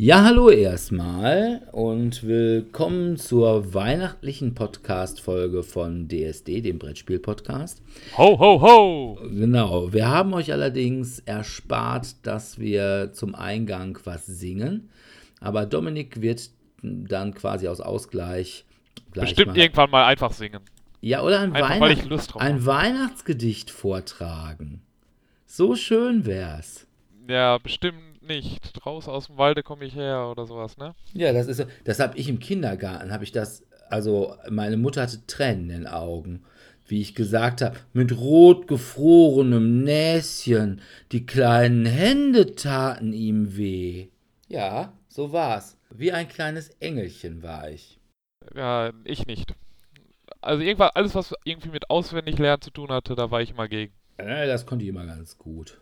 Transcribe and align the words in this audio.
Ja, 0.00 0.22
hallo 0.22 0.48
erstmal 0.48 1.68
und 1.72 2.22
willkommen 2.22 3.16
zur 3.16 3.74
weihnachtlichen 3.74 4.54
Podcast-Folge 4.54 5.64
von 5.64 6.06
DSD, 6.06 6.60
dem 6.60 6.78
Brettspiel-Podcast. 6.78 7.82
Ho, 8.16 8.38
ho, 8.38 8.60
ho! 8.62 9.18
Genau, 9.28 9.92
wir 9.92 10.06
haben 10.06 10.34
euch 10.34 10.52
allerdings 10.52 11.18
erspart, 11.18 12.14
dass 12.24 12.60
wir 12.60 13.10
zum 13.12 13.34
Eingang 13.34 13.98
was 14.04 14.24
singen, 14.24 14.88
aber 15.40 15.66
Dominik 15.66 16.20
wird 16.22 16.50
dann 16.80 17.34
quasi 17.34 17.66
aus 17.66 17.80
Ausgleich 17.80 18.66
gleich 19.10 19.30
Bestimmt 19.30 19.56
mal, 19.56 19.58
irgendwann 19.58 19.90
mal 19.90 20.04
einfach 20.04 20.30
singen. 20.30 20.60
ja, 21.00 21.22
oder 21.22 21.40
ein, 21.40 21.52
Einfach, 21.56 21.80
Weihnacht, 21.80 22.36
ein. 22.36 22.64
Weihnachtsgedicht 22.64 23.72
vortragen. 23.72 24.80
So 25.44 25.74
schön 25.74 26.24
wär's. 26.24 26.86
Ja, 27.28 27.58
bestimmt 27.58 28.07
nicht. 28.28 28.70
Draußen 28.74 29.12
aus 29.12 29.26
dem 29.26 29.38
Walde 29.38 29.62
komme 29.62 29.84
ich 29.84 29.96
her 29.96 30.28
oder 30.30 30.46
sowas, 30.46 30.76
ne? 30.76 30.94
Ja, 31.14 31.32
das 31.32 31.48
ist. 31.48 31.66
Das 31.84 31.98
habe 31.98 32.16
ich 32.16 32.28
im 32.28 32.38
Kindergarten, 32.38 33.10
habe 33.12 33.24
ich 33.24 33.32
das, 33.32 33.64
also 33.90 34.36
meine 34.48 34.76
Mutter 34.76 35.02
hatte 35.02 35.26
Tränen 35.26 35.62
in 35.62 35.68
den 35.70 35.86
Augen, 35.88 36.44
wie 36.86 37.00
ich 37.00 37.14
gesagt 37.14 37.60
habe, 37.62 37.76
mit 37.92 38.16
rot 38.16 38.68
gefrorenem 38.68 39.82
Näschen, 39.82 40.80
die 41.12 41.26
kleinen 41.26 41.86
Hände 41.86 42.54
taten 42.54 43.12
ihm 43.12 43.56
weh. 43.56 44.08
Ja, 44.48 44.92
so 45.08 45.32
war's. 45.32 45.76
Wie 45.90 46.12
ein 46.12 46.28
kleines 46.28 46.70
Engelchen 46.80 47.42
war 47.42 47.70
ich. 47.70 47.98
Ja, 48.54 48.92
ich 49.04 49.26
nicht. 49.26 49.54
Also 50.40 50.62
irgendwas, 50.62 50.94
alles, 50.94 51.14
was 51.14 51.34
irgendwie 51.44 51.70
mit 51.70 51.90
Auswendiglernen 51.90 52.62
zu 52.62 52.70
tun 52.70 52.90
hatte, 52.90 53.14
da 53.16 53.30
war 53.30 53.42
ich 53.42 53.50
immer 53.50 53.68
gegen. 53.68 53.92
Das 54.16 54.66
konnte 54.66 54.84
ich 54.84 54.88
immer 54.88 55.06
ganz 55.06 55.36
gut. 55.36 55.80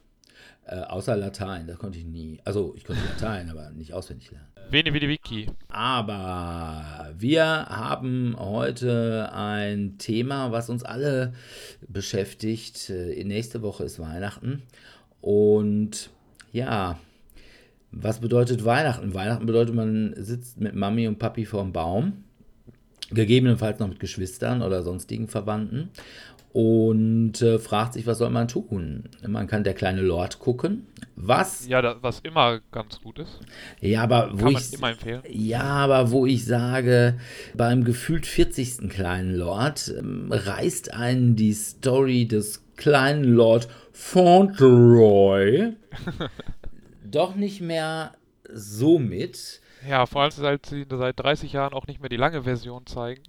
Äh, 0.67 0.81
außer 0.81 1.17
Latein, 1.17 1.67
das 1.67 1.79
konnte 1.79 1.99
ich 1.99 2.05
nie. 2.05 2.41
Also, 2.45 2.75
ich 2.77 2.85
konnte 2.85 3.03
Latein, 3.05 3.51
aber 3.51 3.71
nicht 3.71 3.93
auswendig 3.93 4.33
lernen. 4.33 4.49
Veni 4.69 4.93
vidi 4.93 5.09
vici. 5.09 5.47
Aber 5.69 7.13
wir 7.17 7.45
haben 7.45 8.35
heute 8.37 9.31
ein 9.33 9.97
Thema, 9.99 10.51
was 10.51 10.69
uns 10.69 10.83
alle 10.83 11.35
beschäftigt. 11.87 12.91
Äh, 12.91 13.23
Nächste 13.23 13.63
Woche 13.63 13.85
ist 13.85 14.01
Weihnachten. 14.01 14.63
Und 15.21 16.11
ja, 16.51 16.99
was 17.93 18.21
bedeutet 18.21 18.65
Weihnachten? 18.65 19.15
Weihnachten 19.15 19.47
bedeutet, 19.47 19.75
man 19.75 20.15
sitzt 20.17 20.61
mit 20.61 20.75
Mami 20.75 21.07
und 21.07 21.19
Papi 21.19 21.45
vorm 21.45 21.73
Baum. 21.73 22.25
Gegebenenfalls 23.11 23.79
noch 23.79 23.89
mit 23.89 24.01
Geschwistern 24.01 24.63
oder 24.63 24.83
sonstigen 24.83 25.29
Verwandten. 25.29 25.91
Und 26.59 27.43
äh, 27.43 27.59
fragt 27.59 27.93
sich, 27.93 28.07
was 28.07 28.17
soll 28.17 28.31
man 28.31 28.49
tun? 28.49 29.11
Man 29.27 29.47
kann 29.47 29.63
der 29.63 29.75
kleine 29.75 30.01
Lord 30.01 30.39
gucken. 30.39 30.87
Was? 31.15 31.69
Ja, 31.69 31.83
das, 31.83 31.99
was 32.01 32.21
immer 32.21 32.61
ganz 32.73 32.99
gut 33.03 33.19
ist. 33.19 33.41
Ja, 33.83 34.03
aber 34.03 34.31
wo 34.33 34.45
Kann 34.45 34.53
man 34.55 34.63
ich 34.63 34.73
immer 34.73 34.91
empfehlen. 34.91 35.21
ja, 35.29 35.65
aber 35.65 36.11
wo 36.13 36.25
ich 36.25 36.47
sage, 36.47 37.19
beim 37.53 37.85
gefühlt 37.85 38.25
40. 38.25 38.89
kleinen 38.89 39.35
Lord 39.35 39.93
ähm, 39.99 40.29
reißt 40.33 40.95
einen 40.95 41.37
die 41.37 41.53
Story 41.53 42.27
des 42.27 42.65
kleinen 42.77 43.25
Lord 43.25 43.69
Fauntleroy 43.93 45.73
doch 47.05 47.35
nicht 47.35 47.61
mehr 47.61 48.15
so 48.51 48.99
mit. 48.99 49.61
Ja, 49.89 50.07
vor 50.07 50.23
allem, 50.23 50.31
seit 50.31 50.67
sie 50.67 50.85
seit 50.89 51.19
30 51.21 51.53
Jahren 51.53 51.73
auch 51.73 51.87
nicht 51.87 52.01
mehr 52.01 52.09
die 52.09 52.17
lange 52.17 52.43
Version 52.43 52.87
zeigen, 52.87 53.23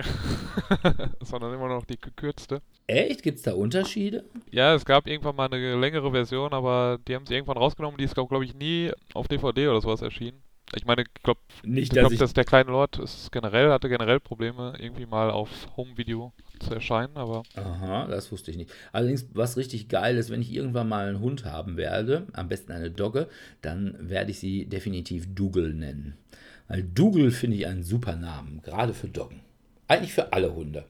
sondern 1.21 1.53
immer 1.53 1.67
noch 1.67 1.85
die 1.85 1.99
gekürzte. 1.99 2.61
Echt? 2.87 3.21
Gibt 3.21 3.37
es 3.37 3.43
da 3.43 3.53
Unterschiede? 3.53 4.23
Ja, 4.49 4.73
es 4.73 4.85
gab 4.85 5.07
irgendwann 5.07 5.35
mal 5.35 5.45
eine 5.45 5.75
längere 5.75 6.11
Version, 6.11 6.53
aber 6.53 6.99
die 7.07 7.15
haben 7.15 7.25
sie 7.25 7.33
irgendwann 7.33 7.57
rausgenommen. 7.57 7.97
Die 7.97 8.05
ist, 8.05 8.15
glaube 8.15 8.29
glaub 8.29 8.43
ich, 8.43 8.55
nie 8.55 8.91
auf 9.13 9.27
DVD 9.27 9.67
oder 9.67 9.81
sowas 9.81 10.01
erschienen. 10.01 10.41
Ich 10.75 10.85
meine, 10.85 11.03
ich 11.03 11.23
glaube, 11.23 11.39
ich 11.63 11.89
dass 11.89 12.11
ich. 12.11 12.19
dass 12.19 12.33
der 12.33 12.43
kleine 12.43 12.71
Lord 12.71 12.99
ist 12.99 13.31
generell, 13.31 13.71
hatte 13.71 13.87
generell 13.87 14.19
Probleme, 14.19 14.73
irgendwie 14.77 15.05
mal 15.05 15.31
auf 15.31 15.49
Home-Video 15.77 16.33
zu 16.59 16.73
erscheinen, 16.73 17.15
aber 17.15 17.43
Aha, 17.55 18.07
das 18.07 18.31
wusste 18.31 18.51
ich 18.51 18.57
nicht. 18.57 18.71
Allerdings, 18.91 19.27
was 19.33 19.55
richtig 19.55 19.87
geil 19.87 20.17
ist, 20.17 20.29
wenn 20.29 20.41
ich 20.41 20.51
irgendwann 20.51 20.89
mal 20.89 21.07
einen 21.07 21.21
Hund 21.21 21.45
haben 21.45 21.77
werde, 21.77 22.27
am 22.33 22.49
besten 22.49 22.73
eine 22.73 22.91
Dogge, 22.91 23.29
dann 23.61 23.97
werde 24.09 24.31
ich 24.31 24.39
sie 24.39 24.65
definitiv 24.65 25.33
Dougal 25.33 25.73
nennen. 25.73 26.17
Weil 26.67 26.83
Dougal 26.83 27.31
finde 27.31 27.57
ich 27.57 27.67
einen 27.67 27.83
super 27.83 28.15
Namen, 28.15 28.61
gerade 28.61 28.93
für 28.93 29.07
Doggen. 29.07 29.41
Eigentlich 29.87 30.13
für 30.13 30.33
alle 30.33 30.53
Hunde. 30.53 30.85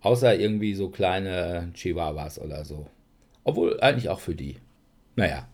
Außer 0.00 0.38
irgendwie 0.38 0.74
so 0.74 0.88
kleine 0.88 1.70
Chihuahuas 1.74 2.40
oder 2.40 2.64
so. 2.64 2.88
Obwohl 3.44 3.78
eigentlich 3.80 4.08
auch 4.08 4.20
für 4.20 4.34
die. 4.34 4.56
Naja. 5.16 5.48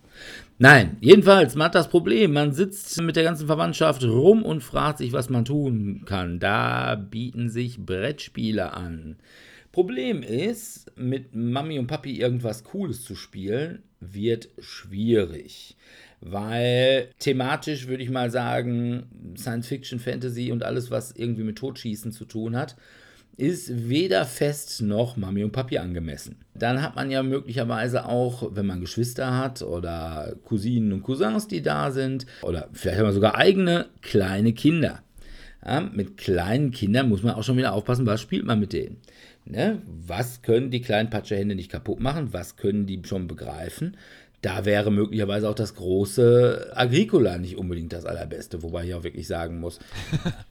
Nein, 0.58 0.97
jedenfalls, 1.00 1.54
man 1.54 1.66
hat 1.66 1.74
das 1.74 1.88
Problem, 1.88 2.32
man 2.32 2.52
sitzt 2.52 3.00
mit 3.00 3.14
der 3.14 3.22
ganzen 3.22 3.47
Verwandtschaft 3.47 4.02
rum 4.04 4.42
und 4.42 4.64
fragt 4.64 4.98
sich, 4.98 5.12
was 5.12 5.28
man 5.28 5.44
tun 5.44 6.02
kann. 6.04 6.41
Da 6.41 6.97
bieten 6.97 7.48
sich 7.48 7.78
Brettspiele 7.78 8.72
an. 8.72 9.16
Problem 9.70 10.22
ist, 10.22 10.91
mit 10.97 11.34
Mami 11.36 11.78
und 11.78 11.86
Papi 11.86 12.18
irgendwas 12.18 12.64
Cooles 12.64 13.04
zu 13.04 13.14
spielen, 13.14 13.82
wird 14.00 14.48
schwierig. 14.58 15.76
Weil 16.20 17.10
thematisch 17.18 17.86
würde 17.86 18.02
ich 18.02 18.10
mal 18.10 18.30
sagen, 18.30 19.34
Science 19.36 19.68
Fiction, 19.68 20.00
Fantasy 20.00 20.50
und 20.50 20.64
alles, 20.64 20.90
was 20.90 21.12
irgendwie 21.12 21.44
mit 21.44 21.56
Totschießen 21.56 22.12
zu 22.12 22.24
tun 22.24 22.56
hat, 22.56 22.76
ist 23.36 23.88
weder 23.88 24.24
fest 24.24 24.82
noch 24.82 25.16
Mami 25.16 25.44
und 25.44 25.52
Papi 25.52 25.78
angemessen. 25.78 26.36
Dann 26.54 26.82
hat 26.82 26.96
man 26.96 27.08
ja 27.08 27.22
möglicherweise 27.22 28.06
auch, 28.06 28.50
wenn 28.52 28.66
man 28.66 28.80
Geschwister 28.80 29.38
hat 29.38 29.62
oder 29.62 30.34
Cousinen 30.44 30.92
und 30.92 31.02
Cousins, 31.02 31.46
die 31.46 31.62
da 31.62 31.92
sind, 31.92 32.26
oder 32.42 32.68
vielleicht 32.72 32.98
haben 32.98 33.06
wir 33.06 33.12
sogar 33.12 33.36
eigene 33.36 33.86
kleine 34.02 34.53
Kinder. 34.54 35.04
Ja, 35.64 35.80
mit 35.80 36.16
kleinen 36.16 36.72
Kindern 36.72 37.09
muss 37.09 37.22
man 37.22 37.34
auch 37.34 37.44
schon 37.44 37.56
wieder 37.56 37.74
aufpassen, 37.74 38.06
was 38.06 38.21
spielt 38.21 38.44
man 38.44 38.59
mit 38.59 38.72
denen. 38.72 38.97
Ne? 39.44 39.82
Was 39.86 40.42
können 40.42 40.71
die 40.71 40.80
kleinen 40.80 41.10
Patschehände 41.10 41.54
nicht 41.54 41.71
kaputt 41.71 42.00
machen? 42.00 42.32
Was 42.32 42.56
können 42.56 42.86
die 42.86 43.00
schon 43.04 43.28
begreifen? 43.28 43.97
Da 44.40 44.64
wäre 44.64 44.92
möglicherweise 44.92 45.48
auch 45.48 45.54
das 45.56 45.74
große 45.74 46.70
Agricola 46.74 47.38
nicht 47.38 47.56
unbedingt 47.56 47.92
das 47.92 48.04
allerbeste, 48.04 48.62
wobei 48.62 48.84
ich 48.84 48.94
auch 48.94 49.02
wirklich 49.02 49.26
sagen 49.26 49.58
muss. 49.58 49.80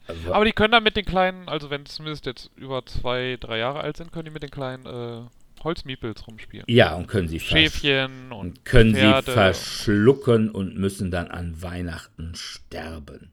also- 0.06 0.32
Aber 0.34 0.44
die 0.44 0.52
können 0.52 0.72
dann 0.72 0.82
mit 0.82 0.96
den 0.96 1.06
kleinen, 1.06 1.48
also 1.48 1.70
wenn 1.70 1.86
sie 1.86 1.92
zumindest 1.94 2.26
jetzt 2.26 2.50
über 2.56 2.84
zwei, 2.84 3.38
drei 3.40 3.58
Jahre 3.58 3.80
alt 3.80 3.96
sind, 3.96 4.12
können 4.12 4.26
die 4.26 4.30
mit 4.30 4.42
den 4.42 4.50
kleinen 4.50 4.84
äh, 4.84 5.22
Holzmiepels 5.64 6.26
rumspielen. 6.28 6.64
ja, 6.68 6.94
und 6.94 7.08
können 7.08 7.28
sie 7.28 7.40
Schäfchen 7.40 8.30
und 8.30 8.38
und 8.38 8.64
können 8.64 8.94
Pferde. 8.94 9.26
sie 9.26 9.32
verschlucken 9.32 10.50
und 10.50 10.76
müssen 10.78 11.10
dann 11.10 11.28
an 11.28 11.60
Weihnachten 11.62 12.32
sterben. 12.36 13.32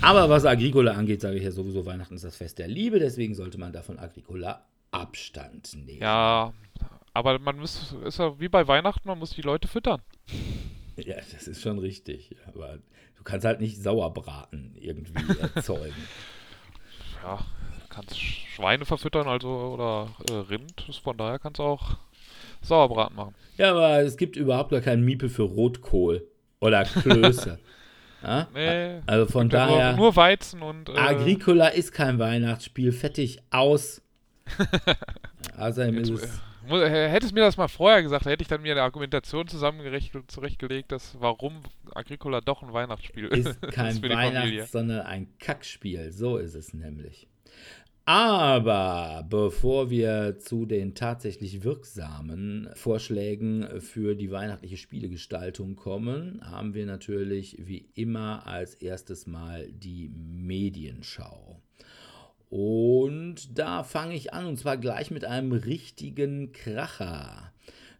Aber 0.00 0.30
was 0.30 0.44
Agricola 0.46 0.92
angeht, 0.92 1.20
sage 1.20 1.36
ich 1.36 1.42
ja 1.42 1.50
sowieso, 1.50 1.84
Weihnachten 1.84 2.14
ist 2.14 2.24
das 2.24 2.36
Fest 2.36 2.58
der 2.58 2.68
Liebe, 2.68 3.00
deswegen 3.00 3.34
sollte 3.34 3.58
man 3.58 3.72
davon 3.72 3.98
Agricola 3.98 4.62
Abstand 4.90 5.74
nehmen. 5.84 6.00
Ja, 6.00 6.54
aber 7.18 7.38
man 7.38 7.58
muss, 7.58 7.94
ist 8.04 8.18
ja 8.18 8.38
wie 8.40 8.48
bei 8.48 8.66
Weihnachten, 8.66 9.08
man 9.08 9.18
muss 9.18 9.30
die 9.30 9.42
Leute 9.42 9.68
füttern. 9.68 10.00
Ja, 10.96 11.16
das 11.16 11.46
ist 11.46 11.62
schon 11.62 11.78
richtig. 11.78 12.34
Aber 12.46 12.78
Du 13.18 13.24
kannst 13.24 13.44
halt 13.44 13.60
nicht 13.60 13.82
Sauerbraten 13.82 14.76
irgendwie 14.76 15.12
erzeugen. 15.54 15.94
Ja, 17.22 17.40
kannst 17.90 18.18
Schweine 18.18 18.84
verfüttern, 18.84 19.26
also 19.26 19.48
oder 19.48 20.08
äh, 20.30 20.34
Rind. 20.48 20.88
Von 21.02 21.16
daher 21.16 21.40
kannst 21.40 21.58
du 21.58 21.64
auch 21.64 21.96
Sauerbraten 22.62 23.16
machen. 23.16 23.34
Ja, 23.56 23.72
aber 23.72 23.98
es 23.98 24.16
gibt 24.16 24.36
überhaupt 24.36 24.70
gar 24.70 24.80
keinen 24.80 25.04
Miepel 25.04 25.28
für 25.28 25.42
Rotkohl 25.42 26.28
oder 26.60 26.84
Klöße. 26.84 27.58
ja? 28.22 28.46
Nee. 28.54 29.00
Also 29.06 29.26
von 29.26 29.48
daher, 29.48 29.90
Nur, 29.90 29.96
nur 29.96 30.16
Weizen 30.16 30.62
und. 30.62 30.88
Äh, 30.88 30.96
Agricola 30.96 31.68
ist 31.68 31.90
kein 31.92 32.20
Weihnachtsspiel. 32.20 32.92
Fertig, 32.92 33.42
aus. 33.50 34.00
Außerdem 35.58 35.98
ist 35.98 36.10
es. 36.10 36.40
Hättest 36.68 37.34
mir 37.34 37.40
das 37.40 37.56
mal 37.56 37.68
vorher 37.68 38.02
gesagt, 38.02 38.26
hätte 38.26 38.42
ich 38.42 38.48
dann 38.48 38.62
mir 38.62 38.72
eine 38.72 38.82
Argumentation 38.82 39.46
zurechtgelegt, 39.48 40.92
dass 40.92 41.16
warum 41.20 41.62
Agricola 41.94 42.40
doch 42.40 42.62
ein 42.62 42.72
Weihnachtsspiel 42.72 43.26
ist 43.28 43.60
kein 43.72 43.94
für 43.94 44.08
die 44.08 44.14
Familie. 44.14 44.42
Weihnachts-, 44.42 44.72
sondern 44.72 45.00
ein 45.00 45.28
Kackspiel. 45.38 46.12
So 46.12 46.36
ist 46.36 46.54
es 46.54 46.74
nämlich. 46.74 47.28
Aber 48.04 49.26
bevor 49.28 49.90
wir 49.90 50.38
zu 50.38 50.64
den 50.64 50.94
tatsächlich 50.94 51.62
wirksamen 51.62 52.70
Vorschlägen 52.72 53.68
für 53.80 54.14
die 54.14 54.30
weihnachtliche 54.30 54.78
Spielegestaltung 54.78 55.76
kommen, 55.76 56.40
haben 56.42 56.72
wir 56.72 56.86
natürlich 56.86 57.58
wie 57.60 57.90
immer 57.94 58.46
als 58.46 58.74
erstes 58.76 59.26
mal 59.26 59.70
die 59.70 60.08
Medienschau. 60.08 61.60
Und 62.50 63.58
da 63.58 63.82
fange 63.84 64.14
ich 64.14 64.32
an, 64.32 64.46
und 64.46 64.58
zwar 64.58 64.76
gleich 64.78 65.10
mit 65.10 65.24
einem 65.24 65.52
richtigen 65.52 66.52
Kracher. 66.52 67.52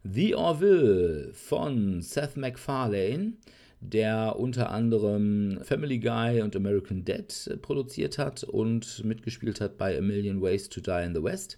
The 0.03 0.33
Orville 0.35 1.31
von 1.33 2.01
Seth 2.01 2.35
MacFarlane, 2.37 3.33
der 3.81 4.37
unter 4.37 4.71
anderem 4.71 5.59
Family 5.63 5.99
Guy 5.99 6.41
und 6.41 6.55
American 6.55 7.05
Dad 7.05 7.47
äh, 7.47 7.57
produziert 7.57 8.17
hat 8.17 8.43
und 8.43 9.03
mitgespielt 9.03 9.61
hat 9.61 9.77
bei 9.77 9.97
A 9.97 10.01
Million 10.01 10.41
Ways 10.41 10.67
to 10.69 10.81
Die 10.81 11.05
in 11.05 11.13
the 11.13 11.23
West. 11.23 11.57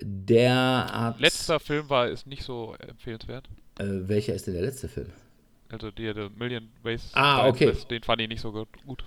Der 0.00 0.86
hat. 0.90 1.20
Letzter 1.20 1.60
Film 1.60 1.90
war 1.90 2.08
ist 2.08 2.26
nicht 2.26 2.42
so 2.44 2.74
empfehlenswert. 2.78 3.48
Äh, 3.78 3.84
welcher 4.08 4.34
ist 4.34 4.46
denn 4.46 4.54
der 4.54 4.62
letzte 4.62 4.88
Film? 4.88 5.08
Also 5.68 5.90
der, 5.90 6.14
der 6.14 6.30
Million 6.30 6.68
Ways 6.82 7.10
Ah, 7.12 7.50
to 7.50 7.58
Die 7.58 7.64
in 7.64 7.64
the 7.64 7.64
okay. 7.64 7.76
West, 7.76 7.90
den 7.90 8.02
fand 8.02 8.20
ich 8.22 8.28
nicht 8.28 8.40
so 8.40 8.52
gut. 8.52 9.04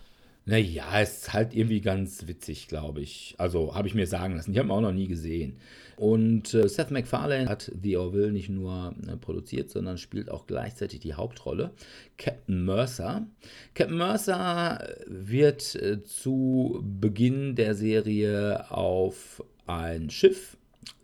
Naja, 0.49 1.01
ist 1.01 1.33
halt 1.33 1.53
irgendwie 1.53 1.81
ganz 1.81 2.25
witzig, 2.25 2.69
glaube 2.69 3.01
ich. 3.01 3.35
Also 3.37 3.75
habe 3.75 3.89
ich 3.89 3.95
mir 3.95 4.07
sagen 4.07 4.37
lassen. 4.37 4.53
Ich 4.53 4.57
habe 4.57 4.69
ihn 4.69 4.71
auch 4.71 4.79
noch 4.79 4.93
nie 4.93 5.09
gesehen. 5.09 5.57
Und 5.97 6.53
äh, 6.53 6.69
Seth 6.69 6.89
MacFarlane 6.89 7.49
hat 7.49 7.69
The 7.83 7.97
Orville 7.97 8.31
nicht 8.31 8.47
nur 8.47 8.95
äh, 9.05 9.17
produziert, 9.17 9.69
sondern 9.69 9.97
spielt 9.97 10.31
auch 10.31 10.47
gleichzeitig 10.47 11.01
die 11.01 11.15
Hauptrolle. 11.15 11.71
Captain 12.17 12.63
Mercer. 12.63 13.27
Captain 13.73 13.97
Mercer 13.97 14.87
wird 15.05 15.75
äh, 15.75 16.01
zu 16.03 16.81
Beginn 16.81 17.55
der 17.55 17.75
Serie 17.75 18.71
auf 18.71 19.43
ein 19.65 20.09
Schiff, 20.09 20.55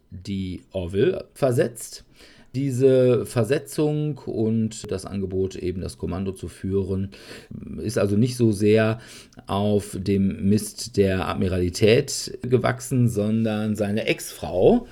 die 0.10 0.62
Orville, 0.72 1.28
versetzt. 1.34 2.06
Diese 2.56 3.26
Versetzung 3.26 4.20
und 4.20 4.92
das 4.92 5.06
Angebot, 5.06 5.56
eben 5.56 5.82
das 5.82 5.98
Kommando 5.98 6.34
zu 6.34 6.48
führen, 6.48 7.10
ist 7.78 7.98
also 7.98 8.16
nicht 8.16 8.38
so 8.38 8.52
sehr 8.52 9.00
auf 9.48 9.98
dem 10.00 10.50
Mist 10.50 10.98
der 10.98 11.28
Admiralität 11.28 12.38
gewachsen, 12.44 13.10
sondern 13.10 13.76
seine 13.76 14.06
Ex-Frau, 14.06 14.88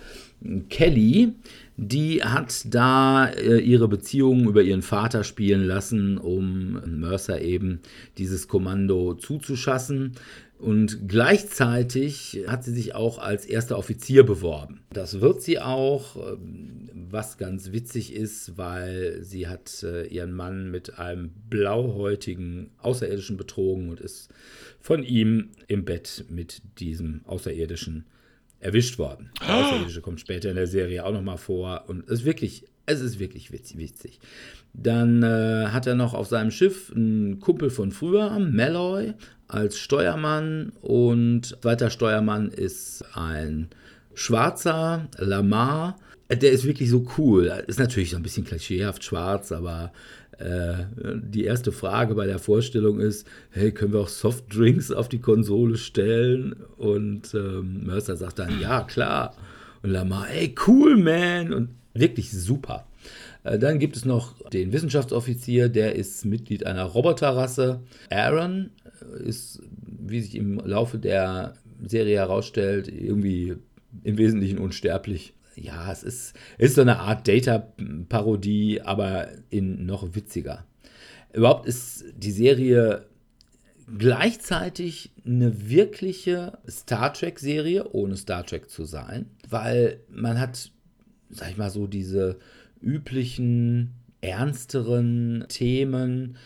Kelly, 0.70 1.34
die 1.78 2.24
hat 2.24 2.66
da 2.74 3.28
äh, 3.28 3.60
ihre 3.60 3.88
Beziehungen 3.88 4.48
über 4.48 4.64
ihren 4.64 4.82
Vater 4.82 5.24
spielen 5.24 5.64
lassen, 5.64 6.18
um 6.18 6.80
Mercer 7.00 7.42
eben 7.42 7.80
dieses 8.18 8.48
Kommando 8.48 9.14
zuzuschassen. 9.14 10.14
Und 10.62 11.08
gleichzeitig 11.08 12.44
hat 12.46 12.64
sie 12.64 12.72
sich 12.72 12.94
auch 12.94 13.18
als 13.18 13.48
erster 13.48 13.80
Offizier 13.80 14.24
beworben. 14.24 14.82
Das 14.94 15.20
wird 15.20 15.42
sie 15.42 15.60
auch, 15.60 16.16
ähm, 16.16 16.88
was 16.94 17.40
ganz 17.40 17.72
witzig 17.72 18.14
ist, 18.14 18.60
weil 18.60 19.24
sie 19.24 19.48
hat 19.48 19.82
äh, 19.82 20.06
ihren 20.06 20.34
Mann 20.34 20.70
mit 20.70 21.00
einem 21.00 21.32
blauhäutigen 21.50 22.70
Außerirdischen 22.78 23.38
betrogen 23.38 23.90
und 23.90 24.00
ist 24.00 24.30
von 24.80 25.02
ihm 25.02 25.50
im 25.68 25.84
Bett 25.84 26.26
mit 26.30 26.62
diesem 26.78 27.22
Außerirdischen 27.26 28.06
erwischt 28.60 29.00
worden. 29.00 29.32
Der 29.42 29.56
Außerirdische 29.56 30.02
kommt 30.02 30.20
später 30.20 30.50
in 30.50 30.58
der 30.58 30.68
Serie 30.68 31.04
auch 31.04 31.12
nochmal 31.12 31.40
vor 31.40 31.86
und 31.88 32.04
es 32.06 32.20
ist 32.20 32.26
wirklich, 32.26 32.66
es 32.86 33.02
ist 33.02 33.18
wirklich 33.18 33.52
witzig. 33.52 33.80
witzig. 33.80 34.20
Dann 34.74 35.24
äh, 35.24 35.70
hat 35.70 35.88
er 35.88 35.96
noch 35.96 36.14
auf 36.14 36.28
seinem 36.28 36.52
Schiff 36.52 36.92
einen 36.96 37.40
Kumpel 37.40 37.72
von 37.72 37.92
früher, 37.92 38.38
Malloy, 38.38 39.16
als 39.52 39.78
Steuermann 39.78 40.72
und 40.82 41.58
zweiter 41.62 41.90
Steuermann 41.90 42.50
ist 42.50 43.04
ein 43.14 43.68
schwarzer 44.14 45.10
Lamar. 45.18 45.98
Der 46.32 46.52
ist 46.52 46.66
wirklich 46.66 46.90
so 46.90 47.06
cool. 47.18 47.52
Ist 47.68 47.80
natürlich 47.80 48.12
so 48.12 48.18
ein 48.18 48.24
bisschen 48.24 48.46
klischeehaft 48.46 49.04
schwarz, 49.04 49.52
aber 49.52 49.92
äh, 50.38 50.86
die 50.96 51.44
erste 51.44 51.74
Frage 51.74 52.16
bei 52.16 52.26
der 52.26 52.40
Vorstellung 52.40 53.02
ist: 53.02 53.28
Hey, 53.50 53.74
können 53.74 53.92
wir 53.92 54.00
auch 54.00 54.08
Softdrinks 54.08 54.92
auf 54.92 55.10
die 55.10 55.20
Konsole 55.20 55.78
stellen? 55.78 56.56
Und 56.78 57.34
ähm, 57.34 57.86
Mercer 57.86 58.16
sagt 58.16 58.40
dann: 58.40 58.62
Ja, 58.62 58.84
klar. 58.84 59.36
Und 59.84 59.90
Lamar: 59.90 60.30
Ey, 60.30 60.56
cool, 60.66 60.96
man. 60.96 61.52
Und 61.52 61.70
wirklich 61.94 62.32
super. 62.32 62.86
Äh, 63.44 63.60
Dann 63.60 63.80
gibt 63.80 63.96
es 63.96 64.06
noch 64.06 64.50
den 64.50 64.72
Wissenschaftsoffizier, 64.72 65.70
der 65.70 65.96
ist 65.96 66.26
Mitglied 66.26 66.66
einer 66.66 66.84
Roboterrasse. 66.84 67.82
Aaron 68.10 68.70
ist, 69.24 69.62
wie 69.84 70.22
sich 70.22 70.36
im 70.36 70.60
Laufe 70.60 70.98
der 70.98 71.56
Serie 71.86 72.18
herausstellt, 72.18 72.88
irgendwie 72.88 73.56
im 74.04 74.18
Wesentlichen 74.18 74.58
unsterblich. 74.58 75.34
Ja, 75.56 75.92
es 75.92 76.04
ist, 76.04 76.34
ist 76.58 76.76
so 76.76 76.82
eine 76.82 77.00
Art 77.00 77.28
Data-Parodie, 77.28 78.82
aber 78.82 79.30
in 79.50 79.86
noch 79.86 80.16
witziger. 80.16 80.66
Überhaupt 81.34 81.68
ist 81.68 82.06
die 82.18 82.32
Serie 82.32 83.06
gleichzeitig 83.98 85.12
eine 85.26 85.70
wirkliche 85.70 86.58
Star 86.70 87.14
Trek-Serie, 87.14 87.92
ohne 87.92 88.16
Star 88.16 88.46
Trek 88.46 88.70
zu 88.70 88.86
sein, 88.86 89.26
weil 89.50 90.00
man 90.10 90.40
hat, 90.40 90.72
sag 91.30 91.52
ich 91.52 91.58
mal 91.58 91.70
so, 91.70 91.88
diese 91.88 92.38
üblichen, 92.82 93.94
ernsteren 94.22 95.46
Themen, 95.50 96.38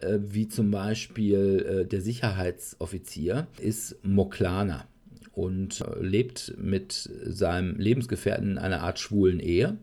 äh, 0.00 0.18
wie 0.20 0.48
zum 0.48 0.70
Beispiel 0.70 1.82
äh, 1.82 1.86
der 1.86 2.00
Sicherheitsoffizier, 2.00 3.46
ist 3.60 3.96
Moklana 4.04 4.86
und 5.32 5.80
äh, 5.80 6.00
lebt 6.00 6.54
mit 6.58 7.10
seinem 7.24 7.76
Lebensgefährten 7.76 8.52
in 8.52 8.58
einer 8.58 8.82
Art 8.82 8.98
schwulen 8.98 9.40
Ehe. 9.40 9.76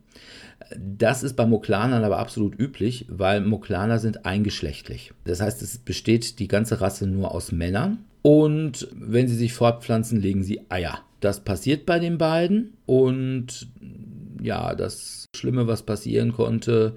Das 0.78 1.24
ist 1.24 1.36
bei 1.36 1.46
Moklanern 1.46 2.04
aber 2.04 2.20
absolut 2.20 2.58
üblich, 2.58 3.06
weil 3.10 3.42
Moklaner 3.42 4.00
sind 4.00 4.26
eingeschlechtlich. 4.26 5.14
Das 5.26 5.42
heißt, 5.42 5.62
es 5.62 5.78
besteht 5.78 6.40
die 6.40 6.48
ganze 6.48 6.82
Rasse 6.82 7.08
nur 7.08 7.34
aus 7.34 7.52
Männern. 7.52 8.06
Und 8.22 8.88
wenn 8.94 9.28
sie 9.28 9.36
sich 9.36 9.54
fortpflanzen, 9.54 10.22
legen 10.22 10.44
sie 10.44 10.62
Eier. 10.70 11.00
Das 11.20 11.44
passiert 11.44 11.86
bei 11.86 12.00
den 12.00 12.18
beiden. 12.18 12.74
Und 12.86 13.68
ja, 14.42 14.76
das 14.76 15.26
Schlimme, 15.36 15.68
was 15.68 15.84
passieren 15.84 16.32
konnte, 16.32 16.96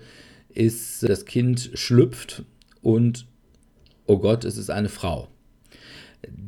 ist, 0.51 1.03
das 1.09 1.25
Kind 1.25 1.71
schlüpft 1.75 2.45
und, 2.85 3.27
oh 4.07 4.19
Gott, 4.19 4.45
es 4.45 4.59
ist 4.59 4.71
eine 4.71 4.89
Frau. 4.89 5.29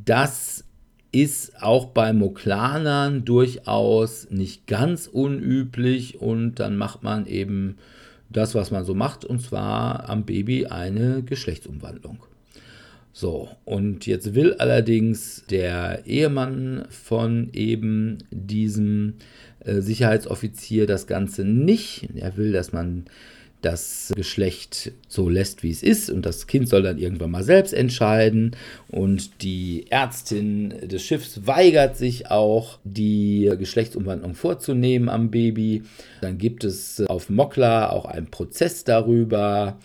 Das 0.05 0.65
ist 1.13 1.63
auch 1.63 1.87
bei 1.87 2.13
Moklanern 2.13 3.25
durchaus 3.25 4.31
nicht 4.31 4.67
ganz 4.67 5.07
unüblich 5.07 6.21
und 6.21 6.57
dann 6.57 6.77
macht 6.77 7.03
man 7.03 7.27
eben 7.27 7.77
das, 8.29 8.55
was 8.55 8.71
man 8.71 8.85
so 8.85 8.95
macht, 8.95 9.25
und 9.25 9.41
zwar 9.41 10.09
am 10.11 10.25
Baby 10.25 10.67
eine 10.67 11.23
Geschlechtsumwandlung. 11.23 12.19
So, 13.13 13.49
und 13.65 14.07
jetzt 14.07 14.35
will 14.35 14.55
allerdings 14.55 15.45
der 15.49 16.05
Ehemann 16.05 16.85
von 16.91 17.49
eben 17.55 18.19
diesem 18.31 19.15
äh, 19.61 19.81
Sicherheitsoffizier 19.81 20.87
das 20.87 21.07
Ganze 21.07 21.47
nicht. 21.47 22.11
Er 22.15 22.37
will, 22.37 22.53
dass 22.53 22.75
man 22.75 23.07
das 23.67 24.13
Geschlecht 24.15 24.93
so 25.09 25.29
lässt, 25.29 25.65
wie 25.65 25.71
es 25.71 25.83
ist. 25.83 26.09
Und 26.09 26.25
das 26.25 26.47
Kind 26.47 26.69
soll 26.69 26.83
dann 26.83 26.99
irgendwann 26.99 27.33
mal 27.33 27.43
selbst 27.43 27.75
entscheiden. 27.75 28.55
Und 28.89 29.43
die 29.43 29.87
Ärztin 29.91 30.73
des 30.83 31.03
Schiffs 31.03 31.47
weigert 31.47 31.97
sich 31.97 32.31
auch, 32.31 32.79
die 32.85 33.53
Geschlechtsumwandlung 33.59 34.35
vorzunehmen 34.35 35.09
am 35.09 35.31
Baby. 35.31 35.83
Dann 36.21 36.39
gibt 36.39 36.63
es 36.63 37.05
auf 37.07 37.29
Mokla 37.29 37.91
auch 37.91 38.05
einen 38.05 38.31
Prozess 38.31 38.85
darüber. 38.85 39.79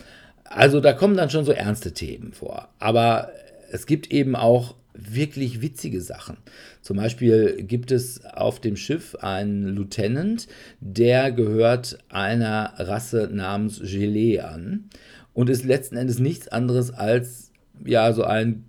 Also 0.43 0.79
da 0.79 0.93
kommen 0.93 1.17
dann 1.17 1.31
schon 1.31 1.45
so 1.45 1.51
ernste 1.51 1.91
Themen 1.91 2.33
vor. 2.33 2.69
Aber 2.77 3.31
es 3.71 3.87
gibt 3.87 4.11
eben 4.11 4.35
auch 4.35 4.75
wirklich 4.93 5.61
witzige 5.61 6.01
Sachen. 6.01 6.37
Zum 6.81 6.97
Beispiel 6.97 7.63
gibt 7.63 7.91
es 7.91 8.25
auf 8.25 8.59
dem 8.59 8.75
Schiff 8.75 9.15
einen 9.15 9.67
Lieutenant, 9.75 10.47
der 10.79 11.31
gehört 11.31 11.97
einer 12.09 12.73
Rasse 12.77 13.29
namens 13.31 13.79
Gelee 13.79 14.39
an 14.39 14.89
und 15.33 15.49
ist 15.49 15.63
letzten 15.63 15.97
Endes 15.97 16.19
nichts 16.19 16.47
anderes 16.47 16.91
als 16.91 17.51
ja 17.85 18.11
so 18.13 18.23
ein 18.23 18.65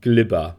Glibber. 0.00 0.56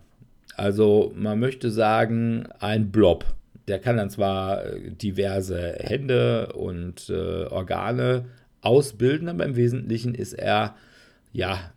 Also 0.55 1.13
man 1.15 1.39
möchte 1.39 1.71
sagen, 1.71 2.47
ein 2.59 2.91
Blob. 2.91 3.25
Der 3.67 3.79
kann 3.79 3.97
dann 3.97 4.09
zwar 4.09 4.65
äh, 4.65 4.91
diverse 4.91 5.75
Hände 5.79 6.53
und 6.53 7.09
äh, 7.09 7.45
Organe 7.45 8.25
ausbilden, 8.61 9.29
aber 9.29 9.45
im 9.45 9.55
Wesentlichen 9.55 10.15
ist 10.15 10.33
er 10.33 10.75
ja 11.31 11.71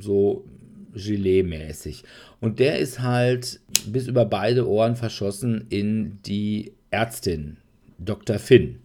so 0.00 0.44
Gelee-mäßig. 0.94 2.04
Und 2.40 2.58
der 2.58 2.78
ist 2.78 3.00
halt 3.00 3.60
bis 3.86 4.06
über 4.06 4.24
beide 4.24 4.68
Ohren 4.68 4.96
verschossen 4.96 5.66
in 5.70 6.18
die 6.26 6.72
Ärztin, 6.90 7.56
Dr. 7.98 8.38
Finn. 8.38 8.80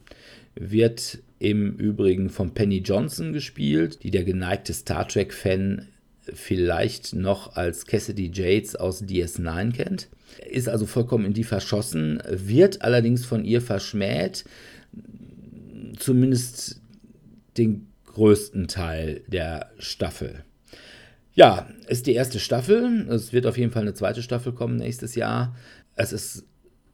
Wird 0.55 1.19
im 1.39 1.75
Übrigen 1.75 2.29
von 2.29 2.53
Penny 2.53 2.79
Johnson 2.79 3.33
gespielt, 3.33 4.03
die 4.03 4.11
der 4.11 4.23
geneigte 4.23 4.73
Star 4.73 5.07
Trek-Fan 5.07 5.87
vielleicht 6.33 7.13
noch 7.13 7.55
als 7.55 7.85
Cassidy 7.85 8.31
Yates 8.33 8.75
aus 8.75 9.03
DS9 9.03 9.73
kennt. 9.73 10.09
Ist 10.49 10.69
also 10.69 10.85
vollkommen 10.85 11.25
in 11.25 11.33
die 11.33 11.43
verschossen, 11.43 12.21
wird 12.29 12.81
allerdings 12.81 13.25
von 13.25 13.43
ihr 13.45 13.61
verschmäht, 13.61 14.45
zumindest 15.97 16.81
den 17.57 17.87
größten 18.05 18.67
Teil 18.67 19.21
der 19.27 19.71
Staffel. 19.79 20.43
Ja, 21.39 21.69
ist 21.87 22.05
die 22.05 22.15
erste 22.15 22.37
Staffel. 22.37 23.07
Es 23.09 23.31
wird 23.31 23.45
auf 23.45 23.57
jeden 23.57 23.71
Fall 23.71 23.83
eine 23.83 23.93
zweite 23.93 24.21
Staffel 24.21 24.51
kommen 24.51 24.75
nächstes 24.75 25.15
Jahr. 25.15 25.55
Es 25.95 26.11
ist 26.11 26.45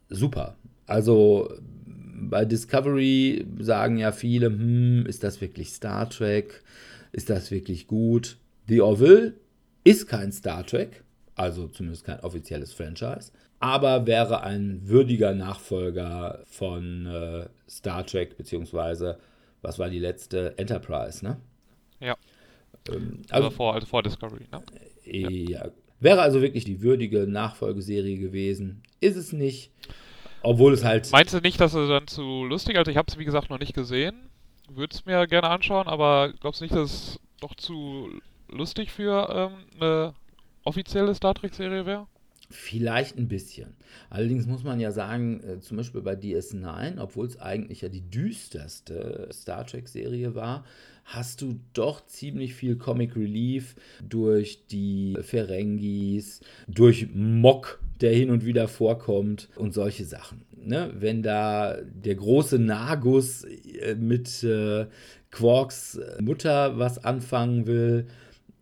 super. 0.08 0.56
Also 0.86 1.52
bei 1.88 2.46
Discovery 2.46 3.44
sagen 3.58 3.98
ja 3.98 4.12
viele, 4.12 4.46
hm, 4.50 5.08
ist 5.08 5.24
das 5.24 5.42
wirklich 5.42 5.70
Star 5.70 6.08
Trek? 6.12 6.64
Ist 7.12 7.32
das 7.32 7.50
wirklich 7.50 7.88
gut? 7.88 8.38
The 8.68 8.82
Orville 8.82 9.34
ist 9.84 10.06
kein 10.08 10.32
Star 10.32 10.64
Trek, 10.64 11.04
also 11.34 11.68
zumindest 11.68 12.06
kein 12.06 12.20
offizielles 12.20 12.72
Franchise, 12.72 13.32
aber 13.60 14.06
wäre 14.06 14.44
ein 14.44 14.82
würdiger 14.84 15.34
Nachfolger 15.34 16.44
von 16.46 17.08
äh, 17.08 17.48
Star 17.68 18.06
Trek, 18.06 18.38
beziehungsweise, 18.38 19.18
was 19.64 19.80
war 19.80 19.90
die 19.90 19.98
letzte? 19.98 20.56
Enterprise, 20.60 21.26
ne? 21.26 21.38
Ja. 22.00 22.16
Ähm, 22.92 23.22
Also, 23.30 23.50
vor, 23.50 23.74
also 23.74 23.88
vor 23.88 24.04
Discovery, 24.04 24.46
ne? 24.52 24.62
äh, 25.06 25.52
ja. 25.52 25.70
Wäre 26.00 26.22
also 26.22 26.42
wirklich 26.42 26.66
die 26.66 26.82
würdige 26.82 27.26
Nachfolgeserie 27.26 28.18
gewesen. 28.18 28.84
Ist 29.00 29.16
es 29.16 29.32
nicht. 29.32 29.72
Obwohl 30.42 30.74
es 30.74 30.84
halt. 30.84 31.12
Meinst 31.12 31.34
du 31.34 31.40
nicht, 31.40 31.60
dass 31.60 31.74
es 31.74 31.88
dann 31.88 32.08
zu 32.08 32.44
lustig? 32.46 32.78
Also 32.78 32.92
ich 32.92 32.98
habe 32.98 33.08
es 33.10 33.18
wie 33.18 33.26
gesagt 33.26 33.50
noch 33.50 33.60
nicht 33.60 33.74
gesehen. 33.74 34.30
Würde 34.70 34.94
es 34.94 35.06
mir 35.06 35.26
gerne 35.28 35.50
anschauen, 35.50 35.88
aber 35.88 36.34
glaubst 36.40 36.62
du 36.62 36.66
nicht, 36.66 36.76
dass 36.76 36.92
es 36.92 37.20
doch 37.40 37.56
zu 37.56 38.10
lustig 38.50 38.92
für 38.92 39.52
ähm, 39.52 39.66
eine 39.80 40.14
offizielle 40.64 41.14
Star 41.16 41.34
Trek-Serie 41.34 41.86
wäre? 41.86 42.08
Vielleicht 42.50 43.18
ein 43.18 43.28
bisschen. 43.28 43.76
Allerdings 44.10 44.46
muss 44.46 44.64
man 44.64 44.80
ja 44.80 44.92
sagen, 44.92 45.42
äh, 45.44 45.60
zum 45.60 45.78
Beispiel 45.78 46.02
bei 46.02 46.14
DS9, 46.14 47.00
obwohl 47.00 47.26
es 47.26 47.40
eigentlich 47.40 47.82
ja 47.82 47.90
die 47.90 48.08
düsterste 48.08 49.30
Star 49.32 49.66
Trek-Serie 49.66 50.36
war, 50.36 50.64
hast 51.06 51.42
du 51.42 51.60
doch 51.74 52.06
ziemlich 52.08 52.56
viel 52.56 52.76
Comic 52.76 53.16
Relief 53.16 53.76
durch 54.04 54.66
die 54.68 55.16
Ferengis, 55.22 56.42
durch 56.68 57.08
Mock, 57.14 57.80
der 58.02 58.14
hin 58.14 58.32
und 58.32 58.44
wieder 58.44 58.68
vorkommt 58.68 59.48
und 59.56 59.74
solche 59.74 60.04
Sachen. 60.04 60.42
Ne? 60.58 60.92
Wenn 60.98 61.22
da 61.24 61.78
der 61.82 62.16
große 62.16 62.60
Nagus 62.60 63.44
äh, 63.44 63.96
mit 63.96 64.44
äh, 64.44 64.88
Quarks 65.30 66.00
Mutter 66.20 66.78
was 66.80 67.04
anfangen 67.04 67.68
will, 67.68 68.08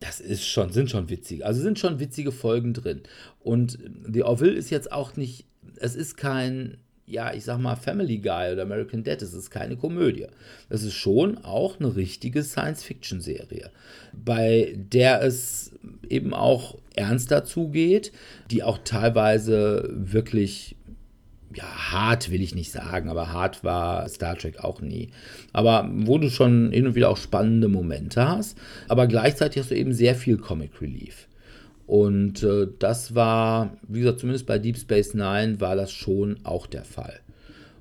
das 0.02 0.20
ist 0.20 0.46
schon, 0.46 0.72
sind 0.72 0.90
schon 0.90 1.10
witzig. 1.10 1.46
Also 1.46 1.62
sind 1.62 1.80
schon 1.80 2.00
witzige 2.00 2.34
Folgen 2.34 2.74
drin. 2.74 3.04
Und 3.40 3.80
The 4.12 4.24
Orville 4.24 4.52
ist 4.52 4.70
jetzt 4.70 4.92
auch 4.92 5.16
nicht, 5.16 5.46
es 5.78 5.96
ist 5.96 6.18
kein, 6.18 6.78
ja, 7.06 7.34
ich 7.34 7.44
sag 7.44 7.60
mal, 7.60 7.76
Family 7.76 8.20
Guy 8.20 8.54
oder 8.54 8.62
American 8.62 9.04
Dad, 9.04 9.22
es 9.22 9.34
ist 9.34 9.52
keine 9.52 9.76
Komödie. 9.76 10.28
Es 10.70 10.84
ist 10.84 10.94
schon 10.94 11.38
auch 11.44 11.80
eine 11.80 11.96
richtige 11.96 12.44
Science-Fiction-Serie, 12.44 13.72
bei 14.14 14.74
der 14.76 15.22
es 15.22 15.72
eben 16.10 16.34
auch 16.34 16.78
ernster 16.96 17.44
zugeht, 17.44 18.12
die 18.52 18.64
auch 18.64 18.80
teilweise 18.84 19.90
wirklich 19.94 20.76
ja, 21.56 21.66
hart 21.66 22.32
will 22.32 22.42
ich 22.42 22.56
nicht 22.56 22.72
sagen, 22.72 23.10
aber 23.10 23.32
hart 23.32 23.64
war 23.64 24.08
Star 24.10 24.36
Trek 24.36 24.64
auch 24.64 24.82
nie. 24.82 25.10
Aber 25.52 25.88
wo 25.94 26.18
du 26.18 26.30
schon 26.30 26.72
hin 26.72 26.88
und 26.88 26.96
wieder 26.96 27.10
auch 27.10 27.18
spannende 27.18 27.68
Momente 27.68 28.28
hast, 28.28 28.58
aber 28.88 29.06
gleichzeitig 29.08 29.62
hast 29.62 29.70
du 29.70 29.76
eben 29.76 29.94
sehr 29.94 30.16
viel 30.16 30.38
Comic 30.38 30.82
Relief. 30.82 31.28
Und 31.86 32.44
äh, 32.44 32.68
das 32.80 33.14
war, 33.14 33.78
wie 33.88 34.00
gesagt, 34.00 34.20
zumindest 34.20 34.46
bei 34.46 34.60
Deep 34.60 34.78
Space 34.78 35.14
Nine 35.14 35.60
war 35.60 35.76
das 35.76 35.92
schon 35.92 36.40
auch 36.44 36.68
der 36.68 36.86
Fall. 36.86 37.20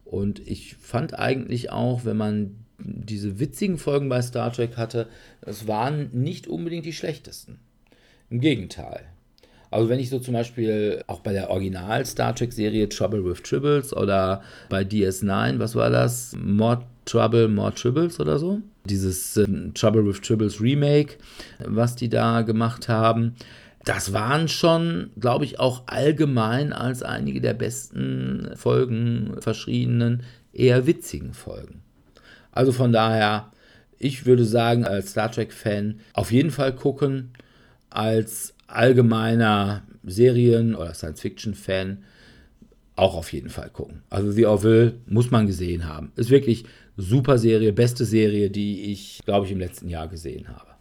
Und 0.04 0.47
ich 0.47 0.76
fand 0.76 1.18
eigentlich 1.18 1.71
auch, 1.71 2.04
wenn 2.04 2.16
man 2.16 2.56
diese 2.78 3.38
witzigen 3.38 3.78
Folgen 3.78 4.09
bei 4.09 4.21
Star 4.23 4.52
Trek 4.52 4.76
hatte, 4.76 5.09
es 5.40 5.66
waren 5.68 6.11
nicht 6.12 6.49
unbedingt 6.49 6.85
die 6.85 6.92
schlechtesten. 6.92 7.61
Im 8.28 8.40
Gegenteil. 8.40 9.02
Also 9.71 9.88
wenn 9.88 10.00
ich 10.00 10.11
so 10.11 10.18
zum 10.18 10.35
Beispiel 10.35 11.02
auch 11.06 11.21
bei 11.21 11.32
der 11.32 11.49
Original 11.49 12.04
Star 12.04 12.35
Trek 12.35 12.52
Serie 12.52 12.88
Trouble 12.88 13.25
with 13.25 13.42
Tribbles 13.42 13.94
oder 13.97 14.42
bei 14.68 14.82
DS9, 14.82 15.59
was 15.59 15.75
war 15.75 15.88
das? 15.88 16.37
More 16.38 16.82
Trouble, 17.06 17.49
More 17.49 17.75
Tribbles 17.75 18.21
oder 18.21 18.38
so? 18.38 18.61
Dieses 18.85 19.37
äh, 19.38 19.47
Trouble 19.75 20.06
with 20.06 20.21
Tribbles 20.21 20.61
Remake, 20.61 21.16
was 21.64 21.97
die 21.97 22.11
da 22.11 22.42
gemacht 22.42 22.88
haben. 22.88 23.35
Das 23.84 24.12
waren 24.12 24.48
schon, 24.48 25.10
glaube 25.18 25.44
ich, 25.44 25.58
auch 25.58 25.84
allgemein 25.86 26.72
als 26.72 27.02
einige 27.02 27.40
der 27.40 27.54
besten 27.54 28.50
Folgen 28.54 29.36
verschriebenen, 29.40 30.22
eher 30.52 30.86
witzigen 30.86 31.34
Folgen. 31.34 31.82
Also 32.52 32.72
von 32.72 32.92
daher, 32.92 33.50
ich 33.98 34.26
würde 34.26 34.44
sagen, 34.44 34.84
als 34.84 35.12
Star 35.12 35.32
Trek-Fan 35.32 36.00
auf 36.12 36.30
jeden 36.30 36.50
Fall 36.50 36.74
gucken, 36.74 37.32
als 37.90 38.54
allgemeiner 38.66 39.82
Serien- 40.04 40.74
oder 40.74 40.94
Science-Fiction-Fan 40.94 42.04
auch 42.96 43.14
auf 43.14 43.32
jeden 43.32 43.48
Fall 43.48 43.70
gucken. 43.70 44.02
Also 44.10 44.30
The 44.30 44.46
Orville 44.46 44.94
muss 45.06 45.30
man 45.30 45.46
gesehen 45.46 45.88
haben. 45.88 46.12
Ist 46.16 46.30
wirklich 46.30 46.64
super 46.96 47.38
Serie, 47.38 47.72
beste 47.72 48.04
Serie, 48.04 48.50
die 48.50 48.92
ich, 48.92 49.20
glaube 49.24 49.46
ich, 49.46 49.52
im 49.52 49.58
letzten 49.58 49.88
Jahr 49.88 50.08
gesehen 50.08 50.48
habe. 50.48 50.71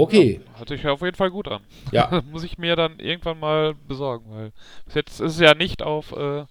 Okay. 0.00 0.40
Ja, 0.44 0.58
hört 0.58 0.68
sich 0.68 0.86
auf 0.86 1.02
jeden 1.02 1.16
Fall 1.16 1.30
gut 1.30 1.48
an. 1.48 1.62
Ja. 1.92 2.22
Muss 2.30 2.44
ich 2.44 2.58
mir 2.58 2.76
dann 2.76 2.98
irgendwann 2.98 3.38
mal 3.38 3.74
besorgen, 3.86 4.24
weil 4.30 4.52
bis 4.86 4.94
jetzt 4.94 5.20
ist 5.20 5.34
es 5.34 5.40
ja 5.40 5.54
nicht 5.54 5.82
auf, 5.82 6.12
äh, 6.12 6.44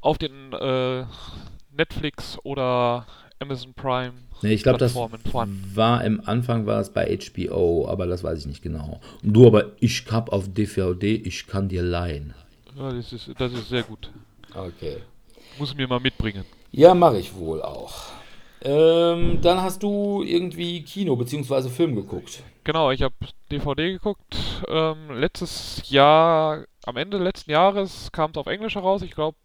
auf 0.00 0.18
den 0.18 0.52
äh, 0.52 1.04
Netflix 1.76 2.38
oder 2.44 3.06
Amazon 3.38 3.74
Prime 3.74 4.12
Nee, 4.42 4.52
ich 4.52 4.62
glaube, 4.62 4.78
das 4.78 4.92
Plattformen 4.92 5.22
vorhanden. 5.30 5.72
war 5.74 6.04
im 6.04 6.20
Anfang 6.26 6.66
war 6.66 6.80
es 6.80 6.90
bei 6.90 7.16
HBO, 7.16 7.88
aber 7.88 8.06
das 8.06 8.22
weiß 8.22 8.40
ich 8.40 8.46
nicht 8.46 8.62
genau. 8.62 9.00
Und 9.22 9.32
du 9.32 9.46
aber, 9.46 9.72
ich 9.80 10.04
hab 10.10 10.30
auf 10.30 10.52
DVD, 10.52 11.14
ich 11.14 11.46
kann 11.46 11.68
dir 11.68 11.82
leihen. 11.82 12.34
Ja, 12.76 12.92
das 12.92 13.12
ist, 13.12 13.30
das 13.38 13.52
ist 13.52 13.70
sehr 13.70 13.82
gut. 13.82 14.10
Okay. 14.54 14.98
Muss 15.58 15.74
mir 15.74 15.88
mal 15.88 16.00
mitbringen. 16.00 16.44
Ja, 16.70 16.94
mache 16.94 17.18
ich 17.18 17.34
wohl 17.34 17.62
auch. 17.62 18.10
Ähm, 18.66 19.40
dann 19.42 19.62
hast 19.62 19.84
du 19.84 20.24
irgendwie 20.24 20.82
Kino 20.82 21.14
bzw. 21.14 21.68
Film 21.68 21.94
geguckt. 21.94 22.42
Genau, 22.64 22.90
ich 22.90 23.00
habe 23.02 23.14
DVD 23.52 23.92
geguckt. 23.92 24.36
Ähm, 24.66 25.12
letztes 25.12 25.88
Jahr, 25.88 26.64
am 26.84 26.96
Ende 26.96 27.18
letzten 27.18 27.52
Jahres 27.52 28.10
kam 28.10 28.32
es 28.32 28.36
auf 28.36 28.48
Englisch 28.48 28.74
heraus. 28.74 29.02
Ich 29.02 29.12
glaube, 29.12 29.36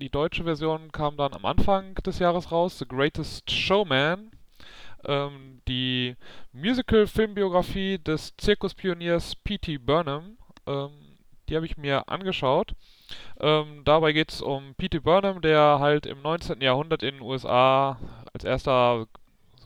die 0.00 0.10
deutsche 0.10 0.44
Version 0.44 0.92
kam 0.92 1.16
dann 1.16 1.32
am 1.32 1.44
Anfang 1.44 1.96
des 1.96 2.20
Jahres 2.20 2.52
raus. 2.52 2.78
The 2.78 2.86
Greatest 2.86 3.50
Showman. 3.50 4.30
Ähm, 5.04 5.60
die 5.66 6.14
Musical-Filmbiografie 6.52 7.98
des 7.98 8.36
Zirkuspioniers 8.36 9.34
P.T. 9.34 9.78
Burnham. 9.78 10.38
Ähm, 10.68 10.90
die 11.48 11.56
habe 11.56 11.66
ich 11.66 11.76
mir 11.76 12.08
angeschaut. 12.08 12.74
Ähm, 13.40 13.82
dabei 13.84 14.12
geht 14.12 14.30
es 14.30 14.40
um 14.40 14.74
P.T. 14.76 15.00
Burnham, 15.00 15.40
der 15.40 15.78
halt 15.80 16.06
im 16.06 16.22
19. 16.22 16.60
Jahrhundert 16.60 17.02
in 17.02 17.16
den 17.16 17.22
USA 17.22 17.98
als 18.38 18.44
erster 18.44 19.06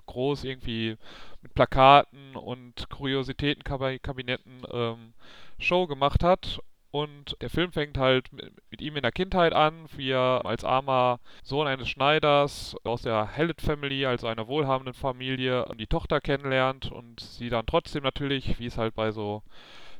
groß 0.06 0.44
irgendwie 0.44 0.96
mit 1.42 1.54
Plakaten 1.54 2.36
und 2.36 2.88
Kuriositätenkabinetten 2.88 4.62
ähm, 4.72 5.12
Show 5.58 5.86
gemacht 5.86 6.24
hat. 6.24 6.60
Und 6.90 7.36
der 7.40 7.48
Film 7.48 7.72
fängt 7.72 7.96
halt 7.96 8.30
mit, 8.32 8.80
ihm 8.82 8.96
in 8.96 9.02
der 9.02 9.12
Kindheit 9.12 9.54
an, 9.54 9.86
wie 9.96 10.10
er 10.10 10.42
als 10.44 10.62
armer 10.62 11.20
Sohn 11.42 11.66
eines 11.66 11.88
Schneiders 11.88 12.76
aus 12.84 13.02
der 13.02 13.34
Hallett 13.34 13.62
Family, 13.62 14.04
also 14.04 14.26
einer 14.26 14.46
wohlhabenden 14.46 14.92
Familie, 14.92 15.66
die 15.78 15.86
Tochter 15.86 16.20
kennenlernt 16.20 16.92
und 16.92 17.20
sie 17.20 17.48
dann 17.48 17.64
trotzdem 17.64 18.02
natürlich, 18.02 18.58
wie 18.58 18.66
es 18.66 18.76
halt 18.76 18.94
bei 18.94 19.10
so 19.10 19.42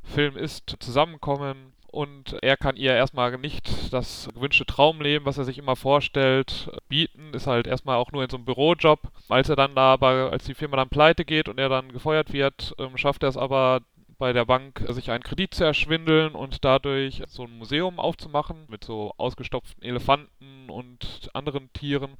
Filmen 0.02 0.36
ist, 0.36 0.76
zusammenkommen. 0.80 1.72
Und 1.92 2.38
er 2.42 2.56
kann 2.56 2.76
ihr 2.76 2.94
erstmal 2.94 3.36
nicht 3.36 3.92
das 3.92 4.30
gewünschte 4.34 4.64
Traumleben, 4.64 5.26
was 5.26 5.36
er 5.36 5.44
sich 5.44 5.58
immer 5.58 5.76
vorstellt, 5.76 6.70
bieten. 6.88 7.34
Ist 7.34 7.46
halt 7.46 7.66
erstmal 7.66 7.98
auch 7.98 8.12
nur 8.12 8.24
in 8.24 8.30
so 8.30 8.38
einem 8.38 8.46
Bürojob. 8.46 9.00
Als 9.28 9.50
er 9.50 9.56
dann 9.56 9.74
da 9.74 9.92
aber, 9.92 10.30
als 10.32 10.44
die 10.44 10.54
Firma 10.54 10.78
dann 10.78 10.88
pleite 10.88 11.26
geht 11.26 11.50
und 11.50 11.58
er 11.58 11.68
dann 11.68 11.92
gefeuert 11.92 12.32
wird, 12.32 12.74
ähm, 12.78 12.96
schafft 12.96 13.22
er 13.22 13.28
es 13.28 13.36
aber 13.36 13.82
bei 14.16 14.32
der 14.32 14.46
Bank, 14.46 14.82
sich 14.88 15.10
einen 15.10 15.22
Kredit 15.22 15.52
zu 15.52 15.64
erschwindeln 15.64 16.34
und 16.34 16.64
dadurch 16.64 17.22
so 17.26 17.42
ein 17.44 17.58
Museum 17.58 17.98
aufzumachen 17.98 18.64
mit 18.68 18.84
so 18.84 19.12
ausgestopften 19.18 19.82
Elefanten 19.82 20.70
und 20.70 21.28
anderen 21.34 21.70
Tieren. 21.74 22.16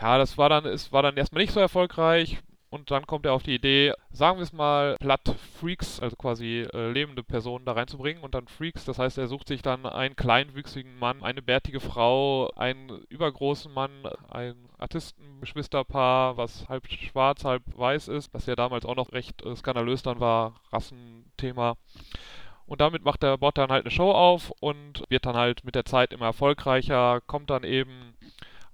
Ja, 0.00 0.16
das 0.18 0.38
war 0.38 0.48
dann, 0.48 0.64
es 0.66 0.92
war 0.92 1.02
dann 1.02 1.16
erstmal 1.16 1.42
nicht 1.42 1.52
so 1.52 1.58
erfolgreich. 1.58 2.38
Und 2.72 2.90
dann 2.90 3.06
kommt 3.06 3.26
er 3.26 3.34
auf 3.34 3.42
die 3.42 3.54
Idee, 3.54 3.92
sagen 4.12 4.38
wir 4.38 4.44
es 4.44 4.54
mal, 4.54 4.96
platt 4.98 5.36
Freaks, 5.60 6.00
also 6.00 6.16
quasi 6.16 6.66
äh, 6.72 6.90
lebende 6.90 7.22
Personen 7.22 7.66
da 7.66 7.72
reinzubringen 7.72 8.22
und 8.22 8.34
dann 8.34 8.48
Freaks. 8.48 8.86
Das 8.86 8.98
heißt, 8.98 9.18
er 9.18 9.28
sucht 9.28 9.48
sich 9.48 9.60
dann 9.60 9.84
einen 9.84 10.16
kleinwüchsigen 10.16 10.98
Mann, 10.98 11.22
eine 11.22 11.42
bärtige 11.42 11.80
Frau, 11.80 12.50
einen 12.56 12.88
übergroßen 13.10 13.70
Mann, 13.74 13.90
ein 14.30 14.54
Artistengeschwisterpaar, 14.78 16.38
was 16.38 16.66
halb 16.70 16.90
schwarz, 16.90 17.44
halb 17.44 17.62
weiß 17.76 18.08
ist, 18.08 18.32
was 18.32 18.46
ja 18.46 18.56
damals 18.56 18.86
auch 18.86 18.96
noch 18.96 19.12
recht 19.12 19.44
äh, 19.44 19.54
skandalös 19.54 20.02
dann 20.02 20.18
war, 20.18 20.54
Rassenthema. 20.72 21.76
Und 22.64 22.80
damit 22.80 23.04
macht 23.04 23.22
der 23.22 23.36
Bot 23.36 23.58
dann 23.58 23.70
halt 23.70 23.84
eine 23.84 23.90
Show 23.90 24.12
auf 24.12 24.50
und 24.60 25.04
wird 25.10 25.26
dann 25.26 25.36
halt 25.36 25.62
mit 25.62 25.74
der 25.74 25.84
Zeit 25.84 26.14
immer 26.14 26.24
erfolgreicher, 26.24 27.20
kommt 27.26 27.50
dann 27.50 27.64
eben 27.64 28.14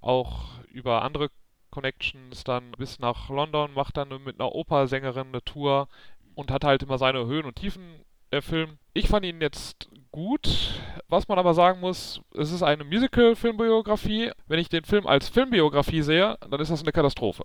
auch 0.01 0.51
über 0.71 1.03
andere 1.03 1.31
Connections 1.71 2.45
dann 2.45 2.73
bis 2.73 2.99
nach 2.99 3.29
London, 3.29 3.75
macht 3.75 3.97
dann 3.97 4.09
mit 4.25 4.41
einer 4.41 4.55
Opersängerin 4.55 5.29
eine 5.29 5.43
Tour 5.43 5.89
und 6.35 6.51
hat 6.51 6.65
halt 6.65 6.83
immer 6.83 6.99
seine 6.99 7.27
Höhen 7.27 7.47
und 7.47 7.57
Tiefen, 7.57 8.05
der 8.33 8.43
Film. 8.43 8.79
Ich 8.95 9.09
fand 9.09 9.25
ihn 9.25 9.41
jetzt 9.41 9.89
gut. 10.11 10.81
Was 11.09 11.29
man 11.29 11.39
aber 11.39 11.55
sagen 11.55 11.81
muss, 11.81 12.21
es 12.35 12.53
ist 12.53 12.63
eine 12.63 12.85
Musical-Filmbiografie. 12.85 14.33
Wenn 14.47 14.59
ich 14.59 14.69
den 14.69 14.85
Film 14.85 15.07
als 15.07 15.29
Filmbiografie 15.29 16.03
sehe, 16.03 16.37
dann 16.49 16.61
ist 16.61 16.71
das 16.71 16.83
eine 16.83 16.93
Katastrophe. 16.93 17.45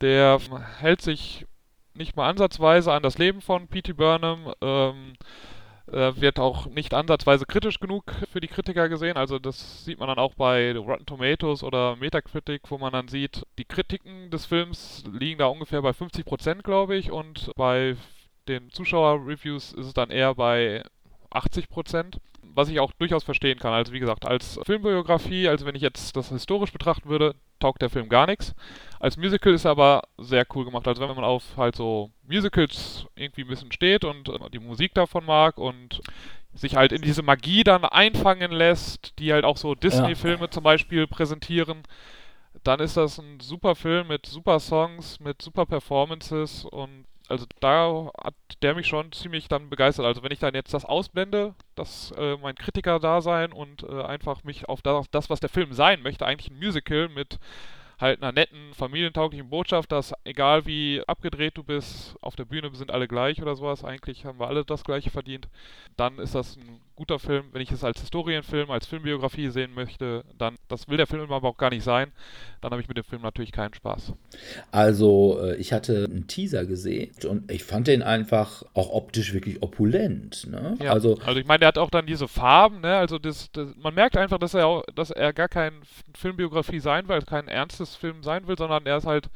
Der 0.00 0.38
hält 0.78 1.02
sich 1.02 1.46
nicht 1.94 2.16
mal 2.16 2.28
ansatzweise 2.28 2.92
an 2.92 3.02
das 3.02 3.18
Leben 3.18 3.40
von 3.40 3.68
P.T. 3.68 3.92
Burnham. 3.92 4.52
Ähm, 4.62 5.12
äh, 5.12 5.24
wird 5.92 6.38
auch 6.38 6.66
nicht 6.66 6.94
ansatzweise 6.94 7.44
kritisch 7.44 7.78
genug 7.78 8.04
für 8.30 8.40
die 8.40 8.48
Kritiker 8.48 8.88
gesehen. 8.88 9.16
Also 9.16 9.38
das 9.38 9.84
sieht 9.84 9.98
man 9.98 10.08
dann 10.08 10.18
auch 10.18 10.34
bei 10.34 10.76
Rotten 10.76 11.06
Tomatoes 11.06 11.62
oder 11.62 11.96
Metacritic, 11.96 12.62
wo 12.70 12.78
man 12.78 12.92
dann 12.92 13.08
sieht, 13.08 13.46
die 13.58 13.64
Kritiken 13.64 14.30
des 14.30 14.46
Films 14.46 15.04
liegen 15.12 15.38
da 15.38 15.46
ungefähr 15.46 15.82
bei 15.82 15.90
50%, 15.90 16.62
glaube 16.62 16.96
ich, 16.96 17.10
und 17.10 17.52
bei 17.56 17.96
den 18.48 18.70
Zuschauer-Reviews 18.70 19.72
ist 19.72 19.86
es 19.86 19.94
dann 19.94 20.10
eher 20.10 20.34
bei 20.34 20.82
80%, 21.32 22.18
was 22.54 22.68
ich 22.68 22.80
auch 22.80 22.92
durchaus 22.92 23.24
verstehen 23.24 23.58
kann. 23.58 23.72
Also 23.72 23.92
wie 23.92 24.00
gesagt, 24.00 24.26
als 24.26 24.58
Filmbiografie, 24.64 25.48
also 25.48 25.66
wenn 25.66 25.74
ich 25.74 25.82
jetzt 25.82 26.16
das 26.16 26.28
historisch 26.28 26.72
betrachten 26.72 27.08
würde, 27.08 27.34
taugt 27.60 27.82
der 27.82 27.90
Film 27.90 28.08
gar 28.08 28.26
nichts. 28.26 28.54
Als 29.00 29.16
Musical 29.16 29.54
ist 29.54 29.64
er 29.64 29.72
aber 29.72 30.02
sehr 30.18 30.44
cool 30.54 30.64
gemacht. 30.64 30.86
Also 30.86 31.00
wenn 31.00 31.14
man 31.14 31.24
auf 31.24 31.56
halt 31.56 31.76
so 31.76 32.10
Musicals 32.26 33.06
irgendwie 33.14 33.42
ein 33.42 33.48
bisschen 33.48 33.72
steht 33.72 34.04
und 34.04 34.28
äh, 34.28 34.50
die 34.52 34.58
Musik 34.58 34.94
davon 34.94 35.24
mag 35.24 35.58
und 35.58 36.00
sich 36.54 36.76
halt 36.76 36.92
in 36.92 37.02
diese 37.02 37.22
Magie 37.22 37.64
dann 37.64 37.84
einfangen 37.84 38.52
lässt, 38.52 39.18
die 39.18 39.32
halt 39.32 39.44
auch 39.44 39.56
so 39.56 39.74
Disney-Filme 39.74 40.50
zum 40.50 40.62
Beispiel 40.62 41.06
präsentieren, 41.06 41.82
dann 42.62 42.80
ist 42.80 42.96
das 42.96 43.18
ein 43.18 43.40
super 43.40 43.74
Film 43.74 44.08
mit 44.08 44.26
super 44.26 44.60
Songs, 44.60 45.18
mit 45.20 45.40
super 45.40 45.64
Performances 45.64 46.64
und 46.66 47.06
also 47.32 47.46
da 47.60 48.10
hat 48.22 48.34
der 48.62 48.74
mich 48.74 48.86
schon 48.86 49.10
ziemlich 49.10 49.48
dann 49.48 49.70
begeistert. 49.70 50.04
Also 50.04 50.22
wenn 50.22 50.32
ich 50.32 50.38
dann 50.38 50.54
jetzt 50.54 50.74
das 50.74 50.84
ausblende, 50.84 51.54
dass 51.74 52.12
äh, 52.18 52.36
mein 52.36 52.54
Kritiker 52.54 53.00
da 53.00 53.22
sein 53.22 53.52
und 53.52 53.82
äh, 53.84 54.02
einfach 54.02 54.44
mich 54.44 54.68
auf 54.68 54.82
das, 54.82 55.30
was 55.30 55.40
der 55.40 55.48
Film 55.48 55.72
sein 55.72 56.02
möchte, 56.02 56.26
eigentlich 56.26 56.50
ein 56.50 56.58
Musical 56.58 57.08
mit 57.08 57.38
halt 57.98 58.22
einer 58.22 58.32
netten, 58.32 58.74
familientauglichen 58.74 59.48
Botschaft, 59.48 59.92
dass 59.92 60.12
egal 60.24 60.66
wie 60.66 61.02
abgedreht 61.06 61.56
du 61.56 61.64
bist, 61.64 62.16
auf 62.20 62.36
der 62.36 62.44
Bühne 62.44 62.70
sind 62.74 62.90
alle 62.90 63.08
gleich 63.08 63.40
oder 63.40 63.56
sowas, 63.56 63.84
eigentlich 63.84 64.26
haben 64.26 64.38
wir 64.38 64.48
alle 64.48 64.64
das 64.64 64.84
gleiche 64.84 65.10
verdient, 65.10 65.48
dann 65.96 66.18
ist 66.18 66.34
das 66.34 66.56
ein 66.56 66.80
guter 66.94 67.18
Film. 67.18 67.44
Wenn 67.52 67.62
ich 67.62 67.70
es 67.70 67.84
als 67.84 68.00
Historienfilm, 68.00 68.70
als 68.70 68.86
Filmbiografie 68.86 69.48
sehen 69.50 69.74
möchte, 69.74 70.24
dann, 70.38 70.56
das 70.68 70.88
will 70.88 70.96
der 70.96 71.06
Film 71.06 71.30
aber 71.30 71.48
auch 71.48 71.56
gar 71.56 71.70
nicht 71.70 71.84
sein, 71.84 72.12
dann 72.60 72.70
habe 72.70 72.80
ich 72.80 72.88
mit 72.88 72.96
dem 72.96 73.04
Film 73.04 73.22
natürlich 73.22 73.52
keinen 73.52 73.74
Spaß. 73.74 74.12
Also, 74.70 75.40
äh, 75.42 75.56
ich 75.56 75.72
hatte 75.72 76.04
einen 76.04 76.26
Teaser 76.26 76.64
gesehen 76.64 77.12
und 77.28 77.50
ich 77.50 77.64
fand 77.64 77.86
den 77.86 78.02
einfach 78.02 78.62
auch 78.74 78.90
optisch 78.90 79.32
wirklich 79.34 79.62
opulent. 79.62 80.46
Ne? 80.50 80.76
Ja, 80.82 80.92
also, 80.92 81.18
also 81.24 81.38
ich 81.38 81.46
meine, 81.46 81.60
der 81.60 81.68
hat 81.68 81.78
auch 81.78 81.90
dann 81.90 82.06
diese 82.06 82.28
Farben, 82.28 82.80
ne? 82.80 82.96
also 82.96 83.18
das, 83.18 83.50
das, 83.52 83.74
man 83.76 83.94
merkt 83.94 84.16
einfach, 84.16 84.38
dass 84.38 84.54
er, 84.54 84.66
auch, 84.66 84.84
dass 84.94 85.10
er 85.10 85.32
gar 85.32 85.48
kein 85.48 85.72
Filmbiografie 86.14 86.80
sein 86.80 87.08
will, 87.08 87.22
kein 87.22 87.48
ernstes 87.48 87.96
Film 87.96 88.22
sein 88.22 88.46
will, 88.46 88.56
sondern 88.56 88.86
er 88.86 88.98
ist 88.98 89.06
halt 89.06 89.28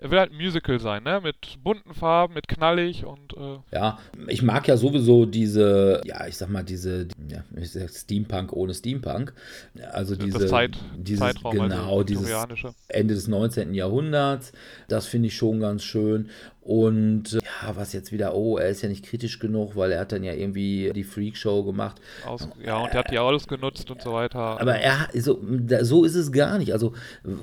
er 0.00 0.10
will 0.10 0.18
halt 0.18 0.32
ein 0.32 0.38
Musical 0.38 0.80
sein, 0.80 1.02
ne? 1.02 1.20
Mit 1.22 1.62
bunten 1.62 1.92
Farben, 1.92 2.32
mit 2.32 2.48
knallig 2.48 3.04
und. 3.04 3.36
Äh 3.36 3.58
ja, 3.70 3.98
ich 4.28 4.40
mag 4.40 4.66
ja 4.66 4.78
sowieso 4.78 5.26
diese, 5.26 6.00
ja, 6.06 6.26
ich 6.26 6.38
sag 6.38 6.48
mal, 6.48 6.62
diese, 6.62 7.06
ja, 7.28 7.44
ich 7.54 7.72
sag 7.72 7.90
Steampunk 7.90 8.54
ohne 8.54 8.72
Steampunk. 8.72 9.34
Also 9.92 10.16
diese. 10.16 10.38
Das 10.38 10.50
Zeit, 10.50 10.78
dieses, 10.96 11.20
Zeitraum, 11.20 11.60
also 11.60 11.74
genau, 11.74 11.98
also 11.98 12.04
dieses 12.04 12.30
Ende 12.88 13.14
des 13.14 13.28
19. 13.28 13.74
Jahrhunderts. 13.74 14.52
Das 14.88 15.06
finde 15.06 15.28
ich 15.28 15.36
schon 15.36 15.60
ganz 15.60 15.82
schön. 15.82 16.30
Und 16.70 17.32
äh, 17.32 17.38
ja, 17.38 17.74
was 17.74 17.92
jetzt 17.92 18.12
wieder, 18.12 18.32
oh, 18.32 18.56
er 18.56 18.68
ist 18.68 18.82
ja 18.82 18.88
nicht 18.88 19.04
kritisch 19.04 19.40
genug, 19.40 19.74
weil 19.74 19.90
er 19.90 19.98
hat 20.02 20.12
dann 20.12 20.22
ja 20.22 20.32
irgendwie 20.34 20.92
die 20.94 21.02
Freakshow 21.02 21.64
gemacht. 21.64 22.00
Aus, 22.24 22.48
ja, 22.64 22.78
und 22.78 22.90
er 22.90 23.00
hat 23.00 23.10
ja 23.10 23.26
alles 23.26 23.48
genutzt 23.48 23.90
und 23.90 24.00
so 24.00 24.12
weiter. 24.12 24.60
Aber 24.60 24.76
er, 24.76 25.08
so, 25.14 25.40
so 25.80 26.04
ist 26.04 26.14
es 26.14 26.30
gar 26.30 26.58
nicht. 26.58 26.72
Also 26.72 26.94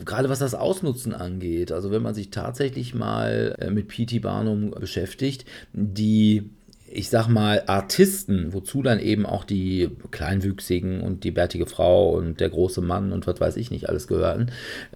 gerade 0.06 0.30
was 0.30 0.40
das 0.40 0.56
Ausnutzen 0.56 1.14
angeht, 1.14 1.74
also 1.74 1.92
wenn 1.92 2.04
man 2.04 2.16
sich 2.16 2.32
tatsächlich 2.32 2.96
mal 2.96 3.58
äh, 3.60 3.70
mit 3.70 3.90
P.T. 3.90 4.20
Barnum 4.20 4.72
beschäftigt, 4.72 5.44
die 5.74 6.50
ich 6.98 7.10
sag 7.10 7.28
mal, 7.28 7.62
Artisten, 7.68 8.54
wozu 8.54 8.82
dann 8.82 9.00
eben 9.00 9.28
auch 9.28 9.44
die 9.44 9.92
Kleinwüchsigen 10.10 11.02
und 11.02 11.24
die 11.24 11.30
bärtige 11.30 11.68
Frau 11.68 12.10
und 12.16 12.40
der 12.40 12.50
große 12.50 12.82
Mann 12.82 13.12
und 13.12 13.28
was 13.28 13.40
weiß 13.40 13.56
ich 13.58 13.70
nicht 13.70 13.88
alles 13.88 14.08
gehörten, 14.08 14.48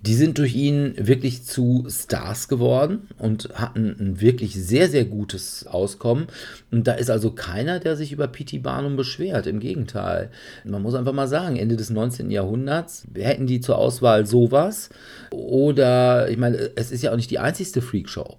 die 0.02 0.16
sind 0.16 0.40
durch 0.40 0.56
ihn 0.56 0.96
wirklich 0.98 1.44
zu 1.44 1.86
Stars 1.88 2.48
geworden 2.48 3.08
und 3.20 3.50
hatten 3.54 3.96
ein 4.00 4.20
wirklich 4.20 4.56
sehr, 4.56 4.90
sehr 4.90 5.06
gutes 5.06 5.68
Auskommen. 5.68 6.26
Und 6.72 6.88
da 6.88 6.94
ist 6.94 7.12
also 7.12 7.34
keiner, 7.34 7.80
der 7.80 7.96
sich 7.96 8.12
über 8.12 8.28
P.T. 8.28 8.58
Barnum 8.58 8.96
beschwert. 8.96 9.46
Im 9.46 9.60
Gegenteil. 9.60 10.32
Man 10.66 10.82
muss 10.82 10.96
einfach 10.96 11.14
mal 11.14 11.28
sagen, 11.28 11.56
Ende 11.56 11.76
des 11.76 11.92
19. 11.92 12.32
Jahrhunderts 12.32 13.06
hätten 13.14 13.46
die 13.46 13.60
zur 13.60 13.78
Auswahl 13.78 14.26
sowas. 14.26 14.90
Oder, 15.30 16.30
ich 16.30 16.38
meine, 16.38 16.72
es 16.76 16.92
ist 16.92 17.04
ja 17.04 17.12
auch 17.12 17.16
nicht 17.16 17.30
die 17.30 17.40
einzigste 17.40 17.84
Freakshow. 17.84 18.38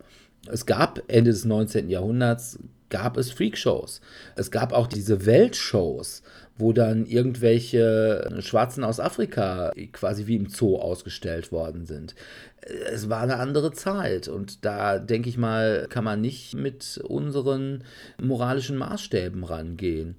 Es 0.51 0.66
gab 0.66 1.01
Ende 1.07 1.31
des 1.31 1.44
19. 1.44 1.88
Jahrhunderts 1.88 2.59
gab 2.92 3.16
es 3.16 3.33
Freakshows. 3.33 4.02
Es 4.37 4.50
gab 4.50 4.74
auch 4.74 4.87
diese 4.87 5.24
Weltshows, 5.24 6.22
wo 6.59 6.74
dann 6.74 7.07
irgendwelche 7.07 8.28
Schwarzen 8.40 8.85
aus 8.85 9.00
Afrika 9.00 9.72
quasi 9.92 10.26
wie 10.26 10.37
im 10.37 10.50
Zoo 10.50 10.76
ausgestellt 10.76 11.52
worden 11.52 11.87
sind. 11.87 12.14
Es 12.61 13.09
war 13.09 13.22
eine 13.22 13.38
andere 13.38 13.72
Zeit 13.72 14.28
und 14.28 14.64
da 14.66 14.98
denke 14.98 15.31
ich 15.31 15.38
mal, 15.38 15.87
kann 15.88 16.05
man 16.05 16.20
nicht 16.20 16.55
mit 16.55 17.00
unseren 17.02 17.83
moralischen 18.20 18.76
Maßstäben 18.76 19.42
rangehen. 19.42 20.16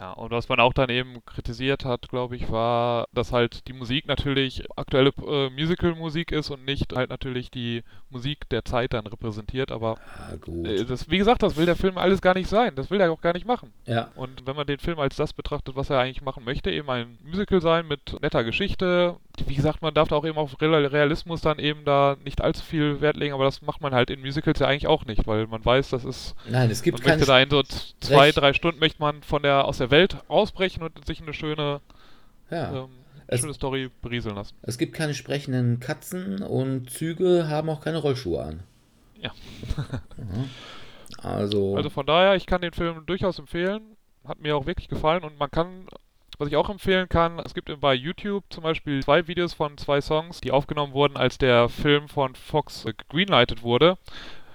Ja, 0.00 0.12
und 0.12 0.30
was 0.30 0.48
man 0.48 0.60
auch 0.60 0.72
dann 0.72 0.88
eben 0.88 1.22
kritisiert 1.26 1.84
hat, 1.84 2.08
glaube 2.08 2.34
ich, 2.34 2.50
war, 2.50 3.06
dass 3.12 3.32
halt 3.32 3.68
die 3.68 3.74
Musik 3.74 4.08
natürlich 4.08 4.64
aktuelle 4.74 5.12
äh, 5.26 5.50
Musical-Musik 5.50 6.32
ist 6.32 6.48
und 6.48 6.64
nicht 6.64 6.94
halt 6.96 7.10
natürlich 7.10 7.50
die 7.50 7.82
Musik 8.08 8.48
der 8.48 8.64
Zeit 8.64 8.94
dann 8.94 9.06
repräsentiert. 9.06 9.70
Aber 9.70 9.98
ja, 10.40 10.70
äh, 10.70 10.86
das, 10.86 11.10
wie 11.10 11.18
gesagt, 11.18 11.42
das 11.42 11.56
will 11.56 11.66
der 11.66 11.76
Film 11.76 11.98
alles 11.98 12.22
gar 12.22 12.32
nicht 12.32 12.48
sein. 12.48 12.74
Das 12.76 12.90
will 12.90 12.98
er 12.98 13.12
auch 13.12 13.20
gar 13.20 13.34
nicht 13.34 13.44
machen. 13.44 13.74
Ja. 13.84 14.08
Und 14.14 14.46
wenn 14.46 14.56
man 14.56 14.66
den 14.66 14.78
Film 14.78 14.98
als 14.98 15.16
das 15.16 15.34
betrachtet, 15.34 15.76
was 15.76 15.90
er 15.90 15.98
eigentlich 15.98 16.22
machen 16.22 16.44
möchte, 16.44 16.70
eben 16.70 16.88
ein 16.88 17.18
Musical 17.22 17.60
sein 17.60 17.86
mit 17.86 18.22
netter 18.22 18.42
Geschichte, 18.42 19.16
wie 19.46 19.54
gesagt, 19.54 19.82
man 19.82 19.94
darf 19.94 20.08
da 20.08 20.16
auch 20.16 20.24
eben 20.24 20.38
auf 20.38 20.60
Realismus 20.60 21.40
dann 21.40 21.58
eben 21.58 21.84
da 21.84 22.16
nicht 22.24 22.40
allzu 22.40 22.62
viel 22.62 23.00
Wert 23.00 23.16
legen, 23.16 23.34
aber 23.34 23.44
das 23.44 23.62
macht 23.62 23.80
man 23.80 23.94
halt 23.94 24.10
in 24.10 24.20
Musicals 24.20 24.58
ja 24.58 24.66
eigentlich 24.66 24.86
auch 24.86 25.04
nicht, 25.06 25.26
weil 25.26 25.46
man 25.46 25.64
weiß, 25.64 25.90
das 25.90 26.04
ist. 26.04 26.34
Nein, 26.48 26.70
es 26.70 26.82
gibt 26.82 26.98
man 26.98 27.08
möchte 27.08 27.26
da 27.26 27.40
in 27.40 27.50
so 27.50 27.62
zwei, 27.62 28.26
Recht. 28.26 28.38
drei 28.38 28.52
Stunden 28.52 28.80
möchte 28.80 29.00
man 29.00 29.22
von 29.22 29.42
der 29.42 29.64
aus 29.64 29.78
der 29.78 29.90
Welt 29.90 30.16
ausbrechen 30.28 30.82
und 30.82 31.04
sich 31.06 31.22
eine 31.22 31.32
schöne, 31.32 31.80
ja. 32.50 32.84
ähm, 32.84 32.90
es, 33.26 33.40
schöne 33.40 33.54
Story 33.54 33.90
berieseln 34.02 34.34
lassen. 34.34 34.54
Es 34.62 34.78
gibt 34.78 34.94
keine 34.94 35.14
sprechenden 35.14 35.80
Katzen 35.80 36.42
und 36.42 36.90
Züge 36.90 37.48
haben 37.48 37.70
auch 37.70 37.80
keine 37.80 37.98
Rollschuhe 37.98 38.42
an. 38.42 38.62
Ja. 39.22 39.32
also. 41.22 41.76
Also 41.76 41.90
von 41.90 42.06
daher, 42.06 42.34
ich 42.34 42.46
kann 42.46 42.62
den 42.62 42.72
Film 42.72 43.04
durchaus 43.04 43.38
empfehlen. 43.38 43.82
Hat 44.26 44.40
mir 44.40 44.56
auch 44.56 44.64
wirklich 44.64 44.88
gefallen 44.88 45.24
und 45.24 45.38
man 45.38 45.50
kann 45.50 45.86
was 46.40 46.48
ich 46.48 46.56
auch 46.56 46.70
empfehlen 46.70 47.08
kann, 47.08 47.38
es 47.40 47.52
gibt 47.52 47.70
bei 47.80 47.92
YouTube 47.92 48.44
zum 48.48 48.64
Beispiel 48.64 49.02
zwei 49.02 49.28
Videos 49.28 49.52
von 49.52 49.76
zwei 49.76 50.00
Songs, 50.00 50.40
die 50.40 50.52
aufgenommen 50.52 50.94
wurden, 50.94 51.18
als 51.18 51.36
der 51.36 51.68
Film 51.68 52.08
von 52.08 52.34
Fox 52.34 52.86
greenlighted 53.10 53.62
wurde, 53.62 53.98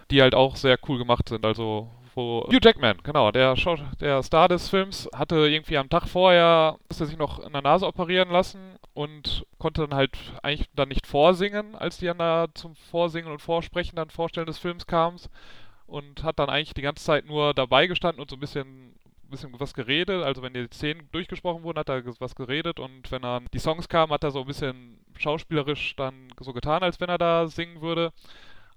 die 0.09 0.23
halt 0.23 0.33
auch 0.33 0.55
sehr 0.55 0.79
cool 0.87 0.97
gemacht 0.97 1.29
sind. 1.29 1.45
Also 1.45 1.87
wo 2.15 2.43
Hugh 2.47 2.59
Jackman, 2.59 2.97
genau, 3.03 3.31
der, 3.31 3.55
der 3.99 4.23
Star 4.23 4.47
des 4.47 4.67
Films, 4.67 5.07
hatte 5.13 5.35
irgendwie 5.35 5.77
am 5.77 5.89
Tag 5.89 6.07
vorher, 6.07 6.77
musste 6.89 7.05
sich 7.05 7.17
noch 7.17 7.39
in 7.39 7.53
der 7.53 7.61
Nase 7.61 7.85
operieren 7.85 8.31
lassen 8.31 8.79
und 8.95 9.45
konnte 9.59 9.81
dann 9.81 9.95
halt 9.95 10.17
eigentlich 10.41 10.67
dann 10.75 10.89
nicht 10.89 11.05
vorsingen, 11.05 11.75
als 11.75 11.97
die 11.97 12.07
dann 12.07 12.17
da 12.17 12.47
zum 12.55 12.75
Vorsingen 12.75 13.31
und 13.31 13.43
Vorsprechen 13.43 13.95
dann 13.95 14.09
Vorstellen 14.09 14.47
des 14.47 14.57
Films 14.57 14.87
kamen. 14.87 15.19
und 15.85 16.23
hat 16.23 16.39
dann 16.39 16.49
eigentlich 16.49 16.73
die 16.73 16.81
ganze 16.81 17.03
Zeit 17.03 17.27
nur 17.27 17.53
dabei 17.53 17.85
gestanden 17.85 18.21
und 18.21 18.29
so 18.31 18.37
ein 18.37 18.39
bisschen 18.39 18.95
bisschen 19.29 19.59
was 19.59 19.73
geredet. 19.73 20.23
Also 20.23 20.41
wenn 20.41 20.53
die 20.53 20.67
Szenen 20.71 21.09
durchgesprochen 21.11 21.63
wurden, 21.63 21.79
hat 21.79 21.89
er 21.89 22.03
was 22.19 22.35
geredet 22.35 22.79
und 22.79 23.11
wenn 23.11 23.21
dann 23.21 23.47
die 23.53 23.59
Songs 23.59 23.89
kamen, 23.89 24.11
hat 24.13 24.23
er 24.23 24.31
so 24.31 24.41
ein 24.41 24.47
bisschen 24.47 24.99
schauspielerisch 25.17 25.95
dann 25.95 26.29
so 26.39 26.53
getan, 26.53 26.83
als 26.83 26.99
wenn 26.99 27.09
er 27.09 27.17
da 27.17 27.47
singen 27.47 27.81
würde. 27.81 28.11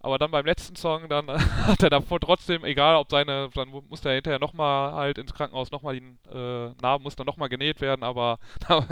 Aber 0.01 0.19
dann 0.19 0.31
beim 0.31 0.47
letzten 0.47 0.77
Song, 0.77 1.09
dann 1.09 1.29
hat 1.67 1.83
er 1.83 1.91
davor 1.91 2.21
trotzdem, 2.21 2.65
egal 2.65 2.97
ob 2.97 3.11
seine, 3.11 3.51
dann 3.55 3.69
musste 3.69 4.11
er 4.11 4.15
hinterher 4.17 4.39
nochmal 4.39 4.93
halt 4.93 5.19
ins 5.19 5.35
Krankenhaus, 5.35 5.73
nochmal 5.73 5.99
die 5.99 6.07
äh, 6.33 6.73
Narben 6.81 7.03
mussten 7.03 7.25
nochmal 7.25 7.49
genäht 7.49 7.81
werden, 7.81 8.05
aber 8.05 8.39
da 8.69 8.87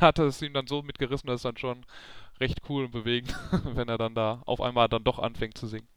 hat 0.00 0.18
er 0.18 0.26
es 0.26 0.40
ihm 0.40 0.54
dann 0.54 0.68
so 0.68 0.82
mitgerissen, 0.82 1.26
dass 1.26 1.36
es 1.36 1.42
dann 1.42 1.56
schon 1.56 1.84
recht 2.40 2.60
cool 2.68 2.84
und 2.84 2.92
bewegend, 2.92 3.34
wenn 3.64 3.88
er 3.88 3.98
dann 3.98 4.14
da 4.14 4.42
auf 4.46 4.60
einmal 4.60 4.88
dann 4.88 5.04
doch 5.04 5.18
anfängt 5.18 5.58
zu 5.58 5.66
singen. 5.66 5.88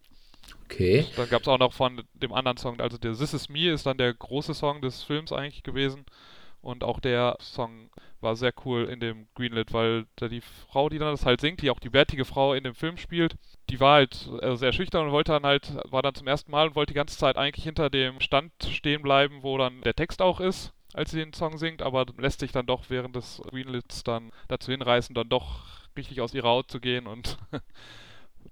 Okay. 0.65 1.05
Dann 1.15 1.29
gab 1.29 1.41
es 1.41 1.47
auch 1.47 1.60
noch 1.60 1.73
von 1.73 2.03
dem 2.13 2.34
anderen 2.34 2.58
Song, 2.58 2.79
also 2.79 2.97
der 2.97 3.13
This 3.13 3.34
Is 3.34 3.49
Me 3.49 3.69
ist 3.69 3.86
dann 3.86 3.97
der 3.97 4.13
große 4.13 4.53
Song 4.53 4.81
des 4.81 5.03
Films 5.03 5.31
eigentlich 5.31 5.63
gewesen. 5.63 6.05
Und 6.62 6.84
auch 6.84 6.99
der 6.99 7.38
Song 7.39 7.91
war 8.21 8.36
sehr 8.36 8.51
cool 8.65 8.86
in 8.86 8.99
dem 8.99 9.27
Greenlit, 9.36 9.71
weil 9.71 10.08
da 10.15 10.27
die 10.27 10.41
Frau, 10.41 10.89
die 10.89 10.97
dann 10.97 11.12
das 11.12 11.25
halt 11.25 11.39
singt, 11.39 11.62
die 11.62 11.69
auch 11.69 11.79
die 11.79 11.91
bärtige 11.91 12.25
Frau 12.25 12.55
in 12.55 12.63
dem 12.63 12.73
Film 12.73 12.97
spielt, 12.97 13.36
die 13.69 13.79
war 13.79 13.95
halt 13.95 14.27
äh, 14.41 14.55
sehr 14.55 14.73
schüchtern 14.73 15.05
und 15.05 15.12
wollte 15.12 15.31
dann 15.31 15.45
halt, 15.45 15.71
war 15.91 16.01
dann 16.01 16.15
zum 16.15 16.27
ersten 16.27 16.49
Mal 16.49 16.69
und 16.69 16.75
wollte 16.75 16.93
die 16.93 16.97
ganze 16.97 17.19
Zeit 17.19 17.38
eigentlich 17.38 17.63
hinter 17.63 17.91
dem 17.91 18.19
Stand 18.19 18.51
stehen 18.67 19.03
bleiben, 19.03 19.43
wo 19.43 19.60
dann 19.60 19.81
der 19.81 19.93
Text 19.93 20.23
auch 20.23 20.39
ist, 20.39 20.73
als 20.93 21.12
sie 21.12 21.19
den 21.19 21.34
Song 21.34 21.60
singt, 21.60 21.84
aber 21.84 22.08
lässt 22.17 22.39
sich 22.39 22.51
dann 22.51 22.65
doch 22.65 22.86
während 22.89 23.15
des 23.15 23.43
Greenlits 23.49 24.03
dann 24.03 24.31
dazu 24.47 24.71
hinreißen, 24.71 25.13
dann 25.13 25.29
doch 25.29 25.62
richtig 25.95 26.19
aus 26.19 26.34
ihrer 26.34 26.49
Haut 26.49 26.71
zu 26.71 26.79
gehen 26.79 27.05
und 27.05 27.38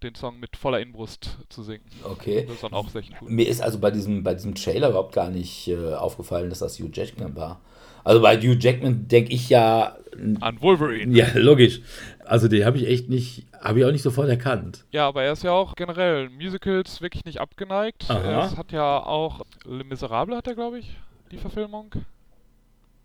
den 0.03 0.15
Song 0.15 0.39
mit 0.39 0.57
voller 0.57 0.79
Inbrust 0.79 1.37
zu 1.49 1.63
singen. 1.63 1.83
Okay. 2.03 2.43
Das 2.45 2.55
ist 2.55 2.63
dann 2.63 2.73
auch 2.73 2.89
sehr 2.89 3.03
cool. 3.21 3.29
Mir 3.29 3.47
ist 3.47 3.61
also 3.61 3.79
bei 3.79 3.91
diesem, 3.91 4.23
bei 4.23 4.33
diesem 4.33 4.55
Trailer 4.55 4.89
überhaupt 4.89 5.13
gar 5.13 5.29
nicht 5.29 5.67
äh, 5.67 5.93
aufgefallen, 5.93 6.49
dass 6.49 6.59
das 6.59 6.79
Hugh 6.79 6.89
Jackman 6.91 7.35
war. 7.35 7.61
Also 8.03 8.21
bei 8.21 8.37
Hugh 8.37 8.57
Jackman 8.59 9.07
denke 9.07 9.33
ich 9.33 9.49
ja. 9.49 9.97
An 10.41 10.61
Wolverine. 10.61 11.15
Ja, 11.15 11.27
logisch. 11.35 11.81
Also 12.25 12.47
den 12.47 12.65
habe 12.65 12.77
ich 12.77 12.87
echt 12.87 13.09
nicht, 13.09 13.45
habe 13.59 13.79
ich 13.79 13.85
auch 13.85 13.91
nicht 13.91 14.01
sofort 14.01 14.29
erkannt. 14.29 14.85
Ja, 14.91 15.07
aber 15.07 15.23
er 15.23 15.33
ist 15.33 15.43
ja 15.43 15.51
auch 15.51 15.75
generell 15.75 16.29
Musicals 16.29 17.01
wirklich 17.01 17.25
nicht 17.25 17.39
abgeneigt. 17.39 18.09
Aha. 18.09 18.45
Es 18.45 18.57
hat 18.57 18.71
ja 18.71 19.03
auch 19.03 19.41
Le 19.65 19.83
Miserable 19.83 20.35
hat 20.35 20.47
er, 20.47 20.55
glaube 20.55 20.79
ich, 20.79 20.97
die 21.31 21.37
Verfilmung. 21.37 21.91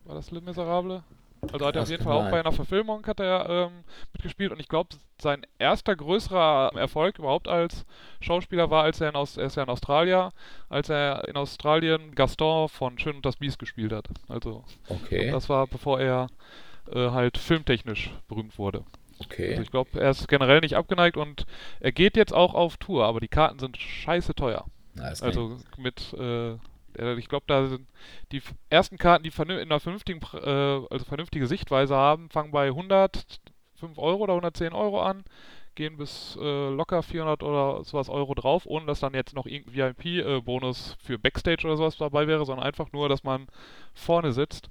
War 0.05 0.17
das 0.17 0.31
Le 0.31 0.41
Miserable? 0.41 1.03
Also 1.53 1.66
hat 1.66 1.77
er 1.77 1.83
auf 1.83 1.90
jeden 1.90 2.03
Fall 2.05 2.12
auch 2.14 2.31
bei 2.31 2.40
einer 2.40 2.53
Verfilmung 2.53 3.07
hat 3.07 3.20
er 3.20 3.48
ähm, 3.48 3.85
mitgespielt 4.12 4.53
und 4.53 4.61
ich 4.61 4.68
glaube, 4.68 4.90
sein 5.20 5.46
erster 5.59 5.96
größerer 5.96 6.72
Erfolg 6.74 7.18
überhaupt 7.18 7.48
als 7.48 7.85
Schauspieler 8.20 8.70
war, 8.70 8.85
als 8.85 9.01
er 9.01 9.09
in, 9.09 9.16
Aus 9.16 9.37
er 9.37 9.46
ist 9.46 9.57
ja 9.57 9.62
in 9.62 9.68
Australien, 9.68 10.31
als 10.68 10.88
er 10.88 11.27
in 11.29 11.37
Australien 11.37 12.14
Gaston 12.14 12.68
von 12.68 12.98
Schön 12.98 13.16
und 13.16 13.27
das 13.27 13.37
Biest 13.37 13.59
gespielt 13.59 13.92
hat. 13.92 14.09
Also 14.29 14.64
Okay. 14.88 15.31
das 15.33 15.48
war 15.48 15.66
bevor 15.66 16.01
er 16.01 16.29
äh, 16.92 17.11
halt 17.11 17.38
filmtechnisch 17.38 18.11
berühmt 18.29 18.59
wurde. 18.59 18.85
Also 19.18 19.24
Okay. 19.31 19.61
ich 19.62 19.70
glaube, 19.70 20.01
er 20.01 20.11
ist 20.11 20.29
generell 20.29 20.61
nicht 20.61 20.77
abgeneigt 20.77 21.16
und 21.16 21.44
er 21.81 21.92
geht 21.92 22.16
jetzt 22.16 22.33
auch 22.33 22.55
auf 22.55 22.77
Tour, 22.77 23.05
aber 23.05 23.20
die 23.20 23.29
Karten 23.29 23.59
sind 23.59 23.77
scheiße 23.77 24.35
teuer. 24.35 24.64
Na, 24.94 25.12
Also 25.20 25.59
mit, 25.77 26.12
äh, 26.14 26.57
ich 27.17 27.29
glaube, 27.29 27.45
da 27.47 27.67
sind 27.67 27.87
die 28.33 28.43
ersten 28.71 28.99
Karten, 28.99 29.25
die 29.25 29.31
in 29.31 29.51
einer 29.51 29.81
vernünftigen, 29.81 30.21
äh, 30.35 30.87
also 30.91 31.05
vernünftige 31.05 31.47
Sichtweise 31.47 31.95
haben, 31.97 32.29
fangen 32.31 32.51
bei 32.51 32.69
105 32.69 33.99
Euro 33.99 34.25
oder 34.25 34.33
110 34.35 34.73
Euro 34.73 35.01
an, 35.03 35.25
gehen 35.75 35.97
bis 35.97 36.37
äh, 36.41 36.71
locker 36.71 37.03
400 37.03 37.43
oder 37.43 37.85
sowas 37.85 38.09
Euro 38.09 38.35
drauf, 38.35 38.67
ohne 38.67 38.87
dass 38.87 39.01
dann 39.01 39.15
jetzt 39.15 39.35
noch 39.35 39.47
irgendein 39.47 39.95
VIP-Bonus 39.97 40.97
für 41.01 41.19
Backstage 41.19 41.67
oder 41.67 41.77
sowas 41.77 41.97
dabei 41.97 42.27
wäre, 42.27 42.45
sondern 42.45 42.67
einfach 42.67 42.93
nur, 42.93 43.09
dass 43.09 43.23
man 43.23 43.47
vorne 43.95 44.33
sitzt. 44.33 44.71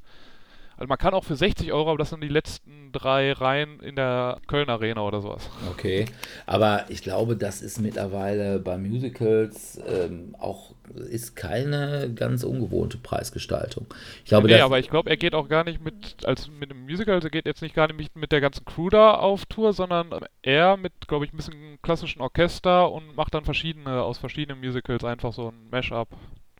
Also 0.78 0.88
man 0.88 0.98
kann 0.98 1.14
auch 1.14 1.24
für 1.24 1.36
60 1.36 1.74
Euro, 1.74 1.90
aber 1.90 1.98
das 1.98 2.12
sind 2.12 2.22
die 2.22 2.28
letzten 2.28 2.92
drei 2.92 3.32
Reihen 3.32 3.80
in 3.80 3.96
der 3.96 4.40
Köln 4.48 4.70
Arena 4.70 5.02
oder 5.02 5.22
sowas. 5.22 5.50
Okay, 5.72 6.06
aber 6.46 6.86
ich 6.90 7.02
glaube, 7.02 7.36
das 7.36 7.62
ist 7.62 7.80
mittlerweile 7.80 8.60
bei 8.60 8.78
Musicals 8.78 9.82
ähm, 9.88 10.36
auch 10.40 10.74
ist 10.96 11.36
keine 11.36 12.12
ganz 12.14 12.44
ungewohnte 12.44 12.98
Preisgestaltung. 12.98 13.88
Ich 14.24 14.30
glaube, 14.30 14.48
nee, 14.48 14.60
aber 14.60 14.80
ich 14.80 14.90
glaube, 14.90 15.10
er 15.10 15.18
geht 15.18 15.36
auch 15.36 15.50
gar 15.50 15.64
nicht 15.64 15.84
mit, 15.84 16.26
als 16.26 16.50
mit 16.50 16.72
einem 16.72 16.84
Musical, 16.84 17.16
also 17.16 17.28
er 17.28 17.32
geht 17.32 17.46
jetzt 17.46 17.62
nicht 17.62 17.76
gar 17.76 17.88
nicht 17.88 17.98
mit, 17.98 18.16
mit 18.16 18.32
der 18.32 18.42
ganzen 18.42 18.66
Crew 18.66 18.90
da 18.90 19.16
auf 19.16 19.46
Tour, 19.46 19.74
sondern 19.74 20.12
er 20.42 20.78
mit, 20.78 20.94
glaube 21.08 21.26
ich, 21.26 21.34
ein 21.34 21.38
bisschen 21.38 21.80
klassischen 21.82 22.22
Orchester 22.22 22.92
und 22.92 23.16
macht 23.16 23.34
dann 23.34 23.46
verschiedene, 23.46 24.02
aus 24.02 24.18
verschiedenen 24.18 24.60
Musicals 24.60 25.04
einfach 25.04 25.34
so 25.34 25.50
ein 25.50 25.70
Mashup, 25.70 26.10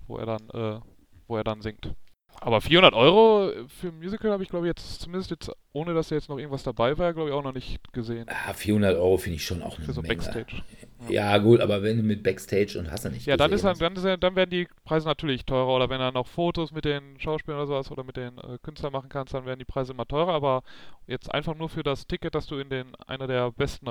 wo 0.08 0.18
er 0.18 0.26
dann, 0.26 0.50
äh, 0.54 0.80
wo 1.28 1.38
er 1.38 1.44
dann 1.44 1.62
singt. 1.62 1.94
Aber 2.40 2.62
400 2.62 2.94
Euro 2.94 3.52
für 3.68 3.88
ein 3.88 3.98
Musical 3.98 4.32
habe 4.32 4.44
ich, 4.44 4.50
glaube 4.50 4.68
ich, 4.68 4.70
jetzt, 4.70 5.02
zumindest 5.02 5.32
jetzt, 5.32 5.52
ohne 5.74 5.94
dass 5.94 6.10
jetzt 6.12 6.30
noch 6.30 6.38
irgendwas 6.38 6.64
dabei 6.64 6.98
war, 6.98 7.14
glaube 7.14 7.30
ich, 7.30 7.36
auch 7.36 7.44
noch 7.44 7.54
nicht 7.54 7.92
gesehen. 7.94 8.28
ah, 8.30 8.54
400 8.54 8.96
Euro 8.96 9.18
finde 9.18 9.38
ich 9.38 9.46
schon 9.46 9.62
auch 9.64 9.78
eine 9.78 9.86
Für 9.86 9.94
so 9.94 10.02
Menge. 10.02 10.16
Backstage. 10.16 10.62
Ja, 11.10 11.38
gut, 11.38 11.62
aber 11.62 11.84
wenn 11.84 11.98
du 11.98 12.04
mit 12.04 12.24
Backstage 12.24 12.78
und 12.80 12.92
hast 12.92 13.06
du 13.06 13.10
nicht 13.10 13.26
Ja, 13.26 13.38
dann, 13.38 13.52
ist 13.52 13.64
dann, 13.64 13.78
dann, 13.78 13.96
ist 13.96 14.06
dann 14.24 14.36
werden 14.36 14.50
die 14.50 14.68
Preise 14.84 15.08
natürlich 15.08 15.46
teurer. 15.46 15.76
Oder 15.76 15.90
wenn 15.90 16.02
er 16.02 16.12
noch 16.12 16.28
Fotos 16.28 16.72
mit 16.72 16.86
den 16.86 17.20
Schauspielern 17.20 17.60
oder 17.60 17.68
sowas 17.68 17.92
oder 17.92 18.04
mit 18.04 18.18
den 18.18 18.38
äh, 18.38 18.58
Künstlern 18.62 18.92
machen 18.94 19.10
kannst, 19.10 19.34
dann 19.34 19.46
werden 19.46 19.60
die 19.60 19.66
Preise 19.66 19.94
immer 19.94 20.06
teurer. 20.06 20.34
Aber 20.34 20.64
jetzt 21.06 21.34
einfach 21.34 21.56
nur 21.56 21.70
für 21.70 21.84
das 21.84 22.08
Ticket, 22.08 22.36
dass 22.36 22.48
du 22.48 22.58
in 22.58 22.70
den 22.70 22.96
einer 23.08 23.28
der 23.28 23.52
besten 23.52 23.88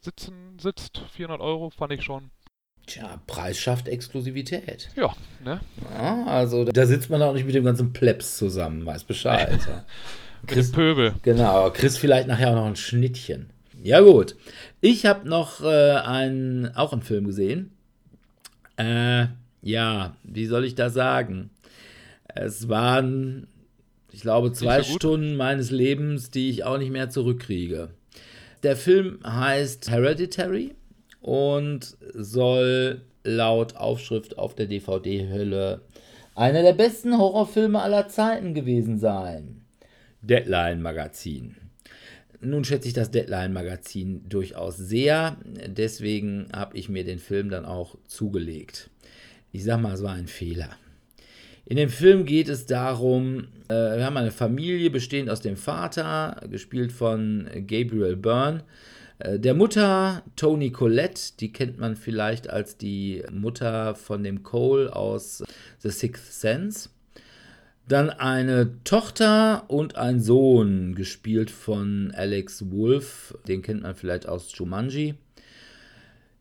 Sitzen 0.00 0.58
sitzt, 0.60 0.98
400 1.12 1.40
Euro, 1.40 1.70
fand 1.70 1.92
ich 1.92 2.02
schon. 2.02 2.30
Tja, 2.88 3.20
Preis 3.26 3.58
schafft 3.58 3.86
Exklusivität. 3.86 4.88
Ja, 4.96 5.14
ne? 5.44 5.60
Ja, 5.94 6.24
also 6.24 6.64
da 6.64 6.86
sitzt 6.86 7.10
man 7.10 7.20
auch 7.20 7.34
nicht 7.34 7.44
mit 7.44 7.54
dem 7.54 7.64
ganzen 7.64 7.92
Plebs 7.92 8.38
zusammen, 8.38 8.86
weiß 8.86 9.04
Bescheid. 9.04 9.60
ja. 9.66 9.84
Mit 10.42 10.56
dem 10.56 10.72
Pöbel. 10.72 11.14
Genau, 11.22 11.68
kriegst 11.70 11.98
vielleicht 11.98 12.28
nachher 12.28 12.50
auch 12.50 12.54
noch 12.54 12.66
ein 12.66 12.76
Schnittchen. 12.76 13.50
Ja 13.82 14.00
gut, 14.00 14.36
ich 14.80 15.04
habe 15.04 15.28
noch 15.28 15.60
äh, 15.62 15.94
einen, 15.96 16.74
auch 16.76 16.92
einen 16.92 17.02
Film 17.02 17.26
gesehen. 17.26 17.72
Äh, 18.76 19.26
ja, 19.62 20.16
wie 20.22 20.46
soll 20.46 20.64
ich 20.64 20.76
das 20.76 20.94
sagen? 20.94 21.50
Es 22.28 22.68
waren, 22.68 23.48
ich 24.12 24.20
glaube, 24.20 24.52
zwei 24.52 24.82
so. 24.82 24.94
Stunden 24.94 25.36
meines 25.36 25.72
Lebens, 25.72 26.30
die 26.30 26.50
ich 26.50 26.64
auch 26.64 26.78
nicht 26.78 26.92
mehr 26.92 27.10
zurückkriege. 27.10 27.90
Der 28.62 28.76
Film 28.76 29.18
heißt 29.24 29.90
Hereditary 29.90 30.76
und 31.20 31.96
soll 32.14 33.02
laut 33.24 33.76
Aufschrift 33.76 34.38
auf 34.38 34.54
der 34.54 34.66
DVD-Hülle 34.66 35.82
einer 36.34 36.62
der 36.62 36.72
besten 36.72 37.18
Horrorfilme 37.18 37.80
aller 37.80 38.08
Zeiten 38.08 38.54
gewesen 38.54 38.98
sein. 38.98 39.62
Deadline-Magazin. 40.22 41.56
Nun 42.40 42.64
schätze 42.64 42.86
ich 42.86 42.94
das 42.94 43.10
Deadline-Magazin 43.10 44.28
durchaus 44.28 44.76
sehr, 44.76 45.36
deswegen 45.66 46.48
habe 46.54 46.76
ich 46.76 46.88
mir 46.88 47.04
den 47.04 47.18
Film 47.18 47.50
dann 47.50 47.64
auch 47.64 47.96
zugelegt. 48.06 48.90
Ich 49.50 49.64
sag 49.64 49.80
mal, 49.80 49.94
es 49.94 50.02
war 50.02 50.12
ein 50.12 50.28
Fehler. 50.28 50.70
In 51.64 51.76
dem 51.76 51.90
Film 51.90 52.24
geht 52.24 52.48
es 52.48 52.66
darum, 52.66 53.48
äh, 53.68 53.74
wir 53.74 54.06
haben 54.06 54.16
eine 54.16 54.30
Familie 54.30 54.90
bestehend 54.90 55.28
aus 55.28 55.40
dem 55.40 55.56
Vater, 55.56 56.40
gespielt 56.48 56.92
von 56.92 57.48
Gabriel 57.66 58.16
Byrne, 58.16 58.62
der 59.20 59.54
Mutter 59.54 60.22
Toni 60.36 60.70
Collette, 60.70 61.32
die 61.40 61.52
kennt 61.52 61.78
man 61.78 61.96
vielleicht 61.96 62.48
als 62.50 62.76
die 62.76 63.22
Mutter 63.32 63.94
von 63.94 64.22
dem 64.22 64.42
Cole 64.42 64.94
aus 64.94 65.42
The 65.78 65.90
Sixth 65.90 66.32
Sense. 66.32 66.90
Dann 67.88 68.10
eine 68.10 68.82
Tochter 68.84 69.64
und 69.68 69.96
ein 69.96 70.20
Sohn, 70.20 70.94
gespielt 70.94 71.50
von 71.50 72.12
Alex 72.14 72.70
Wolf, 72.70 73.34
den 73.48 73.62
kennt 73.62 73.82
man 73.82 73.94
vielleicht 73.94 74.28
aus 74.28 74.52
Jumanji. 74.54 75.14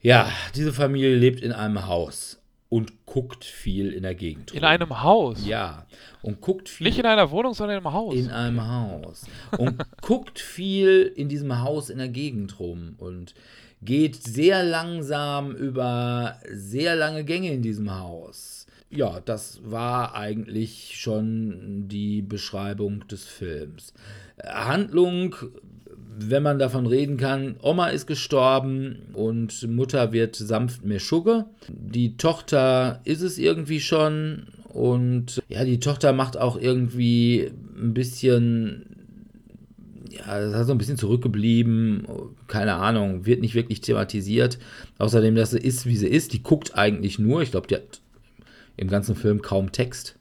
Ja, 0.02 0.30
diese 0.56 0.74
Familie 0.74 1.16
lebt 1.16 1.42
in 1.42 1.54
einem 1.54 1.88
Haus 1.88 2.42
und 2.70 3.06
guckt 3.06 3.46
viel 3.46 3.94
in 3.94 4.04
der 4.04 4.16
Gegend. 4.16 4.52
In 4.52 4.60
rum. 4.60 4.68
einem 4.68 5.02
Haus. 5.04 5.46
Ja, 5.46 5.86
und 6.22 6.42
guckt 6.42 6.68
viel 6.70 6.88
Nicht 6.88 7.00
in 7.00 7.06
einer 7.06 7.32
Wohnung, 7.32 7.54
sondern 7.54 7.78
in 7.78 7.86
einem 7.86 7.94
Haus. 7.94 8.16
in 8.16 8.30
einem 8.30 8.68
Haus. 8.68 9.26
Und 9.58 9.84
guckt 10.02 10.40
viel 10.40 11.12
in 11.16 11.30
diesem 11.30 11.62
Haus 11.62 11.90
in 11.90 11.98
der 11.98 12.10
Gegend 12.10 12.60
rum 12.60 12.96
und 12.98 13.34
geht 13.82 14.16
sehr 14.16 14.64
langsam 14.64 15.56
über 15.56 16.40
sehr 16.52 16.96
lange 16.96 17.24
Gänge 17.24 17.54
in 17.54 17.62
diesem 17.62 17.94
Haus. 17.98 18.66
Ja, 18.90 19.20
das 19.20 19.60
war 19.64 20.16
eigentlich 20.16 20.96
schon 20.98 21.88
die 21.88 22.22
Beschreibung 22.22 23.06
des 23.08 23.26
Films. 23.26 23.94
Handlung, 24.44 25.36
wenn 26.20 26.44
man 26.44 26.60
davon 26.60 26.88
reden 26.88 27.18
kann, 27.18 27.56
Oma 27.62 27.88
ist 27.88 28.08
gestorben 28.08 28.98
und 29.14 29.68
Mutter 29.70 30.12
wird 30.12 30.36
sanft 30.36 30.84
Meschugge. 30.84 31.46
Die 31.70 32.18
Tochter 32.18 33.02
ist 33.04 33.22
es 33.22 33.38
irgendwie 33.38 33.80
schon 33.80 34.48
und 34.70 35.42
ja, 35.48 35.64
die 35.64 35.80
Tochter 35.80 36.14
macht 36.14 36.38
auch 36.38 36.60
irgendwie 36.60 37.52
ein 37.80 37.94
bisschen 37.94 38.98
ja, 40.10 40.40
das 40.40 40.62
ist 40.62 40.68
so 40.68 40.74
ein 40.74 40.78
bisschen 40.78 40.98
zurückgeblieben, 40.98 42.08
keine 42.48 42.76
Ahnung, 42.76 43.26
wird 43.26 43.42
nicht 43.42 43.56
wirklich 43.56 43.82
thematisiert. 43.82 44.58
Außerdem, 44.98 45.36
dass 45.36 45.52
sie 45.52 45.60
ist, 45.60 45.86
wie 45.86 45.98
sie 45.98 46.08
ist, 46.08 46.34
die 46.34 46.44
guckt 46.44 46.76
eigentlich 46.76 47.20
nur, 47.20 47.42
ich 47.42 47.52
glaube, 47.52 47.68
die 47.68 47.76
hat 47.76 48.02
im 48.78 48.88
ganzen 48.88 49.16
Film 49.16 49.42
kaum 49.42 49.72
Text. 49.72 50.17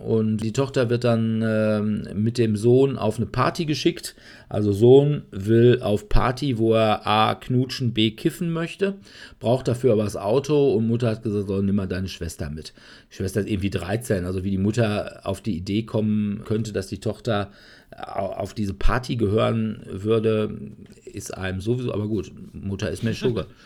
Und 0.00 0.38
die 0.38 0.52
Tochter 0.52 0.90
wird 0.90 1.02
dann 1.02 1.42
äh, 1.42 1.80
mit 2.14 2.38
dem 2.38 2.56
Sohn 2.56 2.96
auf 2.96 3.16
eine 3.16 3.26
Party 3.26 3.64
geschickt. 3.64 4.14
Also 4.48 4.72
Sohn 4.72 5.22
will 5.32 5.80
auf 5.82 6.08
Party, 6.08 6.58
wo 6.58 6.74
er 6.74 7.04
A 7.06 7.34
knutschen, 7.34 7.92
B 7.92 8.12
kiffen 8.12 8.52
möchte, 8.52 8.94
braucht 9.40 9.66
dafür 9.66 9.92
aber 9.92 10.04
das 10.04 10.16
Auto 10.16 10.74
und 10.74 10.86
Mutter 10.86 11.08
hat 11.10 11.22
gesagt, 11.24 11.48
so, 11.48 11.60
nimm 11.60 11.74
mal 11.74 11.88
deine 11.88 12.08
Schwester 12.08 12.48
mit. 12.48 12.72
Die 13.10 13.16
Schwester 13.16 13.40
ist 13.40 13.50
irgendwie 13.50 13.70
13, 13.70 14.24
also 14.24 14.44
wie 14.44 14.50
die 14.50 14.58
Mutter 14.58 15.20
auf 15.24 15.40
die 15.40 15.56
Idee 15.56 15.82
kommen 15.82 16.42
könnte, 16.44 16.72
dass 16.72 16.86
die 16.86 17.00
Tochter 17.00 17.50
auf 17.96 18.54
diese 18.54 18.74
Party 18.74 19.16
gehören 19.16 19.82
würde, 19.90 20.56
ist 21.04 21.36
einem 21.36 21.60
sowieso, 21.60 21.92
aber 21.92 22.08
gut, 22.08 22.32
Mutter 22.52 22.90
ist 22.90 23.02
Meschugge. 23.02 23.46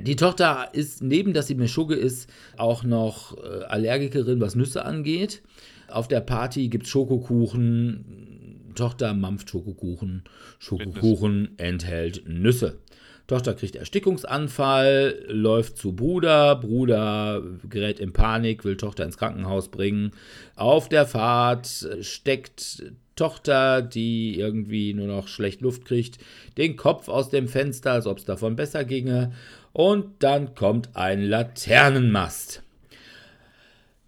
Die 0.00 0.16
Tochter 0.16 0.68
ist, 0.72 1.02
neben 1.02 1.32
dass 1.32 1.48
sie 1.48 1.54
Meschugge 1.54 1.94
ist, 1.94 2.30
auch 2.56 2.84
noch 2.84 3.36
äh, 3.36 3.64
Allergikerin, 3.64 4.40
was 4.40 4.54
Nüsse 4.54 4.84
angeht. 4.84 5.42
Auf 5.88 6.08
der 6.08 6.20
Party 6.20 6.68
gibt 6.68 6.84
es 6.84 6.90
Schokokuchen. 6.90 8.70
Tochter 8.74 9.12
mampft 9.12 9.50
Schokokuchen. 9.50 10.24
Schokokuchen 10.58 11.58
enthält 11.58 12.22
Nüsse. 12.26 12.78
Tochter 13.26 13.54
kriegt 13.54 13.76
Erstickungsanfall, 13.76 15.24
läuft 15.28 15.78
zu 15.78 15.92
Bruder, 15.92 16.56
Bruder 16.56 17.42
gerät 17.68 18.00
in 18.00 18.12
Panik, 18.12 18.64
will 18.64 18.76
Tochter 18.76 19.04
ins 19.04 19.16
Krankenhaus 19.16 19.68
bringen. 19.68 20.10
Auf 20.56 20.88
der 20.88 21.06
Fahrt 21.06 21.88
steckt 22.00 22.92
Tochter, 23.16 23.82
die 23.82 24.38
irgendwie 24.38 24.94
nur 24.94 25.06
noch 25.06 25.28
schlecht 25.28 25.60
Luft 25.60 25.84
kriegt, 25.84 26.18
den 26.56 26.76
Kopf 26.76 27.08
aus 27.08 27.30
dem 27.30 27.48
Fenster, 27.48 27.92
als 27.92 28.06
ob 28.06 28.18
es 28.18 28.24
davon 28.24 28.56
besser 28.56 28.84
ginge. 28.84 29.32
Und 29.72 30.22
dann 30.22 30.54
kommt 30.54 30.90
ein 30.94 31.22
Laternenmast. 31.22 32.62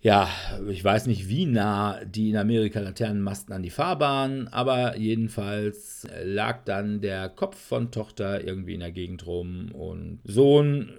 Ja, 0.05 0.29
ich 0.69 0.85
weiß 0.85 1.07
nicht, 1.07 1.31
wie 1.31 1.47
nah 1.47 2.05
die 2.05 2.29
in 2.29 2.37
Amerika 2.37 2.79
Laternenmasten 2.79 3.55
an 3.55 3.63
die 3.63 3.71
Fahrbahn, 3.71 4.49
aber 4.49 4.99
jedenfalls 4.99 6.07
lag 6.23 6.63
dann 6.67 7.01
der 7.01 7.31
Kopf 7.31 7.57
von 7.57 7.91
Tochter 7.91 8.45
irgendwie 8.47 8.75
in 8.75 8.81
der 8.81 8.93
Gegend 8.93 9.27
rum 9.27 9.71
und 9.73 10.19
Sohn 10.25 10.91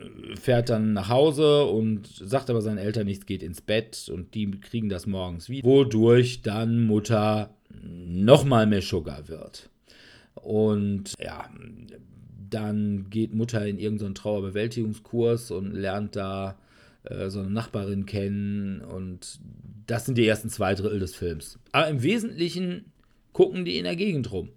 fährt 0.41 0.71
dann 0.71 0.93
nach 0.93 1.09
Hause 1.09 1.65
und 1.65 2.07
sagt 2.07 2.49
aber 2.49 2.63
seinen 2.63 2.79
Eltern 2.79 3.05
nichts, 3.05 3.27
geht 3.27 3.43
ins 3.43 3.61
Bett 3.61 4.09
und 4.11 4.33
die 4.33 4.49
kriegen 4.59 4.89
das 4.89 5.05
morgens 5.05 5.49
wieder, 5.49 5.69
wodurch 5.69 6.41
dann 6.41 6.87
Mutter 6.87 7.54
nochmal 7.83 8.67
mehr 8.67 8.81
Sugar 8.81 9.27
wird. 9.27 9.69
Und 10.35 11.13
ja, 11.19 11.49
dann 12.49 13.09
geht 13.09 13.33
Mutter 13.33 13.65
in 13.65 13.79
irgendeinen 13.79 14.15
Trauerbewältigungskurs 14.15 15.51
und 15.51 15.73
lernt 15.73 16.15
da 16.15 16.57
äh, 17.03 17.29
so 17.29 17.39
eine 17.39 17.49
Nachbarin 17.49 18.05
kennen. 18.05 18.81
Und 18.81 19.39
das 19.87 20.05
sind 20.05 20.17
die 20.17 20.27
ersten 20.27 20.49
zwei 20.49 20.75
Drittel 20.75 20.99
des 20.99 21.15
Films. 21.15 21.59
Aber 21.71 21.87
im 21.87 22.03
Wesentlichen 22.03 22.91
gucken 23.33 23.65
die 23.65 23.77
in 23.77 23.83
der 23.83 23.95
Gegend 23.95 24.31
rum. 24.31 24.49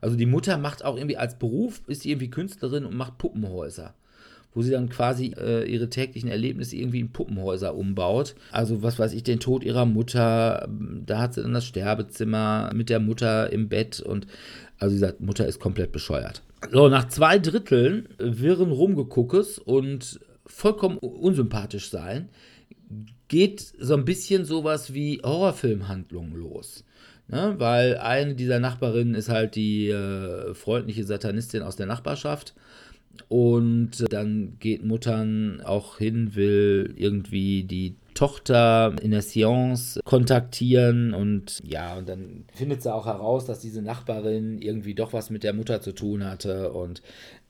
Also 0.00 0.16
die 0.16 0.26
Mutter 0.26 0.58
macht 0.58 0.84
auch 0.84 0.96
irgendwie 0.96 1.16
als 1.16 1.38
Beruf, 1.38 1.82
ist 1.86 2.02
sie 2.02 2.10
irgendwie 2.10 2.30
Künstlerin 2.30 2.84
und 2.84 2.94
macht 2.94 3.18
Puppenhäuser 3.18 3.94
wo 4.56 4.62
sie 4.62 4.70
dann 4.70 4.88
quasi 4.88 5.34
äh, 5.38 5.70
ihre 5.70 5.90
täglichen 5.90 6.30
Erlebnisse 6.30 6.76
irgendwie 6.76 7.00
in 7.00 7.12
Puppenhäuser 7.12 7.76
umbaut. 7.76 8.34
Also 8.50 8.82
was 8.82 8.98
weiß 8.98 9.12
ich, 9.12 9.22
den 9.22 9.38
Tod 9.38 9.62
ihrer 9.62 9.84
Mutter, 9.84 10.66
da 11.04 11.18
hat 11.18 11.34
sie 11.34 11.42
dann 11.42 11.52
das 11.52 11.66
Sterbezimmer 11.66 12.70
mit 12.74 12.88
der 12.88 12.98
Mutter 12.98 13.52
im 13.52 13.68
Bett 13.68 14.00
und 14.00 14.26
also 14.78 14.94
sie 14.94 14.98
sagt, 14.98 15.20
Mutter 15.20 15.46
ist 15.46 15.60
komplett 15.60 15.92
bescheuert. 15.92 16.40
So, 16.72 16.88
nach 16.88 17.06
zwei 17.08 17.38
Dritteln 17.38 18.08
wirren 18.18 18.72
Rumgeguckes 18.72 19.58
und 19.58 20.20
vollkommen 20.46 20.96
unsympathisch 20.96 21.90
sein, 21.90 22.30
geht 23.28 23.60
so 23.60 23.94
ein 23.94 24.06
bisschen 24.06 24.46
sowas 24.46 24.94
wie 24.94 25.20
Horrorfilmhandlungen 25.22 26.34
los. 26.34 26.82
Ne? 27.28 27.56
Weil 27.58 27.98
eine 27.98 28.34
dieser 28.34 28.58
Nachbarinnen 28.58 29.14
ist 29.14 29.28
halt 29.28 29.54
die 29.54 29.90
äh, 29.90 30.54
freundliche 30.54 31.04
Satanistin 31.04 31.60
aus 31.60 31.76
der 31.76 31.86
Nachbarschaft 31.86 32.54
und 33.28 34.12
dann 34.12 34.56
geht 34.58 34.84
Muttern 34.84 35.60
auch 35.64 35.98
hin, 35.98 36.34
will 36.34 36.94
irgendwie 36.96 37.64
die 37.64 37.96
Tochter 38.14 38.96
in 39.02 39.10
der 39.10 39.22
Seance 39.22 40.00
kontaktieren 40.04 41.12
und 41.12 41.60
ja, 41.64 41.96
und 41.96 42.08
dann 42.08 42.44
findet 42.54 42.82
sie 42.82 42.92
auch 42.92 43.06
heraus, 43.06 43.44
dass 43.44 43.60
diese 43.60 43.82
Nachbarin 43.82 44.60
irgendwie 44.60 44.94
doch 44.94 45.12
was 45.12 45.30
mit 45.30 45.44
der 45.44 45.52
Mutter 45.52 45.80
zu 45.82 45.92
tun 45.92 46.24
hatte. 46.24 46.72
Und 46.72 47.02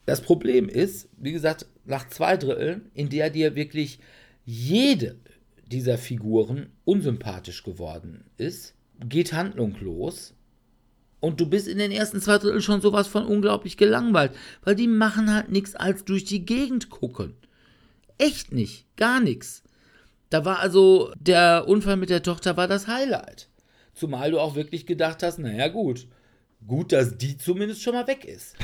das 0.06 0.20
Problem 0.20 0.68
ist, 0.68 1.08
wie 1.18 1.32
gesagt, 1.32 1.66
nach 1.84 2.08
zwei 2.08 2.36
Dritteln, 2.36 2.90
in 2.94 3.08
der 3.08 3.30
dir 3.30 3.54
wirklich 3.54 4.00
jede 4.44 5.16
dieser 5.70 5.98
Figuren 5.98 6.68
unsympathisch 6.84 7.62
geworden 7.62 8.24
ist, 8.36 8.74
geht 9.08 9.32
Handlung 9.32 9.76
los 9.80 10.35
und 11.20 11.40
du 11.40 11.46
bist 11.46 11.68
in 11.68 11.78
den 11.78 11.92
ersten 11.92 12.20
zwei 12.20 12.38
Dritteln 12.38 12.62
schon 12.62 12.80
sowas 12.80 13.06
von 13.06 13.24
unglaublich 13.26 13.76
gelangweilt, 13.76 14.32
weil 14.62 14.74
die 14.74 14.88
machen 14.88 15.32
halt 15.32 15.50
nichts 15.50 15.74
als 15.74 16.04
durch 16.04 16.24
die 16.24 16.44
Gegend 16.44 16.90
gucken. 16.90 17.34
Echt 18.18 18.52
nicht, 18.52 18.86
gar 18.96 19.20
nichts. 19.20 19.62
Da 20.30 20.44
war 20.44 20.60
also 20.60 21.12
der 21.18 21.64
Unfall 21.68 21.96
mit 21.96 22.10
der 22.10 22.22
Tochter 22.22 22.56
war 22.56 22.68
das 22.68 22.88
Highlight. 22.88 23.48
Zumal 23.94 24.30
du 24.30 24.40
auch 24.40 24.54
wirklich 24.54 24.86
gedacht 24.86 25.22
hast, 25.22 25.38
naja 25.38 25.68
gut, 25.68 26.06
gut, 26.66 26.92
dass 26.92 27.16
die 27.16 27.38
zumindest 27.38 27.82
schon 27.82 27.94
mal 27.94 28.06
weg 28.06 28.24
ist. 28.24 28.56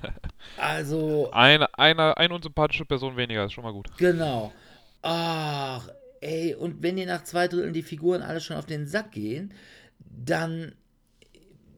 also. 0.58 1.30
Eine, 1.32 1.72
eine, 1.78 2.16
eine 2.16 2.34
unsympathische 2.34 2.84
Person 2.84 3.16
weniger 3.16 3.44
ist 3.44 3.52
schon 3.52 3.64
mal 3.64 3.72
gut. 3.72 3.88
Genau. 3.96 4.52
Ach, 5.02 5.88
ey, 6.20 6.54
und 6.54 6.82
wenn 6.82 6.96
dir 6.96 7.06
nach 7.06 7.24
zwei 7.24 7.48
Dritteln 7.48 7.72
die 7.72 7.82
Figuren 7.82 8.22
alle 8.22 8.40
schon 8.40 8.56
auf 8.56 8.66
den 8.66 8.86
Sack 8.86 9.12
gehen, 9.12 9.54
dann 9.98 10.74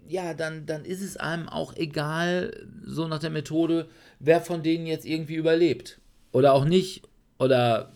ja, 0.08 0.34
dann, 0.34 0.66
dann 0.66 0.84
ist 0.84 1.02
es 1.02 1.16
einem 1.16 1.48
auch 1.48 1.74
egal, 1.76 2.66
so 2.84 3.08
nach 3.08 3.18
der 3.18 3.30
Methode, 3.30 3.88
wer 4.18 4.40
von 4.40 4.62
denen 4.62 4.86
jetzt 4.86 5.06
irgendwie 5.06 5.34
überlebt. 5.34 6.00
Oder 6.32 6.52
auch 6.52 6.64
nicht. 6.64 7.02
Oder 7.38 7.92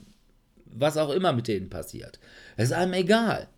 was 0.66 0.96
auch 0.96 1.10
immer 1.10 1.32
mit 1.32 1.48
denen 1.48 1.70
passiert. 1.70 2.18
Es 2.56 2.66
ist 2.66 2.72
einem 2.72 2.92
egal. 2.92 3.48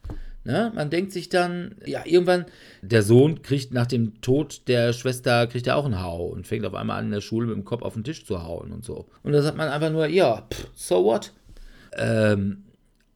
Ne? 0.44 0.72
Man 0.74 0.90
denkt 0.90 1.12
sich 1.12 1.28
dann, 1.28 1.76
ja, 1.84 2.02
irgendwann, 2.04 2.46
der 2.82 3.02
Sohn 3.02 3.42
kriegt 3.42 3.72
nach 3.72 3.86
dem 3.86 4.20
Tod 4.22 4.62
der 4.66 4.92
Schwester, 4.92 5.46
kriegt 5.46 5.68
er 5.68 5.76
auch 5.76 5.84
einen 5.84 6.02
Hau 6.02 6.26
und 6.26 6.46
fängt 6.46 6.64
auf 6.64 6.74
einmal 6.74 6.98
an, 6.98 7.06
in 7.06 7.12
der 7.12 7.20
Schule 7.20 7.46
mit 7.46 7.56
dem 7.56 7.64
Kopf 7.64 7.82
auf 7.82 7.94
den 7.94 8.02
Tisch 8.02 8.24
zu 8.24 8.42
hauen 8.42 8.72
und 8.72 8.84
so. 8.84 9.06
Und 9.22 9.32
da 9.32 9.42
sagt 9.42 9.56
man 9.56 9.68
einfach 9.68 9.90
nur, 9.90 10.06
ja, 10.06 10.46
pff, 10.52 10.68
so 10.74 11.04
what? 11.04 11.32
Ähm, 11.92 12.64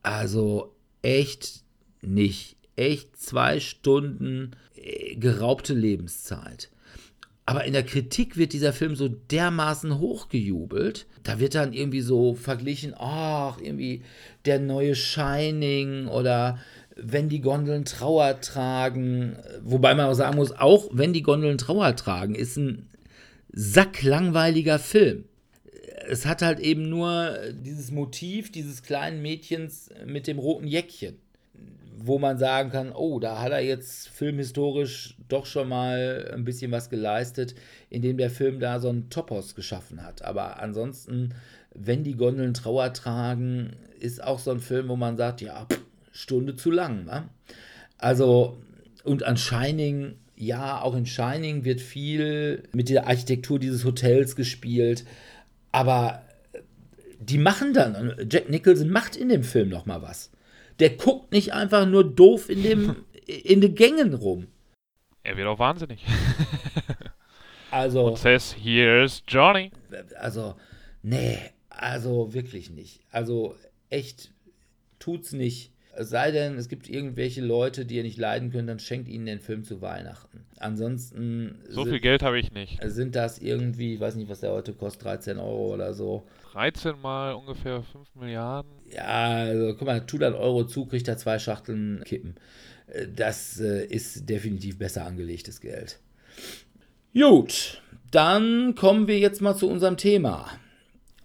also 0.03 0.77
echt 1.03 1.63
nicht. 2.01 2.56
Echt 2.77 3.17
zwei 3.17 3.59
Stunden 3.61 4.53
geraubte 5.17 5.75
Lebenszeit. 5.75 6.71
Aber 7.47 7.65
in 7.65 7.73
der 7.73 7.85
Kritik 7.85 8.37
wird 8.37 8.53
dieser 8.53 8.73
Film 8.73 8.97
so 8.97 9.09
dermaßen 9.09 9.99
hochgejubelt. 9.99 11.07
Da 11.23 11.39
wird 11.39 11.55
dann 11.55 11.73
irgendwie 11.73 12.01
so 12.01 12.35
verglichen, 12.35 12.93
ach, 12.99 13.61
irgendwie 13.61 14.03
der 14.45 14.59
neue 14.59 14.97
Shining 14.97 16.09
oder 16.09 16.59
wenn 16.97 17.29
die 17.29 17.41
Gondeln 17.41 17.85
Trauer 17.85 18.41
tragen. 18.41 19.37
Wobei 19.63 19.95
man 19.95 20.07
auch 20.07 20.15
sagen 20.15 20.37
muss, 20.37 20.53
auch 20.53 20.89
wenn 20.93 21.13
die 21.13 21.23
Gondeln 21.23 21.59
Trauer 21.59 21.95
tragen, 21.95 22.35
ist 22.35 22.57
ein 22.57 22.89
sacklangweiliger 23.53 24.81
Film. 24.81 25.25
Es 26.09 26.27
hat 26.27 26.43
halt 26.43 26.59
eben 26.59 26.89
nur 26.89 27.37
dieses 27.53 27.91
Motiv 27.93 28.51
dieses 28.51 28.83
kleinen 28.83 29.23
Mädchens 29.23 29.91
mit 30.05 30.27
dem 30.27 30.39
roten 30.39 30.67
Jäckchen 30.67 31.17
wo 31.99 32.19
man 32.19 32.39
sagen 32.39 32.71
kann, 32.71 32.93
oh, 32.93 33.19
da 33.19 33.41
hat 33.41 33.53
er 33.53 33.61
jetzt 33.61 34.09
filmhistorisch 34.09 35.17
doch 35.29 35.47
schon 35.47 35.69
mal 35.69 36.31
ein 36.35 36.45
bisschen 36.45 36.71
was 36.71 36.91
geleistet, 36.91 37.55
indem 37.89 38.19
der 38.19 38.31
Film 38.31 38.61
da 38.61 38.79
so 38.81 38.91
einen 38.91 39.09
Topos 39.09 39.55
geschaffen 39.55 40.05
hat. 40.05 40.23
Aber 40.23 40.61
ansonsten, 40.61 41.35
wenn 41.75 42.05
die 42.05 42.17
Gondeln 42.17 42.55
Trauer 42.55 42.93
tragen, 42.93 43.71
ist 43.99 44.23
auch 44.23 44.39
so 44.39 44.51
ein 44.51 44.61
Film, 44.61 44.89
wo 44.89 44.97
man 44.97 45.17
sagt, 45.17 45.41
ja, 45.41 45.67
Stunde 46.13 46.57
zu 46.57 46.71
lang. 46.71 47.05
Ne? 47.05 47.29
Also, 47.97 48.59
und 49.05 49.23
an 49.23 49.39
Shining, 49.39 50.17
ja, 50.37 50.83
auch 50.83 50.95
in 50.95 51.07
Shining 51.07 51.65
wird 51.65 51.81
viel 51.81 52.65
mit 52.73 52.91
der 52.91 53.07
Architektur 53.07 53.59
dieses 53.59 53.85
Hotels 53.85 54.37
gespielt, 54.37 55.05
aber 55.73 56.23
die 57.19 57.39
machen 57.39 57.73
dann, 57.73 58.15
Jack 58.31 58.51
Nicholson 58.51 58.91
macht 58.91 59.17
in 59.17 59.31
dem 59.31 59.43
Film 59.43 59.71
noch 59.71 59.87
mal 59.87 60.03
was. 60.03 60.31
Der 60.79 60.91
guckt 60.91 61.33
nicht 61.33 61.53
einfach 61.55 61.87
nur 61.87 62.05
doof 62.05 62.49
in, 62.51 62.63
dem, 62.63 62.97
in 63.27 63.61
den 63.61 63.75
Gängen 63.75 64.15
rum. 64.15 64.47
Er 65.23 65.37
wird 65.37 65.49
auch 65.49 65.59
wahnsinnig. 65.59 66.05
Also. 67.71 68.07
Und 68.07 68.19
says, 68.19 68.55
here's 68.59 69.23
Johnny. 69.27 69.71
Also, 70.19 70.55
nee, 71.03 71.39
also 71.69 72.33
wirklich 72.33 72.71
nicht. 72.71 73.01
Also, 73.11 73.57
echt, 73.91 74.33
tut's 74.99 75.33
nicht. 75.33 75.73
Es 75.99 76.11
sei 76.11 76.31
denn, 76.31 76.57
es 76.59 76.69
gibt 76.69 76.89
irgendwelche 76.91 77.41
Leute, 77.41 77.87
die 77.87 77.97
ihr 77.97 78.03
nicht 78.03 78.19
leiden 78.19 78.51
können, 78.53 78.67
dann 78.67 78.79
schenkt 78.79 79.09
ihnen 79.09 79.25
den 79.27 79.41
Film 79.41 79.65
zu 79.65 79.81
Weihnachten. 79.81 80.45
Ansonsten 80.59 81.59
So 81.69 81.83
sind, 81.85 81.93
viel 81.93 82.01
Geld 82.01 82.23
habe 82.23 82.39
ich 82.39 82.53
nicht. 82.53 82.79
sind 82.85 83.17
das 83.17 83.39
irgendwie, 83.39 83.95
ich 83.95 84.01
weiß 84.01 84.15
nicht, 84.17 84.29
was 84.29 84.41
der 84.41 84.53
heute 84.53 84.75
kostet, 84.75 85.05
13 85.05 85.39
Euro 85.39 85.73
oder 85.75 85.95
so. 85.95 86.27
13 86.57 86.99
mal 87.03 87.35
ungefähr 87.35 87.83
5 87.83 88.15
Milliarden. 88.15 88.71
Ja, 88.91 89.05
also 89.05 89.75
guck 89.75 89.87
mal, 89.87 90.01
tut 90.07 90.23
ein 90.23 90.33
Euro 90.33 90.65
zu, 90.65 90.87
kriegt 90.87 91.07
er 91.07 91.19
zwei 91.19 91.39
Schachteln 91.39 92.03
Kippen. 92.07 92.37
Äh, 92.87 93.09
Das 93.15 93.61
äh, 93.61 93.85
ist 93.85 94.29
definitiv 94.29 94.79
besser 94.79 95.05
angelegtes 95.05 95.61
Geld. 95.61 96.01
Gut, 97.13 97.83
dann 98.11 98.75
kommen 98.75 99.07
wir 99.07 99.19
jetzt 99.19 99.43
mal 99.43 99.55
zu 99.55 99.69
unserem 99.69 99.99
Thema. 99.99 100.47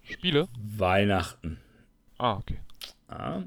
Spiele? 0.02 0.48
Weihnachten. 0.58 1.58
Ah, 2.18 2.36
okay. 2.36 2.58
Ja. 3.10 3.44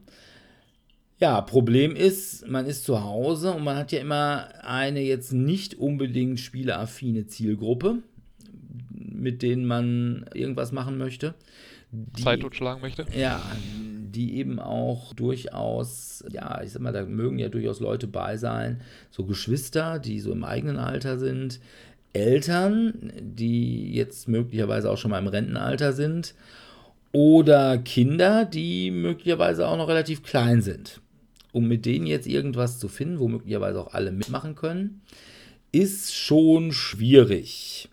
ja, 1.20 1.42
Problem 1.42 1.96
ist, 1.96 2.48
man 2.48 2.66
ist 2.66 2.84
zu 2.84 3.04
Hause 3.04 3.52
und 3.52 3.64
man 3.64 3.78
hat 3.78 3.92
ja 3.92 4.00
immer 4.00 4.50
eine 4.64 5.02
jetzt 5.02 5.34
nicht 5.34 5.76
unbedingt 5.76 6.40
spieleaffine 6.40 7.28
Zielgruppe, 7.28 8.00
mit 8.90 9.44
denen 9.44 9.66
man 9.66 10.26
irgendwas 10.34 10.72
machen 10.72 10.98
möchte. 10.98 11.36
Die- 11.92 12.24
Zeit 12.24 12.42
totschlagen 12.42 12.82
möchte. 12.82 13.06
Ja, 13.18 13.42
die 14.16 14.36
eben 14.38 14.60
auch 14.60 15.14
durchaus, 15.14 16.24
ja, 16.32 16.62
ich 16.64 16.72
sag 16.72 16.82
mal, 16.82 16.94
da 16.94 17.04
mögen 17.04 17.38
ja 17.38 17.50
durchaus 17.50 17.80
Leute 17.80 18.08
bei 18.08 18.38
sein, 18.38 18.82
so 19.12 19.26
Geschwister, 19.26 20.00
die 20.00 20.20
so 20.20 20.32
im 20.32 20.44
eigenen 20.44 20.78
Alter 20.78 21.18
sind, 21.20 21.60
Eltern, 22.14 23.12
die 23.20 23.94
jetzt 23.94 24.28
möglicherweise 24.30 24.90
auch 24.90 24.98
schon 24.98 25.12
mal 25.12 25.20
im 25.20 25.28
Rentenalter 25.28 25.92
sind, 25.92 26.34
oder 27.12 27.78
Kinder, 27.78 28.46
die 28.46 28.92
möglicherweise 28.92 29.68
auch 29.68 29.78
noch 29.78 29.88
relativ 29.88 30.24
klein 30.24 30.62
sind. 30.62 31.02
Um 31.52 31.68
mit 31.68 31.86
denen 31.86 32.06
jetzt 32.08 32.28
irgendwas 32.28 32.80
zu 32.80 32.88
finden, 32.90 33.20
wo 33.20 33.28
möglicherweise 33.28 33.80
auch 33.80 33.94
alle 33.94 34.12
mitmachen 34.12 34.56
können, 34.56 35.02
ist 35.72 36.14
schon 36.16 36.72
schwierig. 36.72 37.90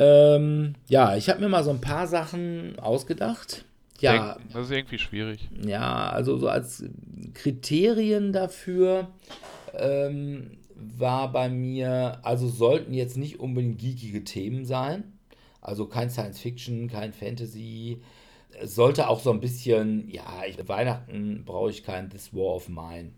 Ähm, 0.00 0.74
ja, 0.88 1.16
ich 1.16 1.28
habe 1.28 1.40
mir 1.40 1.48
mal 1.48 1.64
so 1.64 1.70
ein 1.70 1.80
paar 1.80 2.06
Sachen 2.06 2.78
ausgedacht. 2.78 3.64
Ja, 4.00 4.34
Denken, 4.34 4.52
das 4.52 4.66
ist 4.66 4.70
irgendwie 4.70 4.98
schwierig. 4.98 5.48
ja, 5.66 6.08
also 6.10 6.36
so 6.38 6.48
als 6.48 6.84
Kriterien 7.34 8.32
dafür 8.32 9.08
ähm, 9.74 10.58
war 10.76 11.32
bei 11.32 11.48
mir, 11.48 12.20
also 12.22 12.46
sollten 12.46 12.94
jetzt 12.94 13.16
nicht 13.16 13.40
unbedingt 13.40 13.80
geekige 13.80 14.22
Themen 14.22 14.64
sein. 14.64 15.02
Also 15.60 15.86
kein 15.86 16.10
Science 16.10 16.38
Fiction, 16.38 16.88
kein 16.88 17.12
Fantasy. 17.12 18.00
Es 18.60 18.76
sollte 18.76 19.08
auch 19.08 19.18
so 19.18 19.32
ein 19.32 19.40
bisschen, 19.40 20.08
ja, 20.08 20.42
ich, 20.48 20.56
Weihnachten 20.68 21.42
brauche 21.44 21.70
ich 21.70 21.82
kein 21.82 22.08
This 22.08 22.32
War 22.32 22.54
of 22.54 22.68
Mine. 22.68 23.10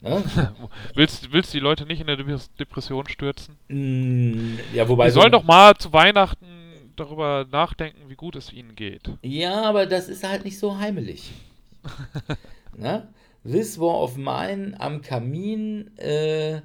Ne? 0.00 0.22
Willst, 0.94 1.32
willst 1.32 1.52
die 1.54 1.58
Leute 1.60 1.84
nicht 1.84 2.00
in 2.00 2.08
eine 2.08 2.22
Dep- 2.22 2.56
Depression 2.58 3.08
stürzen? 3.08 3.56
Mm, 3.68 4.58
ja, 4.72 4.88
wobei 4.88 5.06
Die 5.06 5.10
so- 5.12 5.20
sollen 5.20 5.32
doch 5.32 5.42
mal 5.44 5.74
zu 5.76 5.92
Weihnachten 5.92 6.46
darüber 6.96 7.46
nachdenken, 7.50 8.08
wie 8.08 8.14
gut 8.14 8.36
es 8.36 8.52
ihnen 8.52 8.74
geht. 8.76 9.10
Ja, 9.22 9.62
aber 9.62 9.86
das 9.86 10.08
ist 10.08 10.22
halt 10.26 10.44
nicht 10.44 10.58
so 10.58 10.78
heimelig. 10.78 11.30
ne? 12.76 13.08
This 13.44 13.78
War 13.80 14.00
of 14.02 14.16
Mine 14.16 14.74
am 14.78 15.00
Kamin 15.02 15.96
äh, 15.98 16.60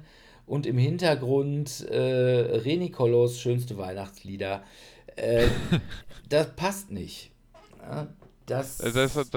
und 0.46 0.66
im 0.66 0.76
Hintergrund 0.78 1.86
äh, 1.90 2.58
René 2.58 2.90
Kolos 2.92 3.40
schönste 3.40 3.78
Weihnachtslieder. 3.78 4.62
Äh, 5.16 5.46
das 6.28 6.54
passt 6.56 6.90
nicht. 6.90 7.30
Ja, 7.80 8.08
das, 8.46 8.80
Also 8.80 9.00
das, 9.00 9.16
ist- 9.16 9.34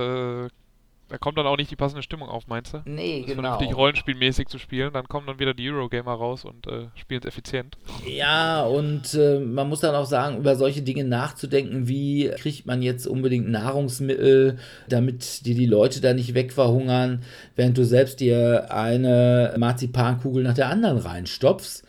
da, 1.09 1.17
kommt 1.17 1.37
dann 1.37 1.47
auch 1.47 1.57
nicht 1.57 1.71
die 1.71 1.75
passende 1.75 2.03
Stimmung 2.03 2.29
auf, 2.29 2.47
meinst 2.47 2.73
du? 2.73 2.81
nee, 2.85 3.21
Das 3.21 3.35
genau. 3.35 3.49
vernünftig 3.49 3.77
rollenspielmäßig 3.77 4.47
zu 4.47 4.59
spielen, 4.59 4.91
dann 4.93 5.07
kommen 5.07 5.27
dann 5.27 5.39
wieder 5.39 5.53
die 5.53 5.69
Eurogamer 5.69 6.13
raus 6.13 6.45
und 6.45 6.67
äh, 6.67 6.87
spielen 6.95 7.21
es 7.21 7.27
effizient. 7.27 7.77
Ja, 8.05 8.63
und 8.63 9.13
äh, 9.13 9.39
man 9.39 9.69
muss 9.69 9.79
dann 9.79 9.95
auch 9.95 10.05
sagen, 10.05 10.37
über 10.37 10.55
solche 10.55 10.81
Dinge 10.81 11.03
nachzudenken, 11.03 11.87
wie 11.87 12.29
kriegt 12.37 12.65
man 12.65 12.81
jetzt 12.81 13.07
unbedingt 13.07 13.49
Nahrungsmittel, 13.49 14.59
damit 14.89 15.45
dir 15.45 15.55
die 15.55 15.65
Leute 15.65 16.01
da 16.01 16.13
nicht 16.13 16.33
wegverhungern, 16.33 17.23
während 17.55 17.77
du 17.77 17.85
selbst 17.85 18.19
dir 18.19 18.71
eine 18.71 19.53
Marzipankugel 19.57 20.43
nach 20.43 20.55
der 20.55 20.69
anderen 20.69 20.97
reinstopfst, 20.97 21.83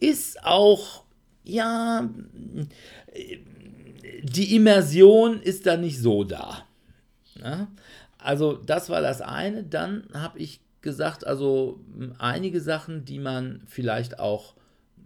ist 0.00 0.44
auch, 0.44 1.04
ja, 1.44 2.08
die 4.22 4.56
Immersion 4.56 5.40
ist 5.40 5.66
da 5.66 5.76
nicht 5.76 6.00
so 6.00 6.24
da. 6.24 6.64
Ja? 7.42 7.68
Also 8.24 8.54
das 8.54 8.88
war 8.88 9.02
das 9.02 9.20
eine. 9.20 9.64
Dann 9.64 10.04
habe 10.14 10.38
ich 10.38 10.60
gesagt, 10.80 11.26
also 11.26 11.80
einige 12.18 12.60
Sachen, 12.60 13.04
die 13.04 13.18
man 13.18 13.62
vielleicht 13.66 14.18
auch 14.18 14.54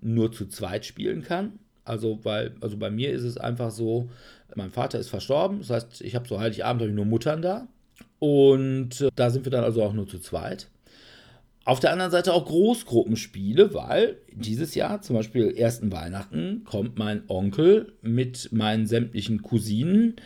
nur 0.01 0.31
zu 0.33 0.47
zweit 0.47 0.87
spielen 0.87 1.23
kann. 1.23 1.59
Also, 1.85 2.21
weil, 2.23 2.55
also 2.61 2.77
bei 2.77 2.91
mir 2.91 3.13
ist 3.13 3.25
es 3.25 3.39
einfach 3.39 3.71
so, 3.71 4.11
mein 4.55 4.71
Vater 4.71 4.99
ist 4.99 5.09
verstorben, 5.09 5.61
das 5.61 5.71
heißt, 5.71 6.01
ich 6.03 6.15
habe 6.15 6.29
so 6.29 6.39
Heiligabend 6.39 6.83
habe 6.83 6.91
ich 6.91 6.97
nur 6.97 7.07
Muttern 7.07 7.43
da. 7.43 7.67
Und 8.19 9.01
äh, 9.01 9.11
da 9.15 9.31
sind 9.31 9.47
wir 9.47 9.51
dann 9.51 9.65
also 9.65 9.83
auch 9.83 9.93
nur 9.93 10.07
zu 10.07 10.19
zweit. 10.19 10.69
Auf 11.69 11.81
der 11.81 11.93
anderen 11.93 12.11
Seite 12.11 12.33
auch 12.33 12.47
Großgruppenspiele, 12.47 13.75
weil 13.75 14.17
dieses 14.33 14.75
Jahr, 14.75 15.03
zum 15.03 15.17
Beispiel 15.17 15.55
ersten 15.55 15.93
Weihnachten, 15.93 16.63
kommt 16.65 16.97
mein 16.97 17.25
Onkel 17.29 17.93
mit 18.01 18.51
meinen 18.53 18.87
sämtlichen 18.87 19.43
Cousinen, 19.43 20.17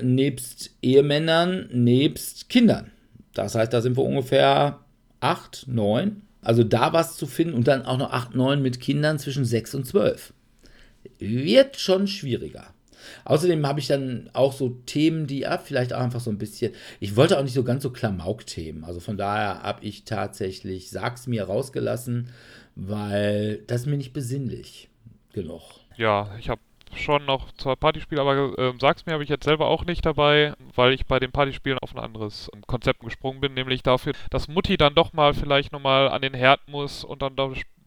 nebst 0.00 0.76
Ehemännern, 0.80 1.68
nebst 1.72 2.48
Kindern. 2.48 2.92
Das 3.34 3.56
heißt, 3.56 3.72
da 3.72 3.80
sind 3.80 3.96
wir 3.96 4.04
ungefähr 4.04 4.78
acht, 5.18 5.64
neun. 5.66 6.22
Also 6.40 6.62
da 6.62 6.92
was 6.92 7.16
zu 7.16 7.26
finden 7.26 7.54
und 7.54 7.66
dann 7.66 7.82
auch 7.82 7.98
noch 7.98 8.12
acht, 8.12 8.36
neun 8.36 8.62
mit 8.62 8.78
Kindern 8.78 9.18
zwischen 9.18 9.44
sechs 9.44 9.74
und 9.74 9.84
zwölf. 9.84 10.32
Wird 11.18 11.78
schon 11.78 12.06
schwieriger. 12.06 12.74
Außerdem 13.24 13.66
habe 13.66 13.80
ich 13.80 13.86
dann 13.86 14.30
auch 14.32 14.52
so 14.52 14.70
Themen, 14.86 15.26
die 15.26 15.40
ja, 15.40 15.58
vielleicht 15.58 15.92
auch 15.92 16.00
einfach 16.00 16.20
so 16.20 16.30
ein 16.30 16.38
bisschen. 16.38 16.72
Ich 17.00 17.16
wollte 17.16 17.38
auch 17.38 17.42
nicht 17.42 17.54
so 17.54 17.64
ganz 17.64 17.82
so 17.82 17.90
Klamauk-Themen. 17.90 18.84
Also 18.84 19.00
von 19.00 19.16
daher 19.16 19.62
habe 19.62 19.84
ich 19.84 20.04
tatsächlich 20.04 20.90
Sag's 20.90 21.26
mir 21.26 21.44
rausgelassen, 21.44 22.30
weil 22.74 23.58
das 23.66 23.82
ist 23.82 23.86
mir 23.86 23.96
nicht 23.96 24.12
besinnlich 24.12 24.88
genug. 25.32 25.62
Ja, 25.96 26.30
ich 26.38 26.48
habe 26.48 26.60
schon 26.94 27.24
noch 27.24 27.52
zwei 27.52 27.74
Partyspiele, 27.74 28.20
aber 28.20 28.58
ähm, 28.58 28.78
sag's 28.80 29.06
mir, 29.06 29.12
habe 29.12 29.24
ich 29.24 29.30
jetzt 29.30 29.44
selber 29.44 29.66
auch 29.68 29.84
nicht 29.84 30.04
dabei, 30.04 30.54
weil 30.74 30.92
ich 30.92 31.06
bei 31.06 31.18
den 31.18 31.32
Partyspielen 31.32 31.78
auf 31.78 31.94
ein 31.94 32.00
anderes 32.02 32.50
ähm, 32.54 32.62
Konzept 32.66 33.00
gesprungen 33.00 33.40
bin, 33.40 33.54
nämlich 33.54 33.82
dafür, 33.82 34.12
dass 34.30 34.48
Mutti 34.48 34.76
dann 34.76 34.94
doch 34.94 35.12
mal 35.12 35.34
vielleicht 35.34 35.72
nochmal 35.72 36.08
an 36.08 36.22
den 36.22 36.34
Herd 36.34 36.60
muss 36.68 37.04
und 37.04 37.22
dann 37.22 37.36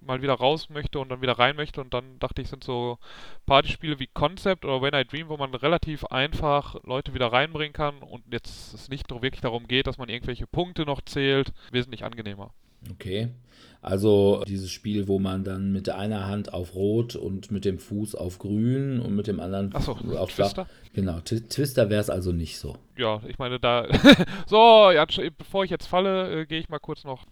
mal 0.05 0.21
wieder 0.21 0.33
raus 0.33 0.69
möchte 0.69 0.99
und 0.99 1.09
dann 1.09 1.21
wieder 1.21 1.33
rein 1.39 1.55
möchte 1.55 1.81
und 1.81 1.93
dann 1.93 2.19
dachte 2.19 2.41
ich, 2.41 2.49
sind 2.49 2.63
so 2.63 2.97
Partyspiele 3.45 3.99
wie 3.99 4.07
Concept 4.07 4.65
oder 4.65 4.81
When 4.81 4.93
I 4.93 5.05
Dream, 5.05 5.29
wo 5.29 5.37
man 5.37 5.53
relativ 5.53 6.05
einfach 6.05 6.75
Leute 6.83 7.13
wieder 7.13 7.31
reinbringen 7.31 7.73
kann 7.73 7.99
und 7.99 8.23
jetzt 8.31 8.73
es 8.73 8.89
nicht 8.89 9.09
wirklich 9.11 9.41
darum 9.41 9.67
geht, 9.67 9.87
dass 9.87 9.97
man 9.97 10.09
irgendwelche 10.09 10.47
Punkte 10.47 10.83
noch 10.83 11.01
zählt, 11.01 11.51
wesentlich 11.71 12.03
angenehmer. 12.03 12.51
Okay. 12.91 13.29
Also 13.81 14.43
dieses 14.47 14.71
Spiel, 14.71 15.07
wo 15.07 15.19
man 15.19 15.43
dann 15.43 15.71
mit 15.71 15.89
einer 15.89 16.25
Hand 16.25 16.51
auf 16.53 16.73
Rot 16.73 17.15
und 17.15 17.51
mit 17.51 17.65
dem 17.65 17.77
Fuß 17.77 18.15
auf 18.15 18.39
Grün 18.39 18.99
und 18.99 19.15
mit 19.15 19.27
dem 19.27 19.39
anderen 19.39 19.73
Achso, 19.75 19.91
auf 20.17 20.33
Twister? 20.33 20.67
Genau, 20.93 21.19
Twi- 21.19 21.47
Twister 21.47 21.89
wäre 21.91 22.01
es 22.01 22.09
also 22.09 22.31
nicht 22.31 22.57
so. 22.57 22.77
Ja, 22.97 23.21
ich 23.27 23.37
meine, 23.37 23.59
da. 23.59 23.85
so, 24.47 24.89
ja, 24.91 25.05
bevor 25.37 25.63
ich 25.63 25.69
jetzt 25.69 25.85
falle, 25.85 26.41
äh, 26.41 26.45
gehe 26.47 26.59
ich 26.59 26.69
mal 26.69 26.79
kurz 26.79 27.03
noch 27.03 27.25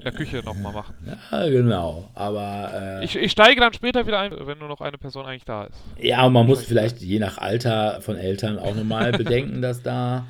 in 0.00 0.04
der 0.04 0.12
Küche 0.12 0.42
nochmal 0.44 0.72
machen. 0.72 0.94
Ja, 1.30 1.48
genau. 1.48 2.08
Aber 2.14 3.00
äh, 3.00 3.04
Ich, 3.04 3.16
ich 3.16 3.30
steige 3.32 3.60
dann 3.60 3.72
später 3.72 4.06
wieder 4.06 4.18
ein, 4.18 4.32
wenn 4.32 4.58
nur 4.58 4.68
noch 4.68 4.80
eine 4.80 4.98
Person 4.98 5.26
eigentlich 5.26 5.44
da 5.44 5.64
ist. 5.64 5.78
ja, 6.00 6.24
und 6.26 6.32
man 6.32 6.46
muss 6.46 6.64
vielleicht 6.64 7.00
je 7.00 7.18
nach 7.18 7.38
Alter 7.38 8.00
von 8.00 8.16
Eltern 8.16 8.58
auch 8.58 8.74
nochmal 8.74 9.12
bedenken, 9.16 9.62
dass 9.62 9.82
da 9.82 10.26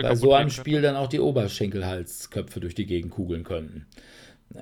bei 0.00 0.14
so 0.14 0.32
einem 0.34 0.50
Spiel 0.50 0.82
dann 0.82 0.96
auch 0.96 1.08
die 1.08 1.20
Oberschenkelhalsköpfe 1.20 2.60
durch 2.60 2.74
die 2.74 2.86
Gegend 2.86 3.10
kugeln 3.12 3.44
könnten. 3.44 3.86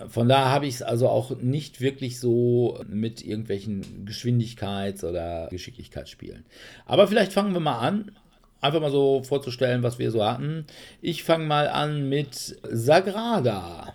Von 0.09 0.29
daher 0.29 0.51
habe 0.51 0.67
ich 0.67 0.77
es 0.77 0.83
also 0.83 1.09
auch 1.09 1.37
nicht 1.37 1.81
wirklich 1.83 2.19
so 2.19 2.81
mit 2.89 3.23
irgendwelchen 3.25 4.07
Geschwindigkeits- 4.07 5.05
oder 5.05 5.49
Geschicklichkeitsspielen. 5.51 6.45
Aber 6.87 7.07
vielleicht 7.09 7.33
fangen 7.33 7.53
wir 7.53 7.61
mal 7.61 7.79
an, 7.79 8.11
einfach 8.63 8.81
mal 8.81 8.91
so 8.91 9.23
vorzustellen, 9.23 9.83
was 9.83 9.99
wir 9.99 10.11
so 10.11 10.25
hatten. 10.25 10.65
Ich 11.03 11.25
fange 11.25 11.45
mal 11.45 11.69
an 11.69 12.09
mit 12.09 12.57
Sagrada. 12.63 13.95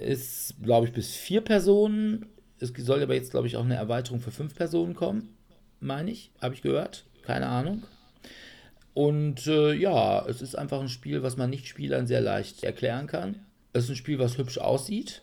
Ist, 0.00 0.54
glaube 0.62 0.86
ich, 0.86 0.92
bis 0.92 1.14
vier 1.14 1.42
Personen. 1.42 2.26
Es 2.58 2.72
soll 2.76 3.02
aber 3.02 3.14
jetzt, 3.14 3.30
glaube 3.30 3.46
ich, 3.46 3.56
auch 3.56 3.64
eine 3.64 3.76
Erweiterung 3.76 4.20
für 4.20 4.30
fünf 4.30 4.54
Personen 4.54 4.94
kommen. 4.94 5.36
Meine 5.80 6.10
ich, 6.10 6.30
habe 6.40 6.54
ich 6.54 6.62
gehört. 6.62 7.04
Keine 7.22 7.46
Ahnung. 7.46 7.82
Und 8.94 9.46
äh, 9.46 9.72
ja, 9.72 10.26
es 10.26 10.42
ist 10.42 10.56
einfach 10.56 10.80
ein 10.80 10.88
Spiel, 10.88 11.22
was 11.22 11.36
man 11.36 11.50
Nicht-Spielern 11.50 12.06
sehr 12.06 12.20
leicht 12.20 12.64
erklären 12.64 13.06
kann. 13.06 13.36
Es 13.72 13.84
ist 13.84 13.90
ein 13.90 13.96
Spiel, 13.96 14.18
was 14.18 14.36
hübsch 14.36 14.58
aussieht. 14.58 15.22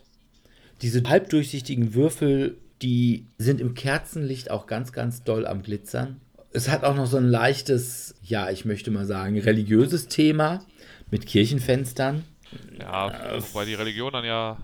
Diese 0.80 1.02
halbdurchsichtigen 1.02 1.94
Würfel, 1.94 2.56
die 2.82 3.26
sind 3.36 3.60
im 3.60 3.74
Kerzenlicht 3.74 4.50
auch 4.50 4.66
ganz, 4.66 4.92
ganz 4.92 5.22
doll 5.22 5.46
am 5.46 5.62
Glitzern. 5.62 6.20
Es 6.52 6.68
hat 6.68 6.84
auch 6.84 6.94
noch 6.94 7.06
so 7.06 7.18
ein 7.18 7.28
leichtes, 7.28 8.14
ja, 8.22 8.48
ich 8.50 8.64
möchte 8.64 8.90
mal 8.90 9.04
sagen, 9.04 9.38
religiöses 9.38 10.08
Thema 10.08 10.64
mit 11.10 11.26
Kirchenfenstern. 11.26 12.24
Ja, 12.80 13.40
wobei 13.40 13.66
die 13.66 13.74
Religion 13.74 14.12
dann 14.12 14.24
ja. 14.24 14.56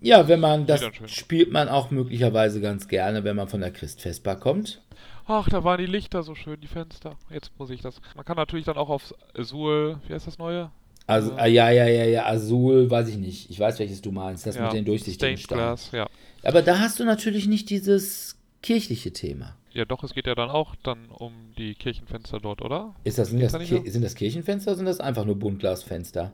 Ja, 0.00 0.28
wenn 0.28 0.40
man 0.40 0.66
das 0.66 0.82
spielt 1.06 1.52
man 1.52 1.68
auch 1.68 1.90
möglicherweise 1.90 2.60
ganz 2.60 2.88
gerne, 2.88 3.24
wenn 3.24 3.36
man 3.36 3.48
von 3.48 3.60
der 3.60 3.70
Christfestbar 3.70 4.36
kommt. 4.36 4.82
Ach, 5.26 5.48
da 5.48 5.64
waren 5.64 5.78
die 5.78 5.86
Lichter 5.86 6.22
so 6.22 6.34
schön, 6.34 6.60
die 6.60 6.68
Fenster. 6.68 7.16
Jetzt 7.30 7.50
muss 7.58 7.70
ich 7.70 7.80
das. 7.82 8.00
Man 8.14 8.24
kann 8.24 8.36
natürlich 8.36 8.64
dann 8.64 8.76
auch 8.76 8.88
auf 8.88 9.12
Azul, 9.34 9.98
wie 10.06 10.14
heißt 10.14 10.26
das 10.26 10.38
neue? 10.38 10.70
Also, 11.08 11.32
ah, 11.36 11.46
ja, 11.46 11.70
ja, 11.70 11.86
ja, 11.86 12.04
ja, 12.04 12.26
Azul, 12.26 12.90
weiß 12.90 13.08
ich 13.08 13.16
nicht. 13.16 13.50
Ich 13.50 13.60
weiß, 13.60 13.78
welches 13.78 14.02
du 14.02 14.10
meinst, 14.10 14.46
das 14.46 14.56
ja, 14.56 14.64
mit 14.64 14.72
den 14.72 14.84
durchsichtigen 14.84 15.36
Stained 15.36 15.40
Steinen. 15.40 15.64
Glass, 15.64 15.90
ja. 15.92 16.08
Aber 16.42 16.62
da 16.62 16.78
hast 16.78 16.98
du 16.98 17.04
natürlich 17.04 17.46
nicht 17.46 17.70
dieses 17.70 18.36
kirchliche 18.62 19.12
Thema. 19.12 19.56
Ja, 19.72 19.84
doch, 19.84 20.02
es 20.02 20.14
geht 20.14 20.26
ja 20.26 20.34
dann 20.34 20.50
auch 20.50 20.74
dann 20.82 21.06
um 21.10 21.32
die 21.58 21.74
Kirchenfenster 21.74 22.40
dort, 22.40 22.62
oder? 22.62 22.94
Ist 23.04 23.18
das, 23.18 23.28
sind, 23.28 23.40
das 23.40 23.52
da 23.52 23.58
nicht 23.58 23.68
Ki 23.68 23.82
so? 23.84 23.90
sind 23.90 24.02
das 24.02 24.14
Kirchenfenster 24.14 24.70
oder 24.70 24.76
sind 24.76 24.86
das 24.86 25.00
einfach 25.00 25.24
nur 25.24 25.38
Buntglasfenster? 25.38 26.32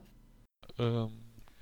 Ähm, 0.78 1.09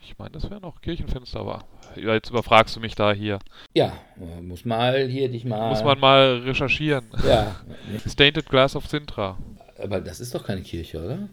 ich 0.02 0.18
meine, 0.18 0.30
das 0.30 0.50
wären 0.50 0.64
auch 0.64 0.80
Kirchenfenster, 0.80 1.40
aber 1.40 1.64
jetzt 1.96 2.30
überfragst 2.30 2.76
du 2.76 2.80
mich 2.80 2.94
da 2.94 3.12
hier. 3.12 3.38
Ja, 3.74 3.92
äh, 4.20 4.40
muss 4.40 4.64
mal 4.64 5.06
hier 5.08 5.28
dich 5.28 5.44
mal. 5.44 5.68
Muss 5.68 5.84
man 5.84 5.98
mal 5.98 6.38
recherchieren. 6.44 7.06
Ja, 7.26 7.56
Stained 8.06 8.44
Glass 8.46 8.76
of 8.76 8.86
Sintra. 8.86 9.38
aber 9.78 10.00
das 10.00 10.20
ist 10.20 10.34
doch 10.34 10.44
keine 10.44 10.62
Kirche, 10.62 11.04
oder? 11.04 11.28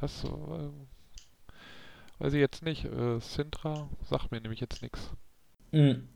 Das 0.00 0.24
ähm, 0.24 0.72
weiß 2.18 2.32
ich 2.34 2.40
jetzt 2.40 2.64
nicht. 2.64 2.84
Äh, 2.84 3.20
Sintra 3.20 3.88
sagt 4.08 4.30
mir 4.30 4.40
nämlich 4.40 4.60
jetzt 4.60 4.82
nichts. 4.82 5.10
Mhm. 5.72 6.08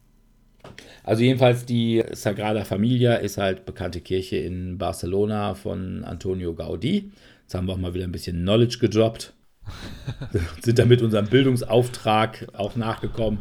Also 1.04 1.22
jedenfalls 1.22 1.64
die 1.64 2.02
Sagrada 2.12 2.64
Familia 2.64 3.14
ist 3.16 3.38
halt 3.38 3.64
bekannte 3.66 4.00
Kirche 4.00 4.36
in 4.36 4.78
Barcelona 4.78 5.54
von 5.54 6.04
Antonio 6.04 6.52
Gaudí. 6.52 7.10
Jetzt 7.42 7.54
haben 7.54 7.68
wir 7.68 7.74
auch 7.74 7.78
mal 7.78 7.94
wieder 7.94 8.04
ein 8.04 8.12
bisschen 8.12 8.38
Knowledge 8.42 8.78
gedroppt. 8.80 9.32
Sind 10.62 10.78
damit 10.78 11.02
unserem 11.02 11.26
Bildungsauftrag 11.26 12.46
auch 12.54 12.76
nachgekommen. 12.76 13.40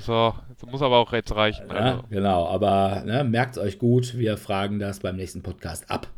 So, 0.00 0.34
das 0.60 0.70
muss 0.70 0.82
aber 0.82 0.98
auch 0.98 1.12
jetzt 1.12 1.34
reichen. 1.34 1.66
Ja, 1.68 1.74
Also, 1.74 2.04
genau, 2.10 2.46
aber 2.46 3.02
ne, 3.04 3.24
merkt 3.24 3.56
es 3.56 3.62
euch 3.62 3.78
gut, 3.78 4.16
wir 4.18 4.36
fragen 4.36 4.78
das 4.78 5.00
beim 5.00 5.16
nächsten 5.16 5.42
Podcast 5.42 5.90
ab. 5.90 6.08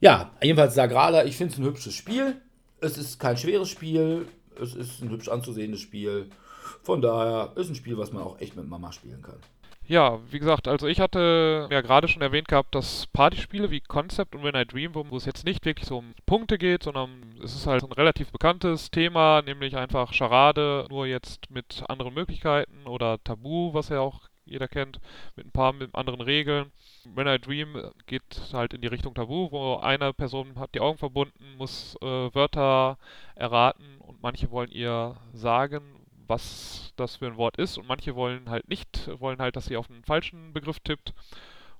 Ja, 0.00 0.30
jedenfalls 0.42 0.74
Sagrada, 0.74 1.24
ich 1.24 1.36
finde 1.36 1.52
es 1.52 1.58
ein 1.58 1.64
hübsches 1.64 1.94
Spiel. 1.94 2.36
Es 2.80 2.98
ist 2.98 3.18
kein 3.18 3.36
schweres 3.36 3.68
Spiel, 3.68 4.26
es 4.60 4.74
ist 4.74 5.02
ein 5.02 5.10
hübsch 5.10 5.28
anzusehendes 5.28 5.80
Spiel. 5.80 6.28
Von 6.82 7.00
daher 7.00 7.52
ist 7.56 7.68
ein 7.68 7.74
Spiel, 7.74 7.96
was 7.98 8.12
man 8.12 8.22
auch 8.22 8.40
echt 8.40 8.56
mit 8.56 8.68
Mama 8.68 8.92
spielen 8.92 9.22
kann. 9.22 9.38
Ja, 9.88 10.18
wie 10.32 10.40
gesagt, 10.40 10.66
also 10.66 10.88
ich 10.88 11.00
hatte 11.00 11.68
ja 11.70 11.80
gerade 11.80 12.08
schon 12.08 12.20
erwähnt 12.22 12.48
gehabt, 12.48 12.74
dass 12.74 13.06
Partyspiele 13.08 13.70
wie 13.70 13.80
Concept 13.80 14.34
und 14.34 14.42
When 14.42 14.56
I 14.56 14.64
Dream, 14.64 14.94
wo 14.94 15.16
es 15.16 15.26
jetzt 15.26 15.44
nicht 15.44 15.64
wirklich 15.64 15.86
so 15.86 15.98
um 15.98 16.12
Punkte 16.26 16.58
geht, 16.58 16.82
sondern 16.82 17.38
es 17.42 17.54
ist 17.54 17.68
halt 17.68 17.84
ein 17.84 17.92
relativ 17.92 18.32
bekanntes 18.32 18.90
Thema, 18.90 19.42
nämlich 19.42 19.76
einfach 19.76 20.12
Charade, 20.12 20.86
nur 20.90 21.06
jetzt 21.06 21.50
mit 21.52 21.84
anderen 21.88 22.14
Möglichkeiten 22.14 22.86
oder 22.88 23.22
Tabu, 23.22 23.74
was 23.74 23.88
ja 23.88 24.00
auch 24.00 24.22
jeder 24.44 24.66
kennt, 24.66 24.98
mit 25.36 25.46
ein 25.46 25.52
paar 25.52 25.72
mit 25.72 25.94
anderen 25.94 26.20
Regeln. 26.20 26.72
When 27.14 27.28
I 27.28 27.38
Dream 27.38 27.76
geht 28.06 28.22
halt 28.52 28.74
in 28.74 28.80
die 28.80 28.88
Richtung 28.88 29.14
Tabu, 29.14 29.52
wo 29.52 29.76
eine 29.76 30.12
Person 30.12 30.58
hat 30.58 30.74
die 30.74 30.80
Augen 30.80 30.98
verbunden, 30.98 31.56
muss 31.58 31.96
äh, 32.02 32.34
Wörter 32.34 32.98
erraten 33.36 33.98
und 34.00 34.20
manche 34.20 34.50
wollen 34.50 34.72
ihr 34.72 35.16
sagen, 35.32 35.95
was 36.26 36.92
das 36.96 37.16
für 37.16 37.26
ein 37.26 37.36
Wort 37.36 37.56
ist 37.56 37.78
und 37.78 37.88
manche 37.88 38.14
wollen 38.14 38.50
halt 38.50 38.68
nicht, 38.68 39.10
wollen 39.20 39.38
halt, 39.38 39.56
dass 39.56 39.66
sie 39.66 39.76
auf 39.76 39.90
einen 39.90 40.04
falschen 40.04 40.52
Begriff 40.52 40.80
tippt. 40.80 41.12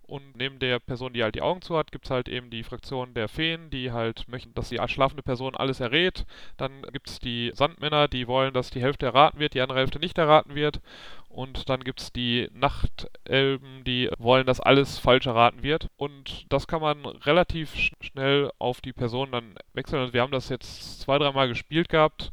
Und 0.06 0.36
neben 0.36 0.60
der 0.60 0.78
Person, 0.78 1.12
die 1.12 1.22
halt 1.24 1.34
die 1.34 1.42
Augen 1.42 1.62
zu 1.62 1.76
hat, 1.76 1.90
gibt 1.90 2.04
es 2.04 2.12
halt 2.12 2.28
eben 2.28 2.48
die 2.48 2.62
Fraktion 2.62 3.12
der 3.14 3.28
Feen, 3.28 3.70
die 3.70 3.90
halt 3.90 4.28
möchten, 4.28 4.54
dass 4.54 4.68
die 4.68 4.78
schlafende 4.86 5.22
Person 5.24 5.56
alles 5.56 5.80
errät. 5.80 6.26
Dann 6.56 6.82
gibt 6.92 7.08
es 7.10 7.18
die 7.18 7.50
Sandmänner, 7.54 8.06
die 8.06 8.28
wollen, 8.28 8.54
dass 8.54 8.70
die 8.70 8.80
Hälfte 8.80 9.06
erraten 9.06 9.40
wird, 9.40 9.54
die 9.54 9.60
andere 9.60 9.80
Hälfte 9.80 9.98
nicht 9.98 10.16
erraten 10.16 10.54
wird. 10.54 10.80
Und 11.28 11.68
dann 11.68 11.82
gibt 11.82 12.00
es 12.00 12.12
die 12.12 12.48
Nachtelben, 12.54 13.82
die 13.84 14.08
wollen, 14.18 14.46
dass 14.46 14.60
alles 14.60 14.98
falsch 14.98 15.26
erraten 15.26 15.64
wird. 15.64 15.88
Und 15.96 16.46
das 16.50 16.68
kann 16.68 16.80
man 16.80 17.04
relativ 17.04 17.74
sch 17.74 17.92
schnell 18.00 18.52
auf 18.58 18.80
die 18.80 18.92
Person 18.92 19.32
dann 19.32 19.56
wechseln. 19.74 20.04
Und 20.04 20.12
wir 20.12 20.22
haben 20.22 20.32
das 20.32 20.48
jetzt 20.50 21.00
zwei, 21.00 21.18
dreimal 21.18 21.48
gespielt 21.48 21.88
gehabt. 21.88 22.30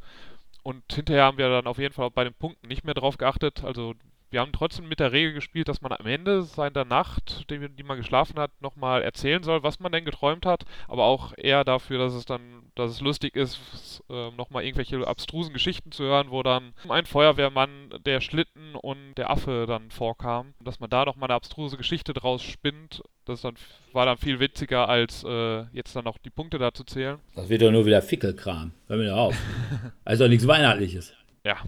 Und 0.64 0.82
hinterher 0.92 1.24
haben 1.24 1.38
wir 1.38 1.48
dann 1.50 1.66
auf 1.66 1.78
jeden 1.78 1.94
Fall 1.94 2.10
bei 2.10 2.24
den 2.24 2.34
Punkten 2.34 2.66
nicht 2.66 2.84
mehr 2.84 2.94
drauf 2.94 3.18
geachtet. 3.18 3.62
Also 3.62 3.94
wir 4.34 4.40
haben 4.40 4.52
trotzdem 4.52 4.88
mit 4.88 4.98
der 4.98 5.12
Regel 5.12 5.32
gespielt, 5.32 5.68
dass 5.68 5.80
man 5.80 5.92
am 5.92 6.06
Ende 6.06 6.42
seiner 6.42 6.84
Nacht, 6.84 7.48
die, 7.50 7.68
die 7.68 7.82
man 7.84 7.98
geschlafen 7.98 8.36
hat, 8.40 8.50
nochmal 8.60 9.02
erzählen 9.02 9.44
soll, 9.44 9.62
was 9.62 9.78
man 9.78 9.92
denn 9.92 10.04
geträumt 10.04 10.44
hat. 10.44 10.64
Aber 10.88 11.04
auch 11.04 11.32
eher 11.36 11.62
dafür, 11.62 11.98
dass 11.98 12.14
es 12.14 12.24
dann, 12.24 12.40
dass 12.74 12.90
es 12.90 13.00
lustig 13.00 13.36
ist, 13.36 14.02
äh, 14.10 14.32
nochmal 14.32 14.64
irgendwelche 14.64 15.06
abstrusen 15.06 15.52
Geschichten 15.52 15.92
zu 15.92 16.02
hören, 16.02 16.32
wo 16.32 16.42
dann 16.42 16.72
ein 16.88 17.06
Feuerwehrmann, 17.06 17.94
der 18.04 18.20
Schlitten 18.20 18.74
und 18.74 19.14
der 19.16 19.30
Affe 19.30 19.66
dann 19.68 19.92
vorkam. 19.92 20.54
Dass 20.58 20.80
man 20.80 20.90
da 20.90 21.04
nochmal 21.04 21.28
eine 21.28 21.36
abstruse 21.36 21.76
Geschichte 21.76 22.12
draus 22.12 22.42
spinnt. 22.42 23.02
Das 23.26 23.40
dann, 23.42 23.54
war 23.92 24.04
dann 24.04 24.18
viel 24.18 24.40
witziger, 24.40 24.88
als 24.88 25.22
äh, 25.22 25.62
jetzt 25.72 25.94
dann 25.94 26.04
noch 26.04 26.18
die 26.18 26.30
Punkte 26.30 26.58
da 26.58 26.74
zu 26.74 26.82
zählen. 26.82 27.20
Das 27.36 27.48
wird 27.48 27.62
doch 27.62 27.70
nur 27.70 27.86
wieder 27.86 28.02
Fickelkram. 28.02 28.72
Hör 28.88 28.96
mir 28.96 29.10
doch 29.10 29.16
auf. 29.16 29.36
Also 30.04 30.26
nichts 30.26 30.46
Weihnachtliches. 30.46 31.14
Ja. 31.44 31.58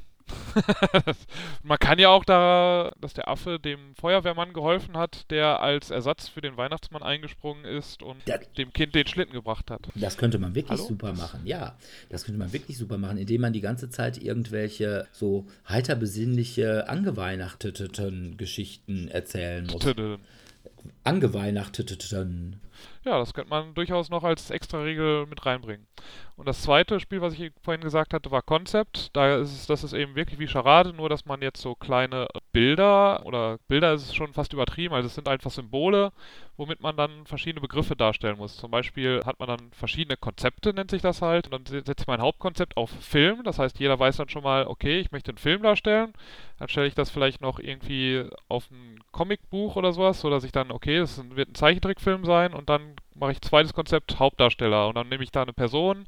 Man 1.62 1.78
kann 1.78 1.98
ja 1.98 2.08
auch 2.08 2.24
da, 2.24 2.92
dass 3.00 3.14
der 3.14 3.28
Affe 3.28 3.58
dem 3.58 3.94
Feuerwehrmann 3.94 4.52
geholfen 4.52 4.96
hat, 4.96 5.30
der 5.30 5.60
als 5.60 5.90
Ersatz 5.90 6.28
für 6.28 6.40
den 6.40 6.56
Weihnachtsmann 6.56 7.02
eingesprungen 7.02 7.64
ist 7.64 8.02
und 8.02 8.16
Ja. 8.26 8.38
dem 8.56 8.72
Kind 8.72 8.94
den 8.94 9.06
Schlitten 9.06 9.32
gebracht 9.32 9.70
hat. 9.70 9.82
Das 9.94 10.16
könnte 10.16 10.38
man 10.38 10.54
wirklich 10.54 10.78
Hallo? 10.78 10.88
super 10.88 11.12
machen. 11.12 11.40
Ja, 11.44 11.76
das 12.08 12.24
könnte 12.24 12.38
man 12.38 12.52
wirklich 12.52 12.76
super 12.78 12.98
machen, 12.98 13.18
indem 13.18 13.40
man 13.42 13.52
die 13.52 13.60
ganze 13.60 13.90
Zeit 13.90 14.18
irgendwelche 14.18 15.06
so 15.12 15.46
heiter 15.68 15.94
besinnliche, 15.96 16.88
angeweihnachteten 16.88 18.36
Geschichten 18.36 19.08
erzählen 19.08 19.66
muss. 19.66 19.84
Angeweihnachteten. 21.04 22.60
Ja, 23.04 23.18
das 23.18 23.34
könnte 23.34 23.50
man 23.50 23.74
durchaus 23.74 24.10
noch 24.10 24.24
als 24.24 24.50
extra 24.50 24.80
Regel 24.80 25.26
mit 25.26 25.44
reinbringen. 25.46 25.86
Und 26.36 26.46
das 26.46 26.62
zweite 26.62 27.00
Spiel, 27.00 27.22
was 27.22 27.32
ich 27.34 27.52
vorhin 27.62 27.80
gesagt 27.82 28.12
hatte, 28.12 28.30
war 28.30 28.42
Concept. 28.42 29.14
Da 29.16 29.36
ist 29.36 29.52
es, 29.52 29.66
das 29.66 29.84
ist 29.84 29.94
eben 29.94 30.14
wirklich 30.16 30.38
wie 30.38 30.46
Charade, 30.48 30.92
nur 30.92 31.08
dass 31.08 31.24
man 31.24 31.40
jetzt 31.40 31.62
so 31.62 31.74
kleine 31.74 32.28
Bilder 32.52 33.24
oder 33.24 33.58
Bilder 33.68 33.94
ist 33.94 34.14
schon 34.14 34.32
fast 34.34 34.52
übertrieben, 34.52 34.94
also 34.94 35.06
es 35.06 35.14
sind 35.14 35.28
einfach 35.28 35.50
Symbole, 35.50 36.12
womit 36.58 36.80
man 36.80 36.96
dann 36.96 37.26
verschiedene 37.26 37.60
Begriffe 37.60 37.96
darstellen 37.96 38.36
muss. 38.38 38.56
Zum 38.56 38.70
Beispiel 38.70 39.22
hat 39.24 39.38
man 39.40 39.48
dann 39.48 39.72
verschiedene 39.72 40.16
Konzepte, 40.16 40.72
nennt 40.74 40.90
sich 40.90 41.02
das 41.02 41.22
halt. 41.22 41.46
Und 41.46 41.52
dann 41.52 41.66
se- 41.66 41.82
setze 41.86 42.02
ich 42.02 42.06
mein 42.06 42.20
Hauptkonzept 42.20 42.76
auf 42.76 42.90
Film. 43.00 43.42
Das 43.44 43.58
heißt, 43.58 43.78
jeder 43.78 43.98
weiß 43.98 44.16
dann 44.16 44.28
schon 44.28 44.42
mal, 44.42 44.66
okay, 44.66 44.98
ich 45.00 45.12
möchte 45.12 45.30
einen 45.30 45.38
Film 45.38 45.62
darstellen. 45.62 46.12
Dann 46.58 46.68
stelle 46.68 46.86
ich 46.86 46.94
das 46.94 47.10
vielleicht 47.10 47.40
noch 47.40 47.58
irgendwie 47.58 48.24
auf 48.48 48.70
ein 48.70 49.00
Comicbuch 49.12 49.76
oder 49.76 49.92
sowas, 49.92 50.20
so 50.20 50.30
dass 50.30 50.44
ich 50.44 50.52
dann, 50.52 50.70
okay, 50.70 50.98
das 50.98 51.22
wird 51.34 51.50
ein 51.50 51.54
Zeichentrickfilm 51.54 52.24
sein 52.24 52.54
und 52.54 52.65
dann 52.66 52.96
mache 53.14 53.32
ich 53.32 53.40
zweites 53.40 53.72
Konzept 53.72 54.18
Hauptdarsteller 54.18 54.88
und 54.88 54.94
dann 54.94 55.08
nehme 55.08 55.24
ich 55.24 55.30
da 55.30 55.42
eine 55.42 55.52
Person, 55.52 56.06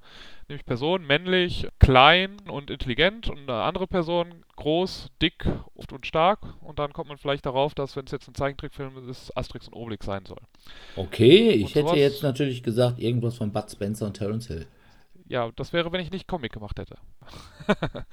nehme 0.48 0.58
ich 0.60 0.66
Person 0.66 1.06
männlich, 1.06 1.66
klein 1.78 2.36
und 2.48 2.70
intelligent 2.70 3.28
und 3.30 3.48
eine 3.48 3.62
andere 3.62 3.86
Person 3.86 4.44
groß, 4.56 5.08
dick 5.22 5.46
und 5.74 6.06
stark 6.06 6.40
und 6.60 6.78
dann 6.78 6.92
kommt 6.92 7.08
man 7.08 7.18
vielleicht 7.18 7.46
darauf, 7.46 7.74
dass 7.74 7.96
wenn 7.96 8.04
es 8.06 8.12
jetzt 8.12 8.28
ein 8.28 8.34
Zeichentrickfilm 8.34 9.08
ist, 9.08 9.36
Asterix 9.36 9.68
und 9.68 9.74
Obelix 9.74 10.04
sein 10.06 10.26
soll. 10.26 10.40
Okay, 10.96 11.50
ich 11.50 11.62
Und 11.64 11.68
hätte 11.76 11.80
sowas- 11.88 11.98
jetzt 11.98 12.22
natürlich 12.22 12.62
gesagt, 12.62 12.98
irgendwas 12.98 13.36
von 13.36 13.52
Bud 13.52 13.70
Spencer 13.70 14.06
und 14.06 14.14
Terence 14.14 14.48
Hill. 14.48 14.66
Ja, 15.28 15.50
das 15.56 15.72
wäre, 15.74 15.92
wenn 15.92 16.00
ich 16.00 16.10
nicht 16.10 16.26
Comic 16.26 16.52
gemacht 16.52 16.78
hätte. 16.78 16.96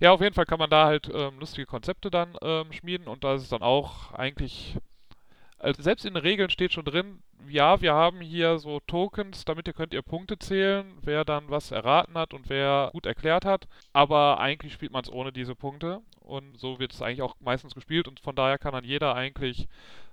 ja, 0.00 0.12
auf 0.12 0.20
jeden 0.20 0.34
Fall 0.34 0.44
kann 0.44 0.58
man 0.58 0.68
da 0.70 0.84
halt 0.86 1.10
ähm, 1.12 1.38
lustige 1.40 1.66
Konzepte 1.66 2.10
dann 2.10 2.36
ähm, 2.42 2.70
schmieden 2.72 3.08
und 3.08 3.24
da 3.24 3.34
ist 3.34 3.42
es 3.42 3.48
dann 3.48 3.62
auch 3.62 4.12
eigentlich, 4.12 4.76
also 5.60 5.82
selbst 5.82 6.04
in 6.04 6.14
den 6.14 6.22
Regeln 6.22 6.50
steht 6.50 6.72
schon 6.72 6.84
drin, 6.84 7.22
ja, 7.48 7.80
wir 7.80 7.94
haben 7.94 8.20
hier 8.20 8.58
so 8.58 8.80
Tokens, 8.86 9.44
damit 9.44 9.66
ihr 9.68 9.74
könnt 9.74 9.94
ihr 9.94 10.02
Punkte 10.02 10.38
zählen, 10.38 10.98
wer 11.02 11.24
dann 11.24 11.50
was 11.50 11.70
erraten 11.70 12.14
hat 12.14 12.34
und 12.34 12.48
wer 12.48 12.90
gut 12.92 13.06
erklärt 13.06 13.44
hat, 13.44 13.68
aber 13.92 14.40
eigentlich 14.40 14.72
spielt 14.72 14.92
man 14.92 15.04
es 15.04 15.12
ohne 15.12 15.32
diese 15.32 15.54
Punkte 15.54 16.00
und 16.20 16.58
so 16.58 16.78
wird 16.78 16.92
es 16.92 17.02
eigentlich 17.02 17.22
auch 17.22 17.36
meistens 17.40 17.74
gespielt 17.74 18.08
und 18.08 18.20
von 18.20 18.34
daher 18.34 18.58
kann 18.58 18.72
dann 18.72 18.84
jeder 18.84 19.14
eigentlich 19.14 19.68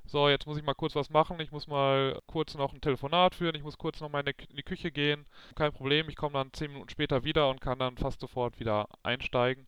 so, 0.07 0.29
jetzt 0.29 0.47
muss 0.47 0.57
ich 0.57 0.63
mal 0.63 0.73
kurz 0.73 0.95
was 0.95 1.09
machen, 1.09 1.39
ich 1.41 1.51
muss 1.51 1.67
mal 1.67 2.21
kurz 2.27 2.55
noch 2.55 2.73
ein 2.73 2.79
Telefonat 2.79 3.35
führen, 3.35 3.55
ich 3.55 3.63
muss 3.63 3.77
kurz 3.77 3.99
noch 3.99 4.09
mal 4.09 4.25
in, 4.25 4.33
die 4.55 4.63
Küche 4.63 4.89
gehen. 4.89 5.25
Kein 5.55 5.73
Problem, 5.73 6.07
ich 6.07 6.15
komme 6.15 6.33
dann 6.33 6.53
10 6.53 6.71
Minuten 6.71 6.89
später 6.89 7.25
wieder 7.25 7.49
und 7.49 7.59
kann 7.59 7.77
dann 7.77 7.97
fast 7.97 8.21
sofort 8.21 8.57
wieder 8.59 8.87
einsteigen. 9.03 9.67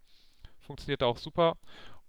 Funktioniert 0.61 1.03
auch 1.03 1.17
super. 1.17 1.57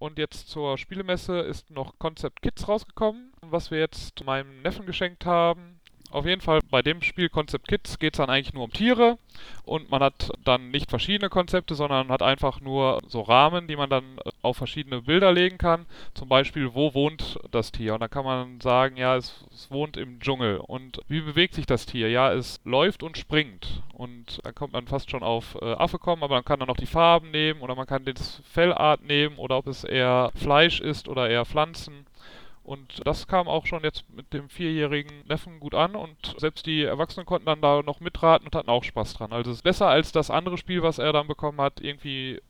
Und 0.01 0.19
jetzt 0.19 0.49
zur 0.49 0.79
Spielemesse 0.79 1.41
ist 1.41 1.71
noch 1.71 1.99
Concept 1.99 2.41
Kids 2.41 2.67
rausgekommen, 2.67 3.35
was 3.43 3.71
wir 3.71 3.81
jetzt 3.81 4.25
meinem 4.25 4.63
Neffen 4.63 4.87
geschenkt 4.87 5.27
haben. 5.27 5.80
Auf 6.11 6.27
jeden 6.27 6.41
Fall 6.41 6.61
bei 6.71 6.83
dem 6.83 7.03
Spiel 7.03 7.29
Concept 7.29 7.69
Kids 7.69 7.99
geht 7.99 8.15
es 8.15 8.19
dann 8.19 8.31
eigentlich 8.31 8.53
nur 8.53 8.65
um 8.65 8.73
Tiere 8.73 9.19
und 9.65 9.91
man 9.91 10.03
hat 10.03 10.31
dann 10.45 10.71
nicht 10.71 10.91
verschiedene 10.91 11.31
Konzepte, 11.31 11.75
sondern 11.75 12.09
hat 12.09 12.23
einfach 12.23 12.61
nur 12.61 13.01
so 13.07 13.21
Rahmen, 13.21 13.69
die 13.69 13.77
man 13.77 13.91
dann 13.91 14.19
auf 14.43 14.57
verschiedene 14.57 15.03
Bilder 15.03 15.33
legen 15.33 15.59
kann. 15.59 15.87
Zum 16.15 16.29
Beispiel, 16.29 16.75
wo 16.75 16.95
wohnt 16.95 17.39
das 17.51 17.71
Tier? 17.71 17.95
Und 17.95 18.01
dann 18.01 18.11
kann 18.11 18.25
man 18.25 18.61
sagen, 18.61 18.97
ja, 18.97 19.17
es, 19.17 19.45
es 19.53 19.71
wohnt 19.71 19.97
im 19.97 20.19
Dschungel. 20.21 20.59
Und 20.59 21.01
wie 21.09 21.21
bewegt 21.21 21.55
sich 21.55 21.67
das 21.67 21.87
Tier? 21.87 22.11
Ja, 22.11 22.33
es 22.33 22.61
läuft 22.65 23.03
und 23.03 23.17
springt. 23.17 23.83
Und 23.93 24.41
dann 24.45 24.55
kommt 24.55 24.73
man 24.73 24.87
fast 24.89 25.11
schon 25.11 25.23
auf 25.23 25.57
äh, 25.61 25.73
Affe 25.75 25.99
kommen, 25.99 26.23
aber 26.23 26.37
man 26.37 26.45
kann 26.45 26.59
dann 26.59 26.69
noch 26.69 26.77
die 26.77 26.87
Farben 26.87 27.31
nehmen 27.31 27.61
oder 27.61 27.75
man 27.75 27.87
kann 27.87 28.05
das 28.05 28.41
Fellart 28.45 29.05
nehmen 29.05 29.37
oder 29.37 29.59
ob 29.59 29.67
es 29.67 29.85
eher 29.85 30.33
Fleisch 30.35 30.81
ist 30.81 31.09
oder 31.09 31.29
eher 31.29 31.45
Pflanzen. 31.45 32.07
Und 32.71 33.05
das 33.05 33.27
kam 33.27 33.49
auch 33.49 33.67
schon 33.67 33.83
jetzt 33.83 34.09
mit 34.15 34.33
dem 34.33 34.49
vierjährigen 34.49 35.27
Neffen 35.27 35.59
gut 35.59 35.75
an 35.75 35.97
und 35.97 36.37
selbst 36.39 36.67
die 36.67 36.85
Erwachsenen 36.85 37.27
konnten 37.27 37.47
dann 37.47 37.61
da 37.61 37.83
noch 37.83 37.99
mitraten 37.99 38.47
und 38.47 38.55
hatten 38.55 38.69
auch 38.69 38.85
Spaß 38.85 39.15
dran. 39.15 39.33
Also 39.33 39.51
es 39.51 39.57
ist 39.57 39.63
besser 39.65 39.89
als 39.89 40.13
das 40.13 40.31
andere 40.31 40.57
Spiel, 40.57 40.81
was 40.81 41.01
er 41.01 41.13
dann 41.13 41.27
bekommen 41.27 41.61
hat, 41.61 41.81
irgendwie, 41.81 42.41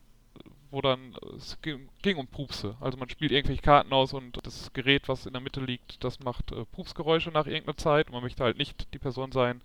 wo 0.69 0.79
dann 0.79 1.15
es 1.35 1.59
ging, 1.63 1.89
ging 2.03 2.17
um 2.17 2.27
Pupse. 2.27 2.75
Also 2.81 2.99
man 2.99 3.09
spielt 3.09 3.31
irgendwelche 3.31 3.63
Karten 3.63 3.91
aus 3.93 4.13
und 4.13 4.37
das 4.45 4.71
Gerät, 4.73 5.09
was 5.09 5.25
in 5.25 5.33
der 5.33 5.41
Mitte 5.41 5.59
liegt, 5.61 6.03
das 6.03 6.19
macht 6.19 6.51
äh, 6.51 6.65
Pupsgeräusche 6.65 7.31
nach 7.31 7.47
irgendeiner 7.47 7.77
Zeit 7.77 8.05
und 8.05 8.13
man 8.13 8.21
möchte 8.21 8.43
halt 8.43 8.59
nicht 8.59 8.93
die 8.93 8.99
Person 8.99 9.31
sein, 9.31 9.59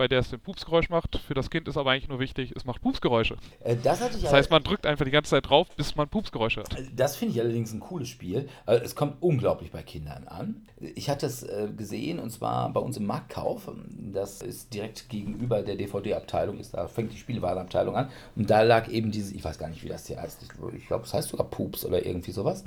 bei 0.00 0.08
der 0.08 0.20
es 0.20 0.30
den 0.30 0.40
Pupsgeräusch 0.40 0.88
macht. 0.88 1.18
Für 1.18 1.34
das 1.34 1.50
Kind 1.50 1.68
ist 1.68 1.76
aber 1.76 1.90
eigentlich 1.90 2.08
nur 2.08 2.20
wichtig, 2.20 2.54
es 2.56 2.64
macht 2.64 2.80
Pupsgeräusche. 2.80 3.36
Äh, 3.62 3.76
das, 3.82 3.98
Das 3.98 4.32
heißt, 4.32 4.50
man 4.50 4.62
drückt 4.62 4.86
einfach 4.86 5.04
die 5.04 5.10
ganze 5.10 5.32
Zeit 5.32 5.50
drauf, 5.50 5.68
bis 5.76 5.94
man 5.94 6.08
Pupsgeräusche 6.08 6.62
hat. 6.62 6.74
Das 6.96 7.16
finde 7.16 7.34
ich 7.34 7.40
allerdings 7.42 7.74
ein 7.74 7.80
cooles 7.80 8.08
Spiel. 8.08 8.48
Also 8.64 8.82
es 8.82 8.96
kommt 8.96 9.16
unglaublich 9.20 9.70
bei 9.70 9.82
Kindern 9.82 10.26
an. 10.26 10.66
Ich 10.78 11.10
hatte 11.10 11.26
es 11.26 11.42
äh, 11.42 11.68
gesehen 11.76 12.18
und 12.18 12.30
zwar 12.30 12.72
bei 12.72 12.80
uns 12.80 12.96
im 12.96 13.04
Marktkauf. 13.04 13.70
Das 14.10 14.40
ist 14.40 14.72
direkt 14.72 15.10
gegenüber 15.10 15.60
der 15.60 15.76
DVD-Abteilung, 15.76 16.58
ist 16.60 16.72
da 16.72 16.88
fängt 16.88 17.12
die 17.12 17.18
Spielwarenabteilung 17.18 17.94
an. 17.94 18.08
Und 18.36 18.48
da 18.48 18.62
lag 18.62 18.88
eben 18.88 19.10
dieses, 19.10 19.32
ich 19.32 19.44
weiß 19.44 19.58
gar 19.58 19.68
nicht, 19.68 19.84
wie 19.84 19.90
das 19.90 20.06
hier 20.06 20.18
heißt. 20.18 20.40
Ich 20.78 20.86
glaube, 20.86 21.04
es 21.04 21.12
heißt 21.12 21.28
sogar 21.28 21.46
Pups 21.50 21.84
oder 21.84 22.06
irgendwie 22.06 22.32
sowas. 22.32 22.64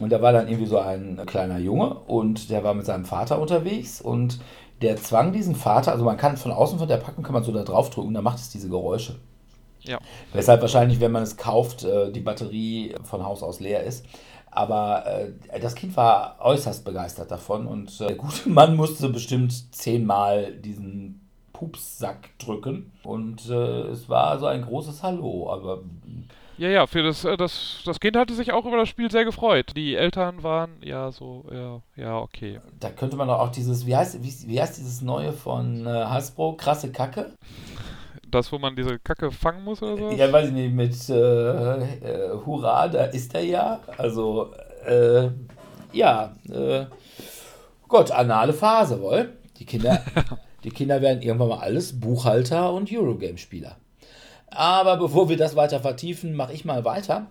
Und 0.00 0.10
da 0.10 0.20
war 0.20 0.32
dann 0.32 0.48
irgendwie 0.48 0.66
so 0.66 0.78
ein 0.78 1.22
kleiner 1.26 1.58
Junge 1.58 1.94
und 1.94 2.50
der 2.50 2.64
war 2.64 2.74
mit 2.74 2.86
seinem 2.86 3.04
Vater 3.04 3.40
unterwegs 3.40 4.00
und 4.00 4.40
der 4.82 4.96
zwang 4.96 5.32
diesen 5.32 5.54
Vater, 5.54 5.92
also 5.92 6.04
man 6.04 6.16
kann 6.16 6.36
von 6.36 6.52
außen 6.52 6.78
von 6.78 6.88
der 6.88 6.98
Packung 6.98 7.24
kann 7.24 7.32
man 7.32 7.44
so 7.44 7.52
da 7.52 7.62
drauf 7.62 7.90
drücken, 7.90 8.14
dann 8.14 8.24
macht 8.24 8.38
es 8.38 8.50
diese 8.50 8.68
Geräusche. 8.68 9.16
Ja. 9.82 9.98
Weshalb 10.32 10.60
wahrscheinlich, 10.60 11.00
wenn 11.00 11.12
man 11.12 11.22
es 11.22 11.36
kauft, 11.36 11.84
äh, 11.84 12.10
die 12.10 12.20
Batterie 12.20 12.94
von 13.04 13.24
Haus 13.24 13.42
aus 13.42 13.60
leer 13.60 13.84
ist. 13.84 14.04
Aber 14.50 15.06
äh, 15.06 15.60
das 15.60 15.74
Kind 15.74 15.96
war 15.96 16.36
äußerst 16.40 16.84
begeistert 16.84 17.30
davon 17.30 17.66
und 17.66 18.00
äh, 18.00 18.08
der 18.08 18.16
gute 18.16 18.48
Mann 18.48 18.74
musste 18.74 19.08
bestimmt 19.08 19.74
zehnmal 19.74 20.52
diesen 20.52 21.28
Pupssack 21.52 22.38
drücken 22.38 22.92
und 23.02 23.48
äh, 23.48 23.88
es 23.88 24.08
war 24.08 24.38
so 24.38 24.46
ein 24.46 24.62
großes 24.62 25.02
Hallo. 25.02 25.50
Aber 25.50 25.82
Ja, 26.58 26.68
ja, 26.68 26.86
für 26.86 27.02
das, 27.02 27.24
äh, 27.24 27.36
das, 27.36 27.80
das 27.84 28.00
Kind 28.00 28.16
hatte 28.16 28.34
sich 28.34 28.52
auch 28.52 28.64
über 28.64 28.78
das 28.78 28.88
Spiel 28.88 29.10
sehr 29.10 29.24
gefreut. 29.24 29.72
Die 29.76 29.94
Eltern 29.94 30.42
waren, 30.42 30.70
ja, 30.82 31.12
so, 31.12 31.44
ja, 31.52 31.82
ja, 31.96 32.18
okay. 32.18 32.60
da 32.80 32.88
könnte 32.90 33.16
man 33.16 33.28
doch 33.28 33.40
auch 33.40 33.50
dieses, 33.50 33.86
wie 33.86 33.94
heißt, 33.94 34.22
wie, 34.22 34.48
wie 34.48 34.60
heißt 34.60 34.78
dieses 34.78 35.02
neue 35.02 35.32
von 35.32 35.86
äh, 35.86 35.90
Hasbro, 35.90 36.54
krasse 36.54 36.90
Kacke? 36.90 37.32
Das, 38.30 38.50
wo 38.52 38.58
man 38.58 38.74
diese 38.74 38.98
Kacke 38.98 39.30
fangen 39.30 39.64
muss 39.64 39.82
oder 39.82 39.96
so? 39.96 40.10
Ja, 40.10 40.32
weiß 40.32 40.48
ich 40.48 40.54
nicht, 40.54 40.74
mit 40.74 41.08
äh, 41.10 41.14
äh, 41.14 42.30
Hurra, 42.44 42.88
da 42.88 43.04
ist 43.04 43.34
er 43.34 43.44
ja. 43.44 43.80
Also, 43.98 44.52
äh, 44.86 45.28
ja, 45.92 46.34
äh, 46.50 46.86
Gott, 47.86 48.10
anale 48.10 48.52
Phase, 48.52 49.00
wohl. 49.00 49.36
Die 49.58 49.66
Kinder, 49.66 50.02
die 50.64 50.70
Kinder 50.70 51.02
werden 51.02 51.22
irgendwann 51.22 51.48
mal 51.48 51.58
alles 51.58 52.00
Buchhalter 52.00 52.72
und 52.72 52.90
Eurogame-Spieler. 52.90 53.76
Aber 54.48 54.96
bevor 54.96 55.28
wir 55.28 55.36
das 55.36 55.56
weiter 55.56 55.80
vertiefen, 55.80 56.34
mache 56.34 56.52
ich 56.52 56.64
mal 56.64 56.84
weiter. 56.84 57.26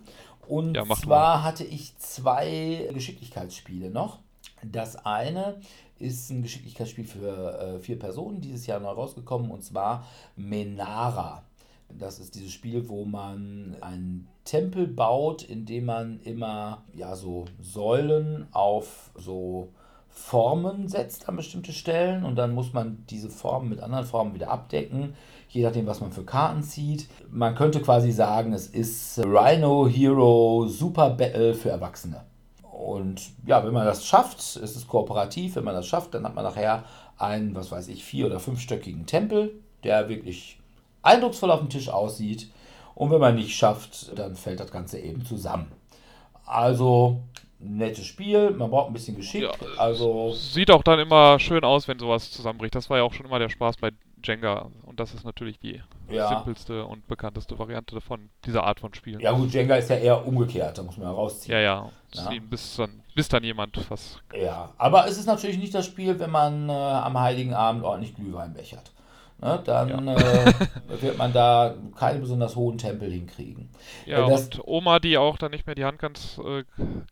Und 0.46 0.76
Ja, 0.76 0.84
zwar 0.94 1.42
hatte 1.42 1.64
ich 1.64 1.96
zwei 1.98 2.88
Geschicklichkeitsspiele 2.92 3.90
noch. 3.90 4.18
Das 4.62 4.96
eine 5.04 5.60
ist 5.98 6.30
ein 6.30 6.42
Geschicklichkeitsspiel 6.42 7.06
für 7.06 7.58
äh, 7.58 7.78
vier 7.78 7.98
Personen, 7.98 8.40
dieses 8.40 8.66
Jahr 8.66 8.80
neu 8.80 8.90
rausgekommen, 8.90 9.50
und 9.50 9.64
zwar 9.64 10.06
Menara. 10.36 11.42
Das 11.88 12.18
ist 12.18 12.34
dieses 12.34 12.52
Spiel, 12.52 12.88
wo 12.88 13.04
man 13.04 13.76
einen 13.80 14.28
Tempel 14.44 14.86
baut, 14.86 15.42
indem 15.42 15.86
man 15.86 16.20
immer 16.20 16.82
ja, 16.94 17.14
so 17.14 17.46
Säulen 17.60 18.48
auf 18.52 19.10
so 19.14 19.68
Formen 20.08 20.88
setzt 20.88 21.28
an 21.28 21.36
bestimmte 21.36 21.72
Stellen 21.72 22.24
und 22.24 22.36
dann 22.36 22.54
muss 22.54 22.72
man 22.72 23.04
diese 23.10 23.28
Formen 23.28 23.68
mit 23.68 23.80
anderen 23.80 24.06
Formen 24.06 24.34
wieder 24.34 24.50
abdecken, 24.50 25.14
je 25.48 25.62
nachdem, 25.62 25.86
was 25.86 26.00
man 26.00 26.12
für 26.12 26.24
Karten 26.24 26.62
zieht. 26.62 27.08
Man 27.30 27.54
könnte 27.54 27.80
quasi 27.80 28.12
sagen, 28.12 28.52
es 28.52 28.66
ist 28.66 29.18
Rhino 29.18 29.86
Hero 29.86 30.66
Super 30.68 31.10
Battle 31.10 31.54
für 31.54 31.70
Erwachsene. 31.70 32.24
Und 32.62 33.30
ja, 33.46 33.64
wenn 33.64 33.72
man 33.72 33.86
das 33.86 34.04
schafft, 34.04 34.38
ist 34.38 34.76
es 34.76 34.86
kooperativ. 34.86 35.56
Wenn 35.56 35.64
man 35.64 35.74
das 35.74 35.86
schafft, 35.86 36.14
dann 36.14 36.24
hat 36.24 36.34
man 36.34 36.44
nachher 36.44 36.84
einen, 37.18 37.54
was 37.54 37.70
weiß 37.70 37.88
ich, 37.88 38.04
vier- 38.04 38.26
oder 38.26 38.38
fünfstöckigen 38.38 39.06
Tempel, 39.06 39.52
der 39.82 40.08
wirklich 40.08 40.58
eindrucksvoll 41.02 41.50
auf 41.50 41.60
dem 41.60 41.70
Tisch 41.70 41.88
aussieht. 41.88 42.50
Und 42.94 43.10
wenn 43.10 43.20
man 43.20 43.34
nicht 43.34 43.56
schafft, 43.56 44.18
dann 44.18 44.36
fällt 44.36 44.60
das 44.60 44.70
Ganze 44.70 44.98
eben 44.98 45.24
zusammen. 45.24 45.72
Also, 46.44 47.20
nettes 47.58 48.06
Spiel, 48.06 48.50
man 48.50 48.70
braucht 48.70 48.88
ein 48.88 48.92
bisschen 48.92 49.16
Geschick. 49.16 49.42
Ja, 49.42 49.52
also, 49.78 50.32
Sieht 50.32 50.70
auch 50.70 50.82
dann 50.82 50.98
immer 50.98 51.38
schön 51.38 51.64
aus, 51.64 51.88
wenn 51.88 51.98
sowas 51.98 52.30
zusammenbricht. 52.30 52.74
Das 52.74 52.90
war 52.90 52.98
ja 52.98 53.04
auch 53.04 53.12
schon 53.12 53.26
immer 53.26 53.38
der 53.38 53.48
Spaß 53.48 53.76
bei 53.78 53.90
Jenga. 54.26 54.70
Und 54.84 54.98
das 55.00 55.14
ist 55.14 55.24
natürlich 55.24 55.58
die 55.58 55.80
Ja. 56.10 56.28
simpelste 56.28 56.84
und 56.84 57.06
bekannteste 57.06 57.58
Variante 57.58 58.00
von 58.00 58.28
dieser 58.44 58.64
Art 58.64 58.80
von 58.80 58.92
Spielen. 58.94 59.20
ja 59.20 59.32
gut, 59.32 59.52
Jenga 59.52 59.76
ist 59.76 59.90
ja 59.90 59.96
eher 59.96 60.26
umgekehrt, 60.26 60.78
da 60.78 60.82
muss 60.82 60.96
man 60.96 61.06
ja 61.08 61.12
rausziehen. 61.12 61.54
ja. 61.58 61.60
ja. 61.62 61.90
Ja. 62.14 62.30
Bis, 62.48 62.76
dann, 62.76 63.02
bis 63.14 63.28
dann 63.28 63.44
jemand 63.44 63.78
was. 63.90 64.18
Ja, 64.34 64.70
aber 64.78 65.06
es 65.06 65.18
ist 65.18 65.26
natürlich 65.26 65.58
nicht 65.58 65.74
das 65.74 65.84
Spiel, 65.84 66.18
wenn 66.18 66.30
man 66.30 66.68
äh, 66.70 66.72
am 66.72 67.18
Heiligen 67.20 67.52
Abend 67.52 67.84
ordentlich 67.84 68.14
Glühwein 68.14 68.54
bechert. 68.54 68.90
Ne, 69.38 69.60
dann 69.64 70.08
äh, 70.08 70.52
wird 71.00 71.18
man 71.18 71.30
da 71.32 71.74
keinen 71.94 72.22
besonders 72.22 72.56
hohen 72.56 72.78
Tempel 72.78 73.10
hinkriegen. 73.12 73.68
Ja, 74.06 74.26
Äh, 74.26 74.30
das- 74.30 74.44
und 74.44 74.62
Oma, 74.66 74.98
die 74.98 75.18
auch 75.18 75.36
dann 75.36 75.50
nicht 75.50 75.66
mehr 75.66 75.74
die 75.74 75.84
Hand 75.84 75.98
ganz 75.98 76.38
äh, 76.42 76.64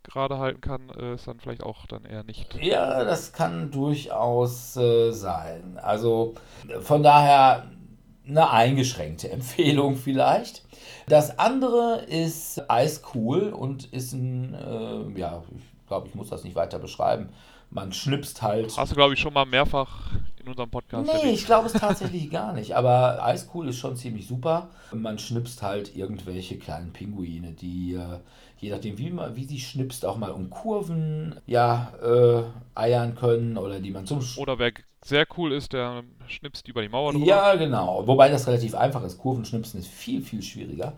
gerade 0.02 0.38
halten 0.38 0.62
kann, 0.62 0.88
äh, 0.98 1.14
ist 1.14 1.28
dann 1.28 1.38
vielleicht 1.38 1.62
auch 1.62 1.84
dann 1.86 2.04
eher 2.06 2.24
nicht. 2.24 2.54
Ja, 2.62 3.04
das 3.04 3.32
kann 3.34 3.70
durchaus 3.70 4.74
äh, 4.76 5.12
sein. 5.12 5.78
Also 5.82 6.34
von 6.80 7.02
daher 7.02 7.64
eine 8.26 8.50
eingeschränkte 8.50 9.30
Empfehlung 9.30 9.96
vielleicht. 9.96 10.62
Das 11.06 11.38
andere 11.38 12.04
ist 12.08 12.70
Eiscool 12.70 13.50
und 13.52 13.92
ist 13.92 14.14
ein, 14.14 14.54
äh, 14.54 15.20
ja, 15.20 15.42
ich 15.58 15.86
glaube, 15.86 16.08
ich 16.08 16.14
muss 16.14 16.30
das 16.30 16.44
nicht 16.44 16.56
weiter 16.56 16.78
beschreiben. 16.78 17.28
Man 17.74 17.92
schnipst 17.92 18.40
halt. 18.40 18.76
Hast 18.76 18.92
du, 18.92 18.96
glaube 18.96 19.14
ich, 19.14 19.20
schon 19.20 19.34
mal 19.34 19.44
mehrfach 19.44 20.12
in 20.40 20.48
unserem 20.48 20.70
Podcast 20.70 21.12
Nee, 21.12 21.12
erwähnt. 21.12 21.34
ich 21.34 21.44
glaube 21.44 21.66
es 21.66 21.72
tatsächlich 21.74 22.30
gar 22.30 22.52
nicht. 22.52 22.76
Aber 22.76 23.22
Eiscool 23.24 23.68
ist 23.68 23.78
schon 23.78 23.96
ziemlich 23.96 24.26
super. 24.26 24.70
Man 24.92 25.18
schnipst 25.18 25.60
halt 25.62 25.96
irgendwelche 25.96 26.56
kleinen 26.58 26.92
Pinguine, 26.92 27.52
die, 27.52 27.94
äh, 27.94 28.20
je 28.58 28.70
nachdem, 28.70 28.96
wie, 28.98 29.10
man, 29.10 29.34
wie 29.36 29.44
sie 29.44 29.58
schnipst, 29.60 30.06
auch 30.06 30.16
mal 30.16 30.30
um 30.30 30.50
Kurven 30.50 31.34
ja, 31.46 31.92
äh, 32.00 32.44
eiern 32.74 33.16
können 33.16 33.58
oder 33.58 33.80
die 33.80 33.90
man 33.90 34.06
zum 34.06 34.20
Oder 34.36 34.58
wer 34.60 34.72
sehr 35.04 35.26
cool 35.36 35.52
ist, 35.52 35.74
der 35.74 36.02
schnipst 36.26 36.66
über 36.66 36.80
die 36.80 36.88
Mauer 36.88 37.12
drüber. 37.12 37.26
Ja, 37.26 37.54
genau. 37.56 38.06
Wobei 38.06 38.30
das 38.30 38.46
relativ 38.46 38.74
einfach 38.74 39.04
ist. 39.04 39.18
Kurvenschnipsen 39.18 39.78
ist 39.78 39.88
viel, 39.88 40.22
viel 40.22 40.42
schwieriger. 40.42 40.94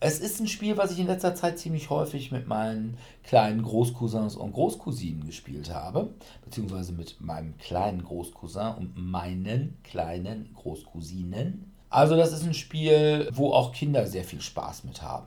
Es 0.00 0.18
ist 0.18 0.40
ein 0.40 0.48
Spiel, 0.48 0.78
was 0.78 0.92
ich 0.92 0.98
in 0.98 1.06
letzter 1.06 1.34
Zeit 1.34 1.58
ziemlich 1.58 1.90
häufig 1.90 2.32
mit 2.32 2.48
meinen 2.48 2.96
kleinen 3.22 3.62
Großcousins 3.62 4.34
und 4.34 4.54
Großcousinen 4.54 5.26
gespielt 5.26 5.72
habe. 5.72 6.08
Beziehungsweise 6.42 6.92
mit 6.94 7.20
meinem 7.20 7.58
kleinen 7.58 8.02
Großcousin 8.02 8.74
und 8.78 8.96
meinen 8.96 9.76
kleinen 9.84 10.54
Großcousinen. 10.54 11.70
Also 11.90 12.16
das 12.16 12.32
ist 12.32 12.44
ein 12.44 12.54
Spiel, 12.54 13.28
wo 13.32 13.52
auch 13.52 13.72
Kinder 13.72 14.06
sehr 14.06 14.24
viel 14.24 14.40
Spaß 14.40 14.84
mit 14.84 15.02
haben. 15.02 15.26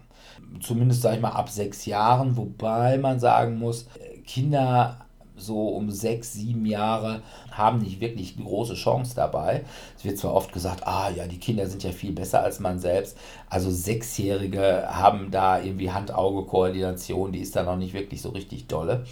Zumindest, 0.59 1.03
sage 1.03 1.17
ich 1.17 1.21
mal, 1.21 1.29
ab 1.29 1.49
sechs 1.49 1.85
Jahren. 1.85 2.35
Wobei 2.35 2.97
man 2.97 3.19
sagen 3.19 3.59
muss, 3.59 3.87
äh, 3.99 4.17
Kinder 4.19 5.05
so 5.35 5.69
um 5.69 5.91
sechs, 5.91 6.33
sieben 6.33 6.65
Jahre 6.65 7.21
haben 7.51 7.79
nicht 7.79 7.99
wirklich 7.99 8.35
eine 8.35 8.45
große 8.45 8.75
Chance 8.75 9.15
dabei. 9.15 9.63
Es 9.97 10.05
wird 10.05 10.17
zwar 10.17 10.33
oft 10.33 10.53
gesagt, 10.53 10.87
ah 10.87 11.09
ja, 11.09 11.25
die 11.27 11.39
Kinder 11.39 11.67
sind 11.67 11.83
ja 11.83 11.91
viel 11.91 12.11
besser 12.11 12.43
als 12.43 12.59
man 12.59 12.79
selbst. 12.79 13.17
Also 13.49 13.71
Sechsjährige 13.71 14.87
haben 14.87 15.31
da 15.31 15.61
irgendwie 15.61 15.91
Hand-Auge-Koordination, 15.91 17.31
die 17.31 17.39
ist 17.39 17.55
da 17.55 17.63
noch 17.63 17.77
nicht 17.77 17.93
wirklich 17.93 18.21
so 18.21 18.29
richtig 18.29 18.67
dolle. 18.67 19.05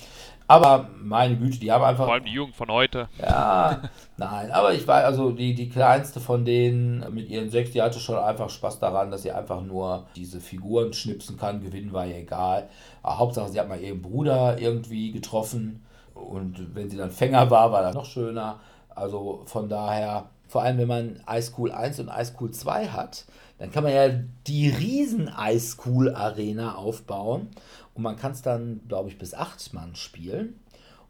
Aber 0.52 0.90
meine 1.02 1.38
Güte, 1.38 1.60
die 1.60 1.72
haben 1.72 1.82
einfach. 1.82 2.04
Vor 2.04 2.14
allem 2.14 2.26
die 2.26 2.34
Jugend 2.34 2.58
von 2.58 2.70
heute. 2.70 3.08
Ja, 3.22 3.84
nein, 4.18 4.52
aber 4.52 4.74
ich 4.74 4.86
war 4.86 5.02
also 5.06 5.32
die, 5.32 5.54
die 5.54 5.70
kleinste 5.70 6.20
von 6.20 6.44
denen 6.44 7.06
mit 7.14 7.30
ihren 7.30 7.50
sechs, 7.50 7.72
die 7.72 7.82
hatte 7.82 8.02
schon 8.02 8.18
einfach 8.18 8.50
Spaß 8.50 8.80
daran, 8.80 9.12
dass 9.12 9.22
sie 9.22 9.32
einfach 9.32 9.62
nur 9.62 10.08
diese 10.14 10.42
Figuren 10.42 10.92
schnipsen 10.92 11.38
kann. 11.38 11.64
Gewinnen 11.64 11.94
war 11.94 12.06
ihr 12.06 12.18
egal. 12.18 12.68
Aber 13.02 13.20
Hauptsache, 13.20 13.50
sie 13.50 13.62
hat 13.62 13.70
mal 13.70 13.80
ihren 13.80 14.02
Bruder 14.02 14.60
irgendwie 14.60 15.14
getroffen. 15.14 15.86
Und 16.22 16.76
wenn 16.76 16.90
sie 16.90 16.98
dann 16.98 17.12
Fänger 17.12 17.50
war, 17.50 17.72
war 17.72 17.82
das 17.82 17.96
noch 17.96 18.06
schöner. 18.06 18.60
Also 18.90 19.44
von 19.46 19.70
daher, 19.70 20.30
vor 20.48 20.64
allem 20.64 20.78
wenn 20.78 20.88
man 20.88 21.24
Ice 21.30 21.54
Cool 21.58 21.72
1 21.72 22.00
und 22.00 22.10
Ice 22.10 22.34
Cool 22.40 22.52
2 22.52 22.88
hat, 22.88 23.26
dann 23.58 23.72
kann 23.72 23.84
man 23.84 23.94
ja 23.94 24.10
die 24.48 24.70
riesen 24.70 25.30
Ice 25.40 25.78
Cool 25.86 26.14
Arena 26.14 26.76
aufbauen 26.76 27.50
und 27.94 28.04
man 28.04 28.16
kann 28.16 28.32
es 28.32 28.42
dann, 28.42 28.82
glaube 28.88 29.10
ich, 29.10 29.18
bis 29.18 29.34
8 29.34 29.74
Mann 29.74 29.96
spielen. 29.96 30.60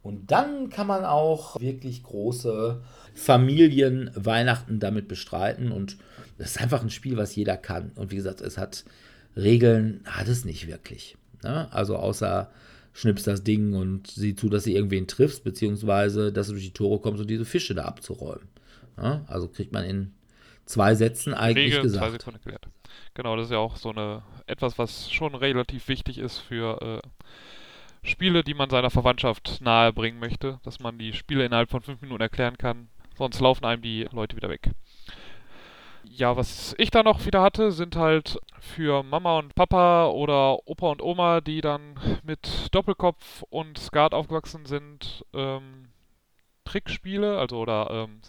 Und 0.04 0.32
dann 0.32 0.70
kann 0.70 0.88
man 0.88 1.06
auch 1.06 1.60
wirklich 1.60 2.04
große 2.04 2.82
Familienweihnachten 3.14 4.80
damit 4.80 5.08
bestreiten. 5.08 5.72
Und 5.72 5.98
das 6.38 6.52
ist 6.52 6.62
einfach 6.62 6.82
ein 6.82 6.90
Spiel, 6.90 7.18
was 7.18 7.36
jeder 7.36 7.56
kann. 7.56 7.92
Und 7.96 8.12
wie 8.12 8.16
gesagt, 8.16 8.42
es 8.42 8.58
hat 8.58 8.84
Regeln, 9.36 10.02
hat 10.06 10.28
es 10.28 10.44
nicht 10.44 10.68
wirklich. 10.68 11.18
Ne? 11.44 11.68
Also 11.72 11.98
außer 11.98 12.50
schnippst 12.94 13.28
das 13.28 13.44
Ding 13.44 13.74
und 13.74 14.08
sieh 14.08 14.36
zu, 14.36 14.50
dass 14.50 14.64
du 14.64 14.72
irgendwen 14.72 15.08
triffst, 15.08 15.44
beziehungsweise 15.44 16.32
dass 16.32 16.48
du 16.48 16.54
durch 16.54 16.66
die 16.66 16.74
Tore 16.74 17.00
kommst 17.00 17.22
und 17.22 17.30
diese 17.30 17.46
Fische 17.46 17.76
da 17.76 17.86
abzuräumen. 17.86 18.48
Ne? 18.98 19.24
Also 19.28 19.48
kriegt 19.48 19.72
man 19.72 19.86
in 19.86 20.14
zwei 20.66 20.96
Sätzen 20.96 21.34
eigentlich 21.34 21.68
Regeln, 21.68 21.84
gesagt. 21.84 22.06
Zwei 22.06 22.12
Sekunden 22.12 22.40
erklärt. 22.40 22.68
Genau, 23.14 23.36
das 23.36 23.46
ist 23.46 23.52
ja 23.52 23.58
auch 23.58 23.78
so 23.78 23.90
eine 23.90 24.24
etwas, 24.48 24.78
was 24.78 25.12
schon 25.12 25.36
relativ 25.36 25.88
wichtig 25.88 26.18
ist 26.18 26.40
für 26.40 27.02
äh, 27.04 28.08
Spiele, 28.08 28.44
die 28.44 28.54
man 28.54 28.70
seiner 28.70 28.90
Verwandtschaft 28.90 29.60
nahe 29.62 29.94
bringen 29.94 30.20
möchte, 30.20 30.60
dass 30.64 30.80
man 30.80 30.98
die 30.98 31.14
Spiele 31.14 31.46
innerhalb 31.46 31.70
von 31.70 31.82
fünf 31.82 32.02
Minuten 32.02 32.22
erklären 32.22 32.58
kann, 32.58 32.90
sonst 33.18 33.40
laufen 33.40 33.66
einem 33.66 33.82
die 33.82 34.08
Leute 34.12 34.36
wieder 34.36 34.50
weg. 34.50 34.72
Ja, 36.04 36.36
was 36.36 36.76
ich 36.78 36.92
da 36.92 37.04
noch 37.04 37.26
wieder 37.26 37.42
hatte, 37.42 37.72
sind 37.72 37.96
halt 37.96 38.40
für 38.60 39.04
Mama 39.04 39.40
und 39.40 39.56
Papa 39.56 40.08
oder 40.08 40.68
Opa 40.68 40.92
und 40.92 41.02
Oma, 41.02 41.42
die 41.42 41.62
dann 41.62 41.96
mit 42.24 42.68
Doppelkopf 42.72 43.44
und 43.50 43.78
Skat 43.78 44.14
aufgewachsen 44.14 44.66
sind, 44.66 45.26
ähm, 45.34 45.90
Trickspiele, 46.66 47.38
also 47.38 47.60
oder 47.60 48.08
ähm, 48.08 48.22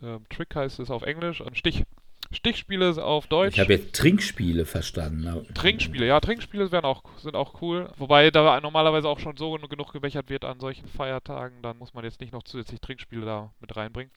äh, 0.00 0.18
Trick 0.34 0.54
heißt 0.54 0.80
es 0.80 0.90
auf 0.90 1.02
Englisch, 1.02 1.42
ein 1.42 1.54
Stich, 1.54 1.84
Stichspiele 2.32 3.02
auf 3.02 3.26
Deutsch. 3.26 3.54
Ich 3.54 3.60
habe 3.60 3.74
jetzt 3.74 3.94
Trinkspiele 3.94 4.64
verstanden. 4.64 5.46
Trinkspiele, 5.54 6.06
ja, 6.06 6.20
Trinkspiele 6.20 6.72
wären 6.72 6.84
auch, 6.84 7.02
sind 7.18 7.36
auch 7.36 7.60
cool. 7.62 7.90
Wobei 7.96 8.30
da 8.30 8.60
normalerweise 8.60 9.08
auch 9.08 9.20
schon 9.20 9.36
so 9.36 9.52
genug 9.52 9.92
gebechert 9.92 10.28
wird 10.28 10.44
an 10.44 10.58
solchen 10.58 10.88
Feiertagen, 10.88 11.62
dann 11.62 11.78
muss 11.78 11.94
man 11.94 12.04
jetzt 12.04 12.20
nicht 12.20 12.32
noch 12.32 12.42
zusätzlich 12.42 12.80
Trinkspiele 12.80 13.24
da 13.24 13.52
mit 13.60 13.76
reinbringen. 13.76 14.10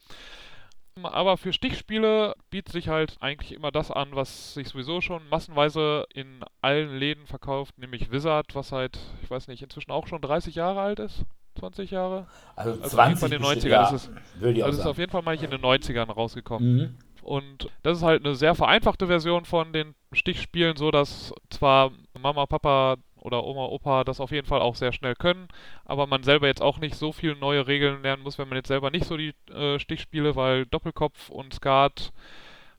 Aber 1.03 1.37
für 1.37 1.53
Stichspiele 1.53 2.35
bietet 2.49 2.73
sich 2.73 2.89
halt 2.89 3.15
eigentlich 3.19 3.53
immer 3.53 3.71
das 3.71 3.91
an, 3.91 4.09
was 4.13 4.53
sich 4.53 4.67
sowieso 4.67 5.01
schon 5.01 5.27
massenweise 5.29 6.05
in 6.13 6.43
allen 6.61 6.97
Läden 6.97 7.25
verkauft, 7.25 7.77
nämlich 7.77 8.11
Wizard, 8.11 8.53
was 8.55 8.71
halt, 8.71 8.99
ich 9.23 9.29
weiß 9.29 9.47
nicht, 9.47 9.63
inzwischen 9.63 9.91
auch 9.91 10.07
schon 10.07 10.21
30 10.21 10.55
Jahre 10.55 10.81
alt 10.81 10.99
ist. 10.99 11.25
20 11.59 11.91
Jahre? 11.91 12.27
Also, 12.55 12.81
also 12.81 12.95
20 12.95 13.23
in 13.23 13.31
den 13.31 13.43
90ern 13.43 13.67
ja, 13.67 13.89
ist 13.89 13.91
es. 13.91 14.11
Also 14.41 14.65
es 14.65 14.77
ist 14.79 14.85
auf 14.85 14.97
jeden 14.97 15.11
Fall 15.11 15.21
mal 15.21 15.35
in 15.35 15.51
den 15.51 15.61
90ern 15.61 16.11
rausgekommen. 16.11 16.75
Mhm. 16.75 16.97
Und 17.21 17.69
das 17.83 17.97
ist 17.97 18.03
halt 18.03 18.25
eine 18.25 18.35
sehr 18.35 18.55
vereinfachte 18.55 19.07
Version 19.07 19.45
von 19.45 19.73
den 19.73 19.93
Stichspielen, 20.13 20.77
so 20.77 20.89
dass 20.89 21.33
zwar 21.49 21.91
Mama, 22.19 22.45
Papa 22.45 22.97
oder 23.29 23.43
Oma, 23.43 23.65
Opa 23.65 24.03
das 24.03 24.19
auf 24.19 24.31
jeden 24.31 24.47
Fall 24.47 24.61
auch 24.61 24.75
sehr 24.75 24.91
schnell 24.91 25.15
können, 25.15 25.47
aber 25.85 26.07
man 26.07 26.23
selber 26.23 26.47
jetzt 26.47 26.61
auch 26.61 26.79
nicht 26.79 26.95
so 26.95 27.11
viele 27.11 27.35
neue 27.35 27.67
Regeln 27.67 28.01
lernen 28.01 28.23
muss, 28.23 28.39
wenn 28.39 28.49
man 28.49 28.57
jetzt 28.57 28.69
selber 28.69 28.89
nicht 28.89 29.05
so 29.05 29.17
die 29.17 29.33
äh, 29.53 29.77
Stichspiele, 29.79 30.35
weil 30.35 30.65
Doppelkopf 30.65 31.29
und 31.29 31.53
Skat 31.53 32.11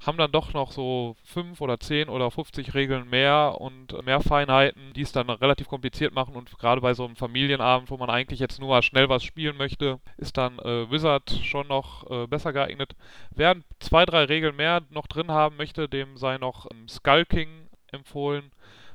haben 0.05 0.17
dann 0.17 0.33
doch 0.33 0.55
noch 0.55 0.73
so 0.73 1.15
5 1.25 1.61
oder 1.61 1.79
10 1.79 2.09
oder 2.09 2.31
50 2.31 2.75
Regeln 2.75 3.09
mehr 3.11 3.57
und 3.59 4.05
mehr 4.05 4.21
Feinheiten, 4.21 4.95
die 4.95 5.03
es 5.03 5.13
dann 5.13 5.29
relativ 5.29 5.69
kompliziert 5.69 6.15
machen. 6.15 6.37
Und 6.37 6.59
gerade 6.59 6.81
bei 6.81 6.95
so 6.95 7.05
einem 7.05 7.17
Familienabend, 7.17 7.91
wo 7.91 7.99
man 7.99 8.09
eigentlich 8.09 8.41
jetzt 8.41 8.59
nur 8.59 8.71
mal 8.71 8.83
schnell 8.83 9.11
was 9.11 9.23
spielen 9.23 9.59
möchte, 9.59 10.01
ist 10.17 10.39
dann 10.39 10.59
äh, 10.61 10.91
Wizard 10.91 11.31
schon 11.43 11.69
noch 11.69 12.11
äh, 12.11 12.27
besser 12.27 12.55
geeignet. 12.55 12.97
Wer 13.31 13.57
zwei, 13.79 14.07
drei 14.07 14.25
Regeln 14.25 14.57
mehr 14.57 14.83
noch 14.89 15.07
drin 15.07 15.31
haben 15.31 15.57
möchte, 15.57 15.89
dem 15.89 16.17
sei 16.17 16.39
noch 16.39 16.67
ähm, 16.71 16.89
Skull 16.89 17.27
King 17.27 17.69
empfohlen 17.93 18.51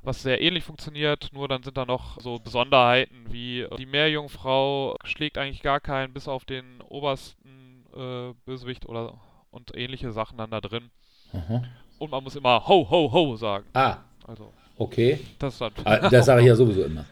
was 0.05 0.21
sehr 0.21 0.41
ähnlich 0.41 0.63
funktioniert, 0.63 1.29
nur 1.33 1.47
dann 1.47 1.63
sind 1.63 1.77
da 1.77 1.85
noch 1.85 2.19
so 2.21 2.39
Besonderheiten 2.39 3.25
wie 3.31 3.61
äh, 3.61 3.75
die 3.77 3.85
Meerjungfrau 3.85 4.97
schlägt 5.03 5.37
eigentlich 5.37 5.61
gar 5.61 5.79
keinen, 5.79 6.13
bis 6.13 6.27
auf 6.27 6.45
den 6.45 6.81
obersten 6.89 7.85
äh, 7.95 8.33
Bösewicht 8.45 8.85
oder 8.85 9.19
und 9.51 9.75
ähnliche 9.75 10.11
Sachen 10.11 10.37
dann 10.37 10.51
da 10.51 10.61
drin. 10.61 10.89
Aha. 11.33 11.63
Und 11.97 12.11
man 12.11 12.23
muss 12.23 12.35
immer 12.35 12.67
ho, 12.67 12.87
ho, 12.89 13.11
ho 13.11 13.35
sagen. 13.35 13.65
Ah. 13.73 13.99
Also. 14.27 14.51
Okay. 14.77 15.19
Das, 15.39 15.57
dann 15.57 15.71
ah, 15.85 16.09
das 16.09 16.25
sage 16.25 16.41
ich 16.41 16.47
ja 16.47 16.55
sowieso 16.55 16.83
immer. 16.83 17.05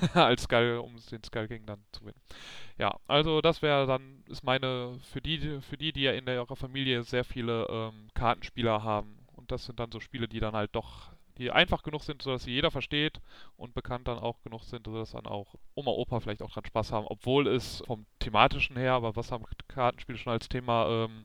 als 0.14 0.42
Skull, 0.42 0.80
um 0.84 0.94
den 1.10 1.24
Skull 1.24 1.48
King 1.48 1.66
dann 1.66 1.82
zu 1.92 2.00
gewinnen. 2.00 2.20
Ja, 2.78 2.96
also 3.06 3.40
das 3.40 3.62
wäre 3.62 3.86
dann, 3.86 4.22
ist 4.28 4.44
meine, 4.44 4.98
für 5.12 5.20
die, 5.20 5.60
für 5.60 5.76
die, 5.76 5.92
die 5.92 6.02
ja 6.02 6.12
in 6.12 6.24
der, 6.26 6.36
ihrer 6.36 6.56
Familie 6.56 7.02
sehr 7.02 7.24
viele 7.24 7.66
ähm, 7.68 8.08
Kartenspieler 8.14 8.82
haben. 8.82 9.18
Und 9.34 9.50
das 9.50 9.64
sind 9.64 9.80
dann 9.80 9.90
so 9.90 10.00
Spiele, 10.00 10.28
die 10.28 10.40
dann 10.40 10.54
halt 10.54 10.74
doch, 10.74 11.10
die 11.40 11.50
einfach 11.50 11.82
genug 11.82 12.02
sind, 12.02 12.22
sodass 12.22 12.44
sie 12.44 12.52
jeder 12.52 12.70
versteht 12.70 13.20
und 13.56 13.74
bekannt 13.74 14.06
dann 14.06 14.18
auch 14.18 14.40
genug 14.42 14.62
sind, 14.64 14.86
sodass 14.86 15.12
dann 15.12 15.26
auch 15.26 15.54
Oma, 15.74 15.90
Opa 15.90 16.20
vielleicht 16.20 16.42
auch 16.42 16.50
dran 16.50 16.66
Spaß 16.66 16.92
haben. 16.92 17.06
Obwohl 17.08 17.48
es 17.48 17.82
vom 17.86 18.06
thematischen 18.18 18.76
her, 18.76 18.92
aber 18.92 19.16
was 19.16 19.32
haben 19.32 19.44
Kartenspiele 19.68 20.18
schon 20.18 20.32
als 20.32 20.48
Thema, 20.48 21.04
ähm, 21.06 21.24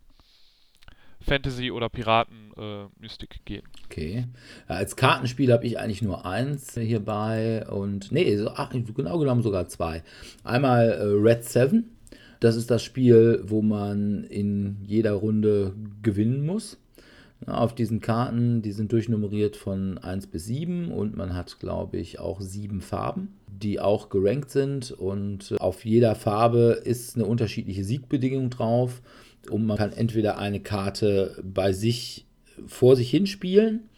Fantasy 1.22 1.72
oder 1.72 1.90
Piraten 1.90 2.52
äh, 2.58 2.86
Mystik 3.00 3.44
gehen. 3.46 3.64
Okay. 3.86 4.28
Als 4.68 4.96
Kartenspiel 4.96 5.52
habe 5.52 5.66
ich 5.66 5.80
eigentlich 5.80 6.02
nur 6.02 6.26
eins 6.26 6.76
hierbei 6.76 7.68
und 7.68 8.12
nee, 8.12 8.36
so, 8.38 8.50
ach, 8.50 8.72
genau 8.72 9.18
genommen 9.18 9.42
sogar 9.42 9.68
zwei. 9.68 10.04
Einmal 10.44 10.90
äh, 10.90 11.04
Red 11.04 11.44
Seven. 11.44 11.92
Das 12.40 12.56
ist 12.56 12.70
das 12.70 12.84
Spiel, 12.84 13.42
wo 13.46 13.62
man 13.62 14.26
in 14.26 14.78
jeder 14.86 15.14
Runde 15.14 15.74
gewinnen 16.04 16.46
muss. 16.46 16.78
Auf 17.46 17.76
diesen 17.76 18.02
Karten, 18.02 18.62
die 18.62 18.72
sind 18.72 18.92
durchnummeriert 18.92 19.56
von 19.56 19.98
1 19.98 20.28
bis 20.28 20.46
7 20.46 20.92
und 20.92 21.16
man 21.16 21.36
hat, 21.36 21.60
glaube 21.60 21.98
ich, 21.98 22.20
auch 22.20 22.42
sieben 22.42 22.82
Farben, 22.82 23.36
die 23.48 23.80
auch 23.80 24.10
gerankt 24.10 24.50
sind 24.50 24.92
und 24.92 25.56
auf 25.60 25.86
jeder 25.86 26.16
Farbe 26.16 26.82
ist 26.84 27.16
eine 27.16 27.26
unterschiedliche 27.26 27.84
Siegbedingung 27.84 28.50
drauf 28.50 29.02
und 29.52 29.66
man 29.66 29.78
kann 29.78 29.92
entweder 29.92 30.40
eine 30.40 30.60
Karte 30.60 31.44
bei 31.44 31.72
sich 31.72 32.26
vor 32.66 32.96
sich 32.96 33.12
hinspielen 33.12 33.90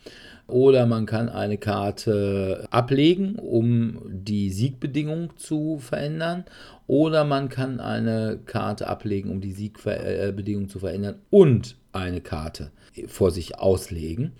oder 0.47 0.85
man 0.85 1.05
kann 1.05 1.27
eine 1.27 1.57
Karte 1.57 2.67
ablegen, 2.71 3.35
um 3.35 3.99
die 4.07 4.49
Siegbedingung 4.49 5.35
zu 5.35 5.77
verändern. 5.77 6.45
Oder 6.87 7.25
man 7.25 7.49
kann 7.49 7.81
eine 7.81 8.39
Karte 8.45 8.87
ablegen, 8.87 9.29
um 9.29 9.41
die 9.41 9.51
Siegbedingung 9.51 10.69
zu 10.69 10.79
verändern 10.79 11.15
und 11.29 11.75
eine 11.91 12.21
Karte 12.21 12.71
vor 13.07 13.31
sich 13.31 13.59
auslegen. 13.59 14.33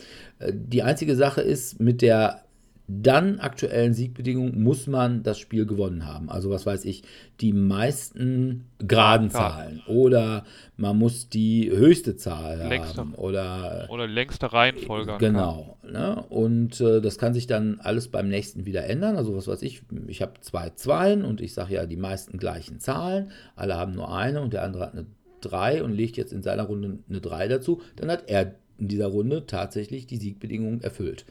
Die 0.52 0.84
einzige 0.84 1.16
Sache 1.16 1.42
ist, 1.42 1.80
mit 1.80 2.02
der 2.02 2.48
dann 2.90 3.40
aktuellen 3.40 3.94
Siegbedingungen 3.94 4.64
muss 4.64 4.88
man 4.88 5.22
das 5.22 5.40
Spiel 5.40 5.66
gewonnen 5.66 6.06
haben. 6.06 6.30
Also 6.30 6.50
was 6.50 6.66
weiß 6.66 6.86
ich, 6.86 7.04
die 7.42 7.52
meisten 7.52 8.66
geraden 8.80 9.30
Zahlen 9.30 9.82
oder 9.88 10.46
man 10.78 10.98
muss 10.98 11.28
die 11.28 11.70
höchste 11.70 12.16
Zahl 12.16 12.66
längste, 12.70 13.02
haben 13.02 13.14
oder 13.14 13.88
oder 13.90 14.08
längste 14.08 14.54
Reihenfolge. 14.54 15.18
Genau. 15.20 15.78
Ne? 15.84 16.24
Und 16.30 16.80
äh, 16.80 17.02
das 17.02 17.18
kann 17.18 17.34
sich 17.34 17.46
dann 17.46 17.82
alles 17.82 18.08
beim 18.08 18.30
nächsten 18.30 18.66
wieder 18.66 18.86
ändern. 18.86 19.18
Also 19.18 19.36
was 19.36 19.50
weiß 19.50 19.64
ich, 19.64 19.82
ich 20.08 20.22
habe 20.22 20.40
zwei 20.40 20.70
Zweien 20.70 21.26
und 21.26 21.42
ich 21.42 21.54
sage 21.54 21.74
ja 21.74 21.86
die 21.86 21.98
meisten 21.98 22.38
gleichen 22.38 22.80
Zahlen. 22.80 23.32
Alle 23.58 23.76
haben 23.76 23.96
nur 23.96 24.16
eine 24.16 24.42
und 24.42 24.54
der 24.54 24.64
andere 24.64 24.84
hat 24.84 24.94
eine 24.94 25.08
3 25.48 25.84
und 25.84 25.94
legt 25.94 26.18
jetzt 26.18 26.34
in 26.34 26.44
seiner 26.44 26.64
Runde 26.64 27.00
eine 27.10 27.22
3 27.22 27.48
dazu. 27.48 27.82
Dann 27.96 28.12
hat 28.12 28.24
er 28.28 28.56
in 28.78 28.88
dieser 28.88 29.08
Runde 29.08 29.46
tatsächlich 29.48 30.08
die 30.08 30.18
Siegbedingungen 30.18 30.82
erfüllt. 30.82 31.26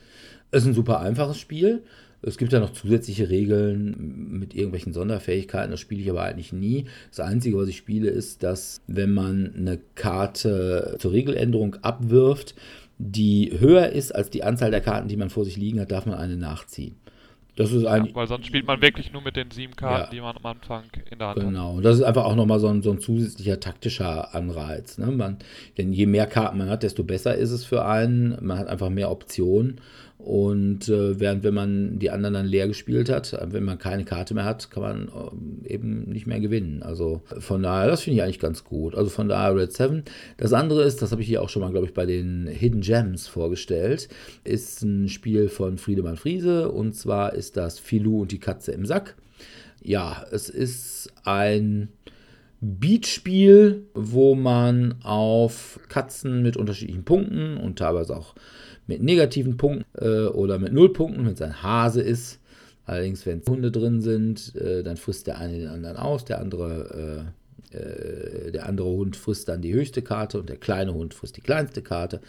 Es 0.50 0.62
ist 0.62 0.68
ein 0.68 0.74
super 0.74 1.00
einfaches 1.00 1.38
Spiel. 1.38 1.82
Es 2.22 2.38
gibt 2.38 2.52
ja 2.52 2.60
noch 2.60 2.72
zusätzliche 2.72 3.28
Regeln 3.28 4.38
mit 4.38 4.54
irgendwelchen 4.54 4.92
Sonderfähigkeiten. 4.92 5.70
Das 5.70 5.80
spiele 5.80 6.02
ich 6.02 6.10
aber 6.10 6.22
eigentlich 6.22 6.52
nie. 6.52 6.86
Das 7.10 7.20
Einzige, 7.20 7.56
was 7.56 7.68
ich 7.68 7.76
spiele, 7.76 8.08
ist, 8.08 8.42
dass 8.42 8.80
wenn 8.86 9.12
man 9.12 9.54
eine 9.54 9.78
Karte 9.94 10.96
zur 10.98 11.12
Regeländerung 11.12 11.76
abwirft, 11.82 12.54
die 12.98 13.52
höher 13.58 13.90
ist 13.90 14.14
als 14.14 14.30
die 14.30 14.42
Anzahl 14.42 14.70
der 14.70 14.80
Karten, 14.80 15.08
die 15.08 15.16
man 15.16 15.30
vor 15.30 15.44
sich 15.44 15.56
liegen 15.56 15.78
hat, 15.78 15.92
darf 15.92 16.06
man 16.06 16.18
eine 16.18 16.36
nachziehen. 16.36 16.96
Das 17.57 17.72
ist 17.72 17.86
ein, 17.86 18.04
ja, 18.04 18.14
weil 18.14 18.28
sonst 18.28 18.46
spielt 18.46 18.66
man 18.66 18.82
wirklich 18.82 19.12
nur 19.12 19.22
mit 19.22 19.34
den 19.34 19.50
sieben 19.50 19.74
Karten, 19.74 20.04
ja. 20.04 20.11
die 20.11 20.20
man 20.20 20.36
am 20.36 20.44
Anfang 20.44 20.84
in 21.11 21.18
der 21.18 21.28
Hand 21.28 21.40
genau. 21.40 21.48
hat. 21.48 21.54
Genau, 21.54 21.80
das 21.80 21.96
ist 21.96 22.02
einfach 22.02 22.26
auch 22.26 22.36
nochmal 22.36 22.61
so 22.61 22.68
ein, 22.68 22.82
so 22.82 22.90
ein 22.90 23.00
zusätzlicher 23.00 23.59
taktischer 23.59 24.34
Anreiz. 24.34 24.98
Ne? 24.98 25.07
Man, 25.07 25.38
denn 25.78 25.90
je 25.90 26.04
mehr 26.04 26.26
Karten 26.26 26.59
man 26.59 26.68
hat, 26.68 26.82
desto 26.82 27.02
besser 27.02 27.34
ist 27.34 27.50
es 27.50 27.64
für 27.64 27.86
einen. 27.86 28.36
Man 28.42 28.59
hat 28.59 28.68
einfach 28.68 28.90
mehr 28.90 29.11
Optionen. 29.11 29.80
Und 30.27 30.89
äh, 30.89 31.20
während 31.20 31.45
wenn 31.45 31.55
man 31.55 32.01
die 32.01 32.11
anderen 32.11 32.35
dann 32.35 32.47
leer 32.47 32.66
gespielt 32.66 33.09
hat, 33.09 33.33
äh, 33.33 33.47
wenn 33.53 33.62
man 33.62 33.79
keine 33.79 34.05
Karte 34.05 34.35
mehr 34.35 34.45
hat, 34.45 34.72
kann 34.72 34.83
man 34.83 35.09
äh, 35.09 35.74
eben 35.74 36.11
nicht 36.11 36.27
mehr 36.27 36.41
gewinnen. 36.41 36.83
Also 36.83 37.22
von 37.39 37.62
daher, 37.62 37.87
das 37.87 38.03
finde 38.03 38.16
ich 38.16 38.22
eigentlich 38.24 38.41
ganz 38.41 38.64
gut. 38.64 38.97
Also 38.97 39.09
von 39.09 39.29
daher 39.29 39.55
Red 39.55 39.72
7. 39.72 40.03
Das 40.37 40.53
andere 40.53 40.83
ist, 40.83 41.01
das 41.01 41.12
habe 41.12 41.22
ich 41.22 41.29
hier 41.29 41.43
auch 41.43 41.49
schon 41.49 41.62
mal, 41.62 41.70
glaube 41.70 41.87
ich, 41.87 41.95
bei 41.95 42.07
den 42.07 42.49
Hidden 42.49 42.81
Gems 42.81 43.29
vorgestellt, 43.29 44.09
ist 44.43 44.83
ein 44.83 45.09
Spiel 45.09 45.49
von 45.49 45.79
Friedemann 45.79 46.16
Friese 46.16 46.72
und 46.72 46.97
zwar 46.97 47.33
ist 47.33 47.57
das 47.57 47.79
Filou 47.79 48.22
und 48.22 48.33
die 48.33 48.41
Katze 48.41 48.72
im 48.72 48.85
Sack. 48.85 49.14
Ja, 49.81 50.27
es 50.33 50.49
ist 50.49 51.12
ein 51.22 51.91
Beatspiel, 52.61 53.85
wo 53.95 54.35
man 54.35 54.97
auf 55.05 55.79
Katzen 55.89 56.43
mit 56.43 56.57
unterschiedlichen 56.57 57.05
Punkten 57.05 57.59
und 57.59 57.79
teilweise 57.79 58.16
auch 58.16 58.35
mit 58.87 59.03
negativen 59.03 59.57
Punkten 59.57 59.84
äh, 59.99 60.26
oder 60.26 60.59
mit 60.59 60.72
Nullpunkten, 60.72 61.26
wenn 61.26 61.34
es 61.34 61.43
ein 61.43 61.62
Hase 61.62 62.01
ist. 62.01 62.41
Allerdings, 62.84 63.26
wenn 63.26 63.43
Hunde 63.49 63.72
drin 63.72 64.01
sind, 64.01 64.55
äh, 64.57 64.82
dann 64.82 64.97
frisst 64.97 65.26
der 65.26 65.39
eine 65.39 65.59
den 65.59 65.68
anderen 65.68 65.97
aus, 65.97 66.24
der 66.24 66.41
andere, 66.41 67.26
äh, 67.72 67.76
äh, 67.76 68.53
der 68.53 68.66
andere 68.66 68.89
Hund 68.89 69.16
frisst 69.16 69.49
dann 69.49 69.61
die 69.61 69.74
höchste 69.74 70.03
Karte 70.03 70.39
und 70.39 70.49
der 70.49 70.57
kleine 70.57 70.95
Hund 70.95 71.12
frisst 71.12 71.37
die 71.37 71.41
kleinste 71.41 71.82
Karte. 71.82 72.20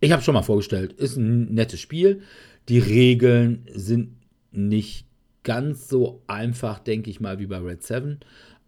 Ich 0.00 0.10
habe 0.10 0.22
schon 0.22 0.34
mal 0.34 0.42
vorgestellt, 0.42 0.92
ist 0.92 1.16
ein 1.16 1.54
nettes 1.54 1.80
Spiel. 1.80 2.22
Die 2.68 2.80
Regeln 2.80 3.66
sind 3.72 4.16
nicht 4.50 5.06
ganz 5.44 5.88
so 5.88 6.22
einfach, 6.26 6.78
denke 6.80 7.10
ich 7.10 7.20
mal, 7.20 7.38
wie 7.38 7.46
bei 7.46 7.58
Red 7.58 7.82
7 7.82 8.18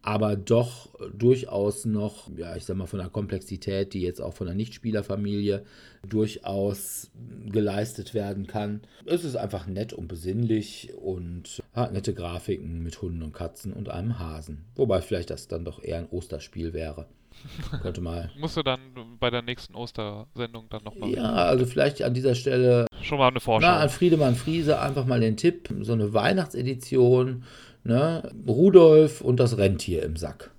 aber 0.07 0.37
doch 0.37 0.89
durchaus 1.13 1.85
noch, 1.85 2.31
ja, 2.37 2.55
ich 2.55 2.65
sag 2.65 2.77
mal, 2.77 2.87
von 2.87 3.01
der 3.01 3.09
Komplexität, 3.09 3.93
die 3.93 4.03
jetzt 4.03 4.21
auch 4.21 4.35
von 4.35 4.47
der 4.47 4.55
Nichtspielerfamilie 4.55 5.65
durchaus 6.09 7.11
geleistet 7.45 8.15
werden 8.15 8.47
kann. 8.47 8.83
Es 9.05 9.25
ist 9.25 9.35
einfach 9.35 9.67
nett 9.67 9.93
und 9.93 10.07
besinnlich 10.07 10.93
und 10.97 11.61
hat 11.75 11.93
nette 11.93 12.15
Grafiken 12.15 12.85
mit 12.85 13.03
Hunden 13.03 13.25
und 13.25 13.33
Katzen 13.33 13.73
und 13.73 13.89
einem 13.89 14.21
Hasen. 14.21 14.65
Wobei 14.77 15.01
vielleicht 15.03 15.31
das 15.31 15.49
dann 15.49 15.65
doch 15.65 15.83
eher 15.83 15.99
ein 15.99 16.09
Osterspiel 16.09 16.73
wäre. 16.73 17.09
Könnte 17.83 18.01
mal. 18.01 18.31
Musst 18.39 18.57
du 18.57 18.63
dann 18.63 18.81
bei 19.19 19.31
der 19.31 19.43
nächsten 19.43 19.75
Ostersendung 19.75 20.67
dann 20.71 20.85
nochmal. 20.85 21.11
Ja, 21.11 21.33
also 21.33 21.67
vielleicht 21.67 22.01
an 22.03 22.15
dieser 22.15 22.37
Stelle. 22.37 22.87
Schon 23.03 23.19
mal 23.19 23.29
eine 23.29 23.41
Vorschau. 23.41 23.67
Na, 23.67 23.81
an 23.81 23.89
Friedemann 23.89 24.37
Friese 24.37 24.81
einfach 24.81 25.05
mal 25.05 25.21
den 25.21 25.37
Tipp: 25.37 25.69
so 25.83 25.93
eine 25.93 26.15
Weihnachtsedition 26.15 27.45
Ne? 27.87 28.33
Rudolf 28.49 29.21
und 29.21 29.39
das 29.39 29.59
Rentier 29.59 30.03
im 30.03 30.17
Sack. 30.17 30.51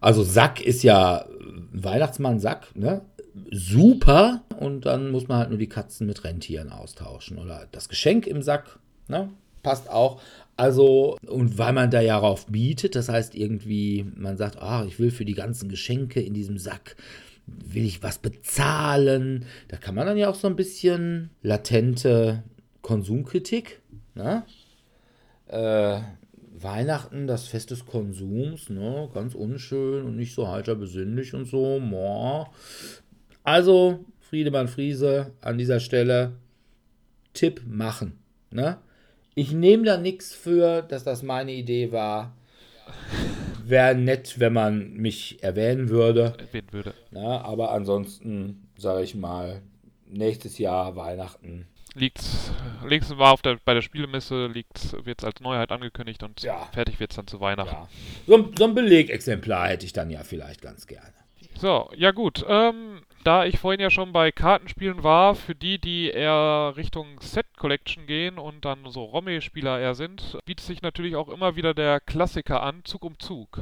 Also 0.00 0.24
Sack 0.24 0.60
ist 0.60 0.82
ja 0.82 1.24
Weihnachtsmann-Sack, 1.72 2.74
ne? 2.74 3.02
Super. 3.52 4.42
Und 4.58 4.84
dann 4.84 5.12
muss 5.12 5.28
man 5.28 5.38
halt 5.38 5.50
nur 5.50 5.58
die 5.58 5.68
Katzen 5.68 6.06
mit 6.08 6.24
Rentieren 6.24 6.70
austauschen. 6.70 7.38
Oder 7.38 7.68
das 7.70 7.88
Geschenk 7.88 8.26
im 8.26 8.42
Sack, 8.42 8.80
ne? 9.06 9.30
Passt 9.62 9.88
auch. 9.88 10.20
Also, 10.56 11.16
und 11.28 11.58
weil 11.58 11.72
man 11.72 11.90
da 11.90 12.00
ja 12.00 12.14
darauf 12.14 12.46
bietet, 12.46 12.96
das 12.96 13.08
heißt 13.08 13.36
irgendwie, 13.36 14.04
man 14.16 14.36
sagt, 14.36 14.60
ah, 14.60 14.84
ich 14.84 14.98
will 14.98 15.12
für 15.12 15.24
die 15.24 15.34
ganzen 15.34 15.68
Geschenke 15.68 16.20
in 16.20 16.34
diesem 16.34 16.58
Sack, 16.58 16.96
will 17.46 17.84
ich 17.84 18.02
was 18.02 18.18
bezahlen. 18.18 19.46
Da 19.68 19.76
kann 19.76 19.94
man 19.94 20.06
dann 20.06 20.16
ja 20.16 20.28
auch 20.28 20.34
so 20.34 20.48
ein 20.48 20.56
bisschen 20.56 21.30
latente 21.40 22.42
Konsumkritik, 22.82 23.80
ne? 24.16 24.44
Äh, 25.46 26.00
Weihnachten, 26.64 27.26
das 27.26 27.46
Fest 27.46 27.70
des 27.70 27.86
Konsums, 27.86 28.70
ne? 28.70 29.08
ganz 29.12 29.34
unschön 29.34 30.04
und 30.04 30.16
nicht 30.16 30.34
so 30.34 30.48
heiter 30.48 30.74
besinnlich 30.74 31.34
und 31.34 31.44
so. 31.44 31.78
Moa. 31.78 32.50
Also, 33.44 34.04
Friedemann 34.20 34.68
Friese 34.68 35.32
an 35.42 35.58
dieser 35.58 35.78
Stelle, 35.78 36.32
Tipp 37.34 37.62
machen. 37.66 38.18
Ne? 38.50 38.78
Ich 39.34 39.52
nehme 39.52 39.84
da 39.84 39.98
nichts 39.98 40.32
für, 40.32 40.82
dass 40.82 41.04
das 41.04 41.22
meine 41.22 41.52
Idee 41.52 41.92
war. 41.92 42.34
Wäre 43.66 43.94
nett, 43.94 44.40
wenn 44.40 44.52
man 44.52 44.94
mich 44.94 45.42
erwähnen 45.42 45.88
würde. 45.90 46.34
Erwähnen 46.38 46.72
würde. 46.72 46.94
Ne? 47.10 47.44
Aber 47.44 47.72
ansonsten, 47.72 48.68
sage 48.78 49.02
ich 49.02 49.14
mal, 49.14 49.62
nächstes 50.06 50.58
Jahr 50.58 50.96
Weihnachten 50.96 51.66
liegt's, 51.94 52.52
links 52.86 53.16
war 53.16 53.32
auf 53.32 53.42
der, 53.42 53.58
bei 53.64 53.74
der 53.74 53.82
Spielemesse, 53.82 54.52
wird 54.54 54.66
es 55.18 55.24
als 55.24 55.40
Neuheit 55.40 55.70
angekündigt 55.72 56.22
und 56.22 56.42
Ja. 56.42 56.66
fertig 56.72 57.00
wird 57.00 57.10
es 57.10 57.16
dann 57.16 57.26
zu 57.26 57.40
Weihnachten. 57.40 57.72
Ja. 57.74 57.88
So, 58.26 58.36
ein- 58.36 58.56
so 58.56 58.64
ein 58.64 58.74
Belegexemplar 58.74 59.68
hätte 59.68 59.86
ich 59.86 59.92
dann 59.92 60.10
ja 60.10 60.22
vielleicht 60.22 60.60
ganz 60.62 60.86
gerne. 60.86 61.12
So, 61.56 61.88
ja 61.96 62.10
gut. 62.10 62.44
Ähm, 62.48 63.02
da 63.22 63.44
ich 63.46 63.58
vorhin 63.60 63.80
ja 63.80 63.88
schon 63.88 64.12
bei 64.12 64.32
Kartenspielen 64.32 65.02
war, 65.04 65.34
für 65.36 65.54
die, 65.54 65.78
die 65.78 66.10
eher 66.10 66.74
Richtung 66.76 67.20
Set 67.20 67.46
Collection 67.56 68.06
gehen 68.06 68.38
und 68.38 68.64
dann 68.64 68.80
so 68.90 69.04
Romme-Spieler 69.04 69.78
eher 69.80 69.94
sind, 69.94 70.36
bietet 70.44 70.66
sich 70.66 70.82
natürlich 70.82 71.14
auch 71.16 71.28
immer 71.28 71.54
wieder 71.56 71.72
der 71.72 72.00
Klassiker 72.00 72.62
an, 72.62 72.84
Zug 72.84 73.04
um 73.04 73.18
Zug. 73.20 73.60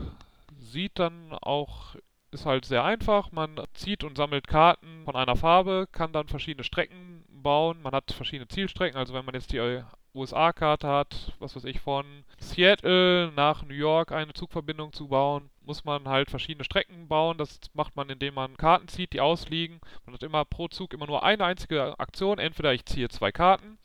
Sieht 0.58 0.98
dann 0.98 1.32
auch, 1.42 1.94
ist 2.30 2.46
halt 2.46 2.64
sehr 2.64 2.82
einfach. 2.82 3.30
Man 3.30 3.60
zieht 3.74 4.04
und 4.04 4.16
sammelt 4.16 4.48
Karten 4.48 5.04
von 5.04 5.14
einer 5.14 5.36
Farbe, 5.36 5.86
kann 5.92 6.12
dann 6.12 6.28
verschiedene 6.28 6.64
Strecken 6.64 7.24
bauen. 7.42 7.82
Man 7.82 7.92
hat 7.92 8.12
verschiedene 8.12 8.48
Zielstrecken. 8.48 8.98
Also 8.98 9.14
wenn 9.14 9.24
man 9.24 9.34
jetzt 9.34 9.52
die 9.52 9.82
USA-Karte 10.14 10.88
hat, 10.88 11.32
was 11.38 11.56
weiß 11.56 11.64
ich, 11.64 11.80
von 11.80 12.24
Seattle 12.38 13.32
nach 13.34 13.62
New 13.64 13.74
York 13.74 14.12
eine 14.12 14.32
Zugverbindung 14.32 14.92
zu 14.92 15.08
bauen, 15.08 15.50
muss 15.64 15.84
man 15.84 16.08
halt 16.08 16.30
verschiedene 16.30 16.64
Strecken 16.64 17.08
bauen. 17.08 17.38
Das 17.38 17.60
macht 17.72 17.96
man, 17.96 18.10
indem 18.10 18.34
man 18.34 18.56
Karten 18.56 18.88
zieht, 18.88 19.12
die 19.12 19.20
ausliegen. 19.20 19.80
Man 20.04 20.14
hat 20.14 20.22
immer 20.22 20.44
pro 20.44 20.68
Zug 20.68 20.92
immer 20.92 21.06
nur 21.06 21.22
eine 21.22 21.44
einzige 21.44 21.98
Aktion. 21.98 22.38
Entweder 22.38 22.72
ich 22.72 22.84
ziehe 22.84 23.08
zwei 23.08 23.32
Karten 23.32 23.78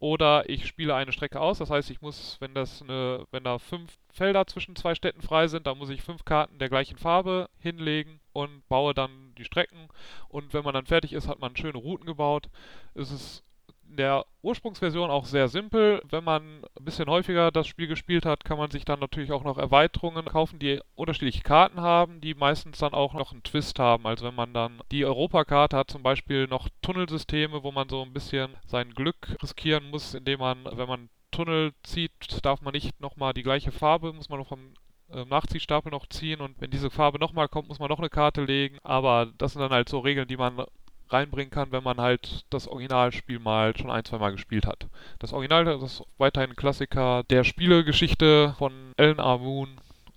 oder 0.00 0.48
ich 0.48 0.66
spiele 0.66 0.94
eine 0.94 1.12
Strecke 1.12 1.40
aus. 1.40 1.58
Das 1.58 1.70
heißt, 1.70 1.90
ich 1.90 2.00
muss, 2.00 2.36
wenn 2.40 2.54
das 2.54 2.82
eine, 2.82 3.26
wenn 3.30 3.44
da 3.44 3.58
fünf 3.58 3.98
Felder 4.10 4.46
zwischen 4.46 4.76
zwei 4.76 4.94
Städten 4.94 5.22
frei 5.22 5.48
sind, 5.48 5.66
dann 5.66 5.78
muss 5.78 5.90
ich 5.90 6.02
fünf 6.02 6.24
Karten 6.24 6.58
der 6.58 6.68
gleichen 6.68 6.98
Farbe 6.98 7.48
hinlegen 7.58 8.20
und 8.32 8.66
baue 8.68 8.94
dann 8.94 9.27
die 9.38 9.44
Strecken. 9.44 9.88
Und 10.28 10.52
wenn 10.52 10.64
man 10.64 10.74
dann 10.74 10.86
fertig 10.86 11.12
ist, 11.12 11.28
hat 11.28 11.40
man 11.40 11.56
schöne 11.56 11.78
Routen 11.78 12.06
gebaut. 12.06 12.48
Es 12.94 13.10
ist 13.10 13.44
in 13.88 13.96
der 13.96 14.26
Ursprungsversion 14.42 15.10
auch 15.10 15.24
sehr 15.24 15.48
simpel. 15.48 16.02
Wenn 16.08 16.24
man 16.24 16.42
ein 16.78 16.84
bisschen 16.84 17.08
häufiger 17.08 17.50
das 17.50 17.66
Spiel 17.66 17.86
gespielt 17.86 18.26
hat, 18.26 18.44
kann 18.44 18.58
man 18.58 18.70
sich 18.70 18.84
dann 18.84 19.00
natürlich 19.00 19.32
auch 19.32 19.44
noch 19.44 19.58
Erweiterungen 19.58 20.26
kaufen, 20.26 20.58
die 20.58 20.80
unterschiedliche 20.94 21.42
Karten 21.42 21.80
haben, 21.80 22.20
die 22.20 22.34
meistens 22.34 22.78
dann 22.78 22.92
auch 22.92 23.14
noch 23.14 23.32
einen 23.32 23.42
Twist 23.42 23.78
haben. 23.78 24.06
Also 24.06 24.26
wenn 24.26 24.34
man 24.34 24.52
dann 24.52 24.80
die 24.92 25.04
Europakarte 25.04 25.76
hat 25.76 25.90
zum 25.90 26.02
Beispiel 26.02 26.46
noch 26.46 26.68
Tunnelsysteme, 26.82 27.62
wo 27.62 27.72
man 27.72 27.88
so 27.88 28.02
ein 28.02 28.12
bisschen 28.12 28.50
sein 28.66 28.92
Glück 28.94 29.36
riskieren 29.42 29.90
muss, 29.90 30.14
indem 30.14 30.40
man, 30.40 30.64
wenn 30.64 30.88
man 30.88 31.08
Tunnel 31.30 31.72
zieht, 31.82 32.12
darf 32.44 32.62
man 32.62 32.72
nicht 32.72 33.00
nochmal 33.00 33.32
die 33.32 33.42
gleiche 33.42 33.72
Farbe, 33.72 34.12
muss 34.12 34.28
man 34.28 34.38
noch 34.38 34.48
vom 34.48 34.74
äh, 35.12 35.24
Nachziehstapel 35.24 35.90
noch 35.90 36.06
ziehen 36.08 36.40
und 36.40 36.60
wenn 36.60 36.70
diese 36.70 36.90
Farbe 36.90 37.18
nochmal 37.18 37.48
kommt, 37.48 37.68
muss 37.68 37.78
man 37.78 37.88
noch 37.88 37.98
eine 37.98 38.10
Karte 38.10 38.44
legen. 38.44 38.78
Aber 38.82 39.28
das 39.38 39.52
sind 39.52 39.62
dann 39.62 39.72
halt 39.72 39.88
so 39.88 40.00
Regeln, 40.00 40.28
die 40.28 40.36
man 40.36 40.64
reinbringen 41.10 41.50
kann, 41.50 41.72
wenn 41.72 41.82
man 41.82 42.00
halt 42.00 42.44
das 42.50 42.68
Originalspiel 42.68 43.38
mal 43.38 43.76
schon 43.76 43.90
ein, 43.90 44.04
zwei 44.04 44.18
Mal 44.18 44.32
gespielt 44.32 44.66
hat. 44.66 44.86
Das 45.18 45.32
Original 45.32 45.64
das 45.64 45.82
ist 45.82 46.02
weiterhin 46.18 46.50
ein 46.50 46.56
Klassiker 46.56 47.24
der 47.24 47.44
Spielegeschichte 47.44 48.54
von 48.58 48.72
Alan 48.96 49.18
R. 49.18 49.38
Moon 49.38 49.68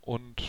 und 0.02 0.42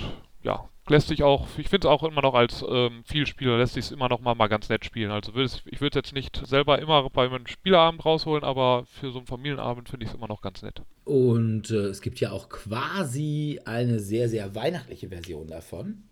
ja, 0.43 0.68
lässt 0.89 1.09
sich 1.09 1.22
auch, 1.22 1.47
ich 1.59 1.68
finde 1.68 1.87
es 1.87 1.93
auch 1.93 2.03
immer 2.03 2.22
noch 2.22 2.35
als 2.35 2.64
ähm, 2.68 3.03
Vielspieler, 3.05 3.59
lässt 3.59 3.74
sich 3.74 3.87
es 3.87 3.93
immer 3.93 4.09
noch 4.09 4.20
mal, 4.20 4.35
mal 4.35 4.49
ganz 4.49 4.68
nett 4.68 4.85
spielen. 4.85 5.11
Also 5.11 5.33
ich 5.33 5.80
würde 5.80 5.89
es 5.89 5.95
jetzt 5.95 6.12
nicht 6.12 6.45
selber 6.47 6.78
immer 6.80 7.09
bei 7.11 7.26
einem 7.26 7.47
Spieleabend 7.47 8.05
rausholen, 8.05 8.45
aber 8.45 8.85
für 8.87 9.12
so 9.12 9.18
einen 9.18 9.26
Familienabend 9.26 9.89
finde 9.89 10.05
ich 10.05 10.11
es 10.11 10.16
immer 10.16 10.28
noch 10.28 10.43
ganz 10.43 10.62
nett. 10.62 10.83
Und 11.05 11.70
äh, 11.70 11.87
es 11.87 12.01
gibt 12.01 12.20
ja 12.20 12.33
auch 12.33 12.49
quasi 12.49 13.61
eine 13.64 14.01
sehr, 14.01 14.28
sehr 14.28 14.55
weihnachtliche 14.55 15.09
Version 15.09 15.49
davon. 15.49 16.03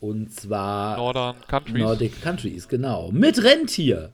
Und 0.00 0.32
zwar 0.32 0.96
Northern 0.96 1.36
Countries. 1.48 1.82
Nordic 1.82 2.22
Countries, 2.22 2.68
genau. 2.68 3.10
Mit 3.10 3.42
Rentier 3.42 4.12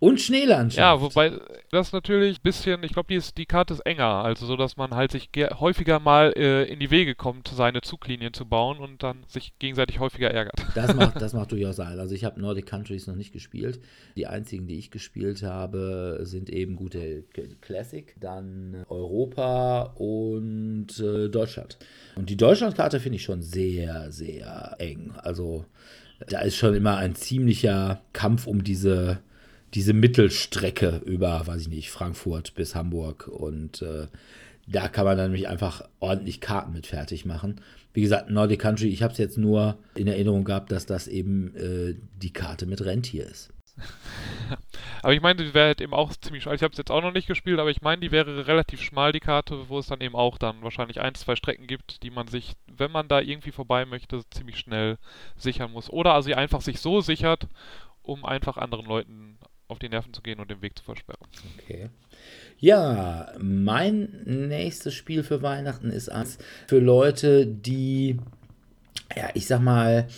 und 0.00 0.20
Schneelandschaft. 0.20 0.78
Ja, 0.78 1.00
wobei 1.00 1.32
das 1.70 1.92
natürlich 1.92 2.38
ein 2.38 2.42
bisschen, 2.42 2.82
ich 2.82 2.92
glaube, 2.92 3.06
die, 3.08 3.14
ist- 3.14 3.38
die 3.38 3.46
Karte 3.46 3.72
ist 3.74 3.80
enger, 3.86 4.04
also 4.24 4.44
so, 4.44 4.56
dass 4.56 4.76
man 4.76 4.94
halt 4.94 5.12
sich 5.12 5.32
ge- 5.32 5.48
häufiger 5.54 5.98
mal 5.98 6.32
äh, 6.36 6.64
in 6.64 6.78
die 6.78 6.90
Wege 6.90 7.14
kommt, 7.14 7.48
seine 7.48 7.80
Zuglinien 7.80 8.34
zu 8.34 8.44
bauen 8.44 8.78
und 8.78 9.02
dann 9.02 9.24
sich 9.28 9.52
gegenseitig 9.58 10.00
häufiger 10.00 10.30
ärgert. 10.30 10.54
Das 10.74 10.94
macht, 10.94 11.22
das 11.22 11.32
macht 11.32 11.52
durchaus 11.52 11.76
sein. 11.76 11.98
Also 11.98 12.14
ich 12.14 12.24
habe 12.24 12.40
Nordic 12.40 12.66
Countries 12.66 13.06
noch 13.06 13.14
nicht 13.16 13.32
gespielt. 13.32 13.80
Die 14.16 14.26
einzigen, 14.26 14.66
die 14.66 14.78
ich 14.78 14.90
gespielt 14.90 15.42
habe, 15.42 16.18
sind 16.22 16.50
eben 16.50 16.76
gute 16.76 17.22
Classic, 17.62 18.14
dann 18.20 18.84
Europa 18.88 19.94
und 19.96 20.88
äh, 21.00 21.28
Deutschland. 21.28 21.78
Und 22.16 22.28
die 22.28 22.36
Deutschlandkarte 22.36 23.00
finde 23.00 23.16
ich 23.16 23.22
schon 23.22 23.40
sehr, 23.42 24.10
sehr 24.12 24.74
eng. 24.78 25.12
Also 25.16 25.64
da 26.28 26.40
ist 26.40 26.56
schon 26.56 26.74
immer 26.74 26.96
ein 26.96 27.14
ziemlicher 27.14 28.02
Kampf 28.12 28.46
um 28.46 28.62
diese, 28.64 29.20
diese 29.74 29.92
Mittelstrecke 29.92 31.02
über, 31.04 31.46
weiß 31.46 31.62
ich 31.62 31.68
nicht, 31.68 31.90
Frankfurt 31.90 32.54
bis 32.54 32.74
Hamburg. 32.74 33.28
Und 33.28 33.82
äh, 33.82 34.06
da 34.66 34.88
kann 34.88 35.04
man 35.04 35.16
dann 35.16 35.30
nämlich 35.30 35.48
einfach 35.48 35.82
ordentlich 36.00 36.40
Karten 36.40 36.72
mit 36.72 36.86
fertig 36.86 37.24
machen. 37.24 37.60
Wie 37.92 38.02
gesagt, 38.02 38.30
Nordic 38.30 38.60
Country, 38.60 38.88
ich 38.88 39.02
habe 39.02 39.12
es 39.12 39.18
jetzt 39.18 39.38
nur 39.38 39.78
in 39.94 40.06
Erinnerung 40.06 40.44
gehabt, 40.44 40.72
dass 40.72 40.86
das 40.86 41.08
eben 41.08 41.54
äh, 41.56 41.94
die 42.20 42.32
Karte 42.32 42.66
mit 42.66 42.84
Rentier 42.84 43.26
ist. 43.26 43.50
Aber 45.02 45.12
ich 45.12 45.20
meine, 45.20 45.44
die 45.44 45.54
wäre 45.54 45.66
halt 45.66 45.80
eben 45.80 45.94
auch 45.94 46.12
ziemlich 46.14 46.44
schmal. 46.44 46.54
Ich 46.54 46.62
habe 46.62 46.72
es 46.72 46.78
jetzt 46.78 46.90
auch 46.90 47.02
noch 47.02 47.12
nicht 47.12 47.26
gespielt, 47.26 47.58
aber 47.58 47.70
ich 47.70 47.82
meine, 47.82 48.00
die 48.00 48.12
wäre 48.12 48.46
relativ 48.46 48.80
schmal, 48.80 49.12
die 49.12 49.20
Karte, 49.20 49.68
wo 49.68 49.78
es 49.78 49.88
dann 49.88 50.00
eben 50.00 50.14
auch 50.14 50.38
dann 50.38 50.62
wahrscheinlich 50.62 51.00
ein, 51.00 51.14
zwei 51.14 51.34
Strecken 51.34 51.66
gibt, 51.66 52.02
die 52.02 52.10
man 52.10 52.28
sich, 52.28 52.52
wenn 52.66 52.92
man 52.92 53.08
da 53.08 53.20
irgendwie 53.20 53.50
vorbei 53.50 53.84
möchte, 53.84 54.22
ziemlich 54.30 54.58
schnell 54.58 54.96
sichern 55.36 55.72
muss. 55.72 55.90
Oder 55.90 56.14
also 56.14 56.32
einfach 56.32 56.60
sich 56.60 56.80
so 56.80 57.00
sichert, 57.00 57.48
um 58.02 58.24
einfach 58.24 58.56
anderen 58.56 58.86
Leuten 58.86 59.38
auf 59.74 59.78
die 59.80 59.88
Nerven 59.88 60.14
zu 60.14 60.22
gehen 60.22 60.40
und 60.40 60.50
den 60.50 60.62
Weg 60.62 60.78
zu 60.78 60.84
versperren. 60.84 61.26
Okay. 61.58 61.90
Ja, 62.58 63.32
mein 63.38 64.22
nächstes 64.24 64.94
Spiel 64.94 65.22
für 65.22 65.42
Weihnachten 65.42 65.90
ist 65.90 66.08
eins 66.08 66.38
für 66.68 66.78
Leute, 66.78 67.46
die 67.46 68.18
ja, 69.16 69.28
ich 69.34 69.46
sag 69.46 69.60
mal, 69.60 70.08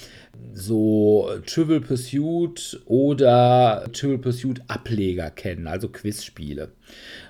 so 0.53 1.31
Trivial 1.47 1.81
Pursuit 1.81 2.81
oder 2.87 3.89
Trivial 3.93 4.19
Pursuit 4.19 4.63
Ableger 4.69 5.31
kennen, 5.31 5.67
also 5.67 5.89
Quizspiele. 5.89 6.73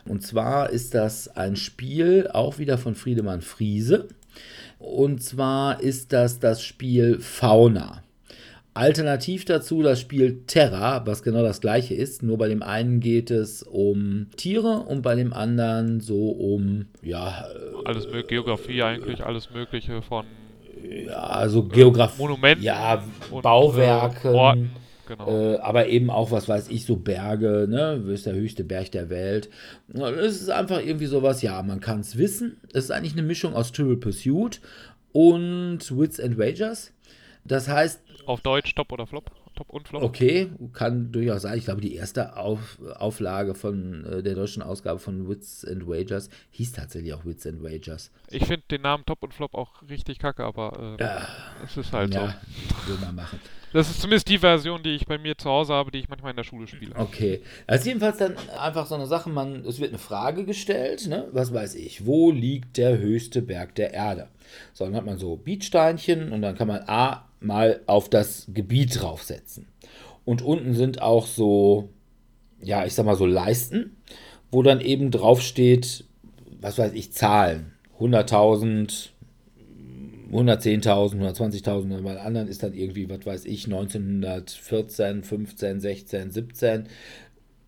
Und 0.04 0.22
zwar 0.22 0.70
ist 0.70 0.94
das 0.94 1.28
ein 1.28 1.56
Spiel 1.56 2.28
auch 2.32 2.58
wieder 2.58 2.78
von 2.78 2.94
Friedemann 2.94 3.42
Friese. 3.42 4.08
Und 4.78 5.22
zwar 5.22 5.80
ist 5.80 6.12
das 6.12 6.38
das 6.38 6.62
Spiel 6.62 7.20
Fauna. 7.20 8.02
Alternativ 8.76 9.44
dazu 9.44 9.82
das 9.82 10.00
Spiel 10.00 10.42
Terra, 10.46 11.06
was 11.06 11.22
genau 11.22 11.42
das 11.42 11.60
gleiche 11.60 11.94
ist. 11.94 12.22
Nur 12.22 12.38
bei 12.38 12.48
dem 12.48 12.62
einen 12.62 13.00
geht 13.00 13.30
es 13.30 13.62
um 13.62 14.26
Tiere 14.36 14.80
und 14.86 15.02
bei 15.02 15.14
dem 15.14 15.32
anderen 15.32 16.00
so 16.00 16.30
um, 16.30 16.86
ja. 17.02 17.46
Alles 17.84 18.04
mögliche, 18.04 18.26
Geografie 18.26 18.82
eigentlich, 18.82 19.24
alles 19.24 19.50
Mögliche 19.50 20.02
von. 20.02 20.26
Ja, 21.06 21.14
also 21.14 21.64
Geografie. 21.64 22.22
Monumenten. 22.22 22.64
Ja. 22.64 23.02
Äh, 23.32 23.46
Orten. 24.26 24.70
Genau. 25.06 25.28
Äh, 25.28 25.58
aber 25.58 25.86
eben 25.86 26.10
auch, 26.10 26.30
was 26.30 26.48
weiß 26.48 26.68
ich, 26.68 26.84
so 26.84 26.96
Berge, 26.96 27.66
ne? 27.68 28.02
Das 28.04 28.12
ist 28.12 28.26
der 28.26 28.34
höchste 28.34 28.64
Berg 28.64 28.90
der 28.90 29.08
Welt. 29.08 29.48
Es 29.94 30.40
ist 30.40 30.50
einfach 30.50 30.80
irgendwie 30.80 31.06
sowas, 31.06 31.42
ja, 31.42 31.62
man 31.62 31.80
kann 31.80 32.00
es 32.00 32.18
wissen. 32.18 32.56
Es 32.72 32.84
ist 32.84 32.90
eigentlich 32.90 33.12
eine 33.12 33.22
Mischung 33.22 33.54
aus 33.54 33.72
Triple 33.72 33.96
Pursuit 33.96 34.60
und 35.12 35.78
Wits 35.96 36.20
and 36.20 36.38
Wagers. 36.38 36.92
Das 37.44 37.68
heißt. 37.68 38.00
Auf 38.26 38.40
Deutsch 38.40 38.74
Top 38.74 38.92
oder 38.92 39.06
Flop? 39.06 39.30
Top 39.54 39.70
und 39.70 39.88
Flop? 39.88 40.02
Okay, 40.02 40.50
kann 40.74 41.12
durchaus 41.12 41.42
sein. 41.42 41.56
Ich 41.56 41.64
glaube, 41.64 41.80
die 41.80 41.94
erste 41.94 42.36
Auf, 42.36 42.78
Auflage 42.96 43.54
von 43.54 44.04
äh, 44.04 44.22
der 44.22 44.34
deutschen 44.34 44.62
Ausgabe 44.62 44.98
von 44.98 45.28
Wits 45.28 45.64
and 45.64 45.86
Wagers 45.88 46.28
hieß 46.50 46.72
tatsächlich 46.72 47.14
auch 47.14 47.24
Wits 47.24 47.46
and 47.46 47.62
Wagers. 47.62 48.10
Ich 48.30 48.44
finde 48.44 48.64
den 48.70 48.82
Namen 48.82 49.04
Top 49.06 49.22
und 49.22 49.32
Flop 49.32 49.54
auch 49.54 49.82
richtig 49.88 50.18
kacke, 50.18 50.44
aber 50.44 50.96
äh, 50.98 51.02
Ja. 51.02 51.26
es 51.64 51.76
ist 51.76 51.92
halt 51.92 52.12
Ja, 52.12 52.34
so. 52.86 52.92
will 52.92 52.98
man 53.00 53.14
machen. 53.14 53.40
Das 53.72 53.90
ist 53.90 54.00
zumindest 54.00 54.28
die 54.28 54.38
Version, 54.38 54.82
die 54.82 54.90
ich 54.94 55.06
bei 55.06 55.18
mir 55.18 55.36
zu 55.36 55.50
Hause 55.50 55.74
habe, 55.74 55.90
die 55.90 55.98
ich 55.98 56.08
manchmal 56.08 56.30
in 56.30 56.36
der 56.36 56.44
Schule 56.44 56.66
spiele. 56.66 56.94
Okay. 56.96 57.42
Ist 57.66 57.84
jedenfalls 57.86 58.16
dann 58.18 58.34
einfach 58.58 58.86
so 58.86 58.94
eine 58.94 59.06
Sache, 59.06 59.28
man, 59.28 59.64
es 59.66 59.80
wird 59.80 59.90
eine 59.90 59.98
Frage 59.98 60.44
gestellt, 60.44 61.08
ne? 61.08 61.28
Was 61.32 61.52
weiß 61.52 61.74
ich, 61.74 62.06
wo 62.06 62.30
liegt 62.30 62.76
der 62.78 62.98
höchste 62.98 63.42
Berg 63.42 63.74
der 63.74 63.92
Erde? 63.92 64.28
So, 64.72 64.84
dann 64.84 64.94
hat 64.94 65.04
man 65.04 65.18
so 65.18 65.36
Beatsteinchen 65.36 66.32
und 66.32 66.40
dann 66.42 66.54
kann 66.56 66.68
man 66.68 66.84
A 66.86 67.25
mal 67.40 67.80
auf 67.86 68.08
das 68.08 68.46
Gebiet 68.52 69.00
draufsetzen. 69.00 69.66
Und 70.24 70.42
unten 70.42 70.74
sind 70.74 71.02
auch 71.02 71.26
so, 71.26 71.90
ja, 72.60 72.84
ich 72.84 72.94
sag 72.94 73.06
mal 73.06 73.16
so 73.16 73.26
Leisten, 73.26 73.96
wo 74.50 74.62
dann 74.62 74.80
eben 74.80 75.10
draufsteht, 75.10 76.04
was 76.60 76.78
weiß 76.78 76.92
ich, 76.94 77.12
Zahlen. 77.12 77.72
100.000, 78.00 79.10
110.000, 80.32 81.14
120.000, 81.20 81.96
und 81.96 82.04
bei 82.04 82.20
anderen 82.20 82.48
ist 82.48 82.62
dann 82.62 82.74
irgendwie, 82.74 83.08
was 83.08 83.24
weiß 83.24 83.44
ich, 83.44 83.66
1914, 83.66 85.22
15, 85.22 85.80
16, 85.80 86.30
17. 86.32 86.88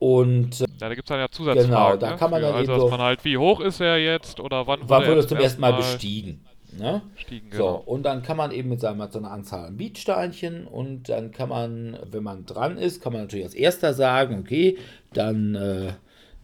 Und 0.01 0.61
äh, 0.61 0.65
Ja, 0.81 0.89
da 0.89 0.95
gibt 0.95 1.09
es 1.09 1.09
dann 1.09 1.21
ja 1.21 1.29
Zusatzfragen. 1.31 1.71
Genau, 1.71 1.97
da 1.97 2.11
ne, 2.13 2.17
kann 2.17 2.31
man 2.31 2.43
dann 2.43 2.53
Also, 2.55 2.65
eben 2.73 2.81
dass 2.81 2.83
so- 2.83 2.97
man 2.97 3.01
halt, 3.01 3.25
wie 3.25 3.37
hoch 3.39 3.61
ist 3.61 3.81
er 3.81 3.99
jetzt 3.99 4.41
oder 4.41 4.67
wann 4.67 4.81
wann 4.87 5.03
er 5.03 5.09
wurde 5.09 5.21
jetzt 5.21 5.29
zum 5.29 5.39
ersten 5.39 5.61
Mal 5.61 5.73
bestiegen? 5.75 6.41
Ne? 6.77 7.03
bestiegen? 7.15 7.51
So, 7.51 7.57
Genau. 7.57 7.83
und 7.87 8.03
dann 8.05 8.23
kann 8.23 8.37
man 8.37 8.51
eben 8.51 8.69
mit 8.69 8.81
seiner 8.81 9.03
mit 9.05 9.13
so 9.13 9.19
einer 9.19 9.31
Anzahl 9.31 9.67
an 9.67 9.77
Beatsteinchen 9.77 10.67
und 10.67 11.09
dann 11.09 11.33
kann 11.33 11.49
man, 11.49 11.99
wenn 12.11 12.23
man 12.23 12.45
dran 12.47 12.77
ist, 12.77 13.03
kann 13.03 13.13
man 13.13 13.23
natürlich 13.23 13.47
als 13.47 13.55
erster 13.55 13.95
sagen, 13.95 14.41
okay, 14.41 14.77
dann 15.13 15.55
äh, 15.55 15.93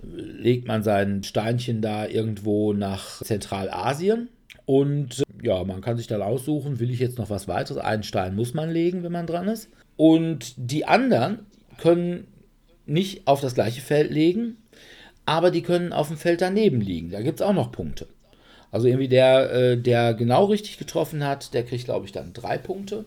legt 0.03 0.67
man 0.67 0.83
sein 0.83 1.23
Steinchen 1.23 1.83
da 1.83 2.07
irgendwo 2.07 2.73
nach 2.73 3.23
Zentralasien 3.23 4.29
und 4.67 5.21
äh, 5.21 5.47
ja, 5.47 5.63
man 5.65 5.81
kann 5.81 5.97
sich 5.97 6.07
dann 6.07 6.23
aussuchen, 6.23 6.81
will 6.81 6.91
ich 6.91 7.01
jetzt 7.01 7.19
noch 7.19 7.31
was 7.31 7.49
weiteres? 7.49 7.79
Einen 7.79 8.03
Stein 8.03 8.35
muss 8.35 8.55
man 8.55 8.71
legen, 8.71 9.03
wenn 9.03 9.13
man 9.13 9.27
dran 9.27 9.49
ist. 9.49 9.69
Und 9.97 10.55
die 10.57 10.87
anderen 10.87 11.41
können 11.79 12.27
nicht 12.87 13.27
auf 13.27 13.41
das 13.41 13.55
gleiche 13.55 13.81
Feld 13.81 14.11
legen, 14.11 14.57
aber 15.27 15.51
die 15.51 15.63
können 15.63 15.93
auf 15.93 16.09
dem 16.09 16.17
Feld 16.17 16.41
daneben 16.41 16.81
liegen. 16.81 17.11
Da 17.11 17.23
gibt 17.23 17.41
es 17.41 17.47
auch 17.47 17.53
noch 17.53 17.73
Punkte. 17.73 18.07
Also 18.75 18.89
irgendwie 18.89 19.07
der, 19.07 19.53
äh, 19.53 19.77
der 19.77 20.15
genau 20.15 20.47
richtig 20.47 20.79
getroffen 20.79 21.25
hat, 21.25 21.55
der 21.55 21.63
kriegt, 21.63 21.85
glaube 21.85 22.07
ich, 22.07 22.13
dann 22.13 22.33
drei 22.33 22.59
Punkte. 22.59 23.05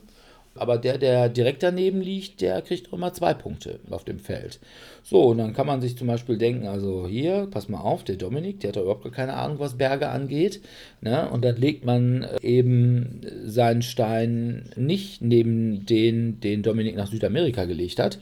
Aber 0.55 0.77
der, 0.77 0.97
der 0.97 1.27
direkt 1.27 1.61
daneben 1.61 1.99
liegt, 1.99 2.39
der 2.39 2.61
kriegt 2.61 2.93
immer 2.93 3.11
zwei 3.11 3.33
Punkte 3.33 3.81
auf 3.89 4.05
dem 4.05 4.17
Feld. 4.17 4.61
So, 5.03 5.23
und 5.23 5.39
dann 5.39 5.53
kann 5.53 5.67
man 5.67 5.81
sich 5.81 5.97
zum 5.97 6.07
Beispiel 6.07 6.37
denken, 6.37 6.67
also 6.67 7.05
hier, 7.05 7.49
pass 7.51 7.67
mal 7.67 7.81
auf, 7.81 8.05
der 8.05 8.15
Dominik, 8.15 8.61
der 8.61 8.69
hat 8.69 8.77
doch 8.77 8.83
überhaupt 8.83 9.11
keine 9.11 9.33
Ahnung, 9.33 9.59
was 9.59 9.77
Berge 9.77 10.07
angeht. 10.07 10.61
Ne? 11.01 11.29
Und 11.29 11.43
dann 11.43 11.57
legt 11.57 11.83
man 11.83 12.23
äh, 12.23 12.39
eben 12.43 13.19
seinen 13.43 13.81
Stein 13.81 14.69
nicht 14.77 15.21
neben 15.21 15.85
den, 15.85 16.39
den 16.39 16.63
Dominik 16.63 16.95
nach 16.95 17.11
Südamerika 17.11 17.65
gelegt 17.65 17.99
hat, 17.99 18.19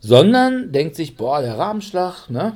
sondern 0.00 0.72
denkt 0.72 0.96
sich, 0.96 1.16
boah, 1.16 1.42
der 1.42 1.58
Rahmenschlag, 1.58 2.30
ne? 2.30 2.54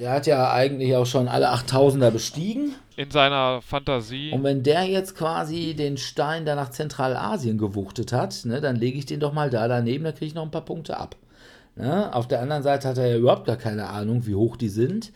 Der 0.00 0.10
hat 0.12 0.26
ja 0.26 0.52
eigentlich 0.52 0.94
auch 0.96 1.06
schon 1.06 1.28
alle 1.28 1.52
8000er 1.52 2.10
bestiegen. 2.10 2.74
In 2.96 3.10
seiner 3.10 3.60
Fantasie. 3.62 4.32
Und 4.32 4.42
wenn 4.42 4.62
der 4.62 4.84
jetzt 4.84 5.16
quasi 5.16 5.74
den 5.74 5.96
Stein 5.96 6.46
da 6.46 6.54
nach 6.54 6.70
Zentralasien 6.70 7.58
gewuchtet 7.58 8.12
hat, 8.12 8.44
ne, 8.44 8.60
dann 8.60 8.76
lege 8.76 8.98
ich 8.98 9.06
den 9.06 9.20
doch 9.20 9.32
mal 9.32 9.50
da 9.50 9.68
daneben, 9.68 10.04
da 10.04 10.12
kriege 10.12 10.26
ich 10.26 10.34
noch 10.34 10.44
ein 10.44 10.50
paar 10.50 10.64
Punkte 10.64 10.96
ab. 10.96 11.16
Ne? 11.76 12.12
Auf 12.14 12.26
der 12.26 12.40
anderen 12.40 12.62
Seite 12.62 12.88
hat 12.88 12.98
er 12.98 13.06
ja 13.06 13.16
überhaupt 13.16 13.46
gar 13.46 13.56
keine 13.56 13.88
Ahnung, 13.88 14.26
wie 14.26 14.34
hoch 14.34 14.56
die 14.56 14.70
sind. 14.70 15.12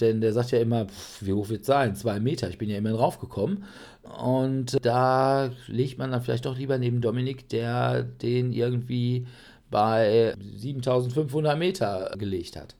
Denn 0.00 0.20
der 0.20 0.32
sagt 0.32 0.50
ja 0.50 0.58
immer, 0.58 0.86
pff, 0.86 1.22
wie 1.22 1.32
hoch 1.32 1.48
wird 1.48 1.62
es 1.62 1.66
sein? 1.66 1.94
Zwei 1.94 2.20
Meter. 2.20 2.48
Ich 2.48 2.58
bin 2.58 2.68
ja 2.68 2.76
immer 2.76 2.92
draufgekommen. 2.92 3.64
Und 4.02 4.84
da 4.84 5.50
legt 5.68 5.98
man 5.98 6.10
dann 6.10 6.22
vielleicht 6.22 6.46
doch 6.46 6.56
lieber 6.56 6.78
neben 6.78 7.00
Dominik, 7.00 7.48
der 7.48 8.02
den 8.02 8.52
irgendwie 8.52 9.26
bei 9.70 10.34
7500 10.56 11.58
Meter 11.58 12.14
gelegt 12.18 12.56
hat. 12.56 12.74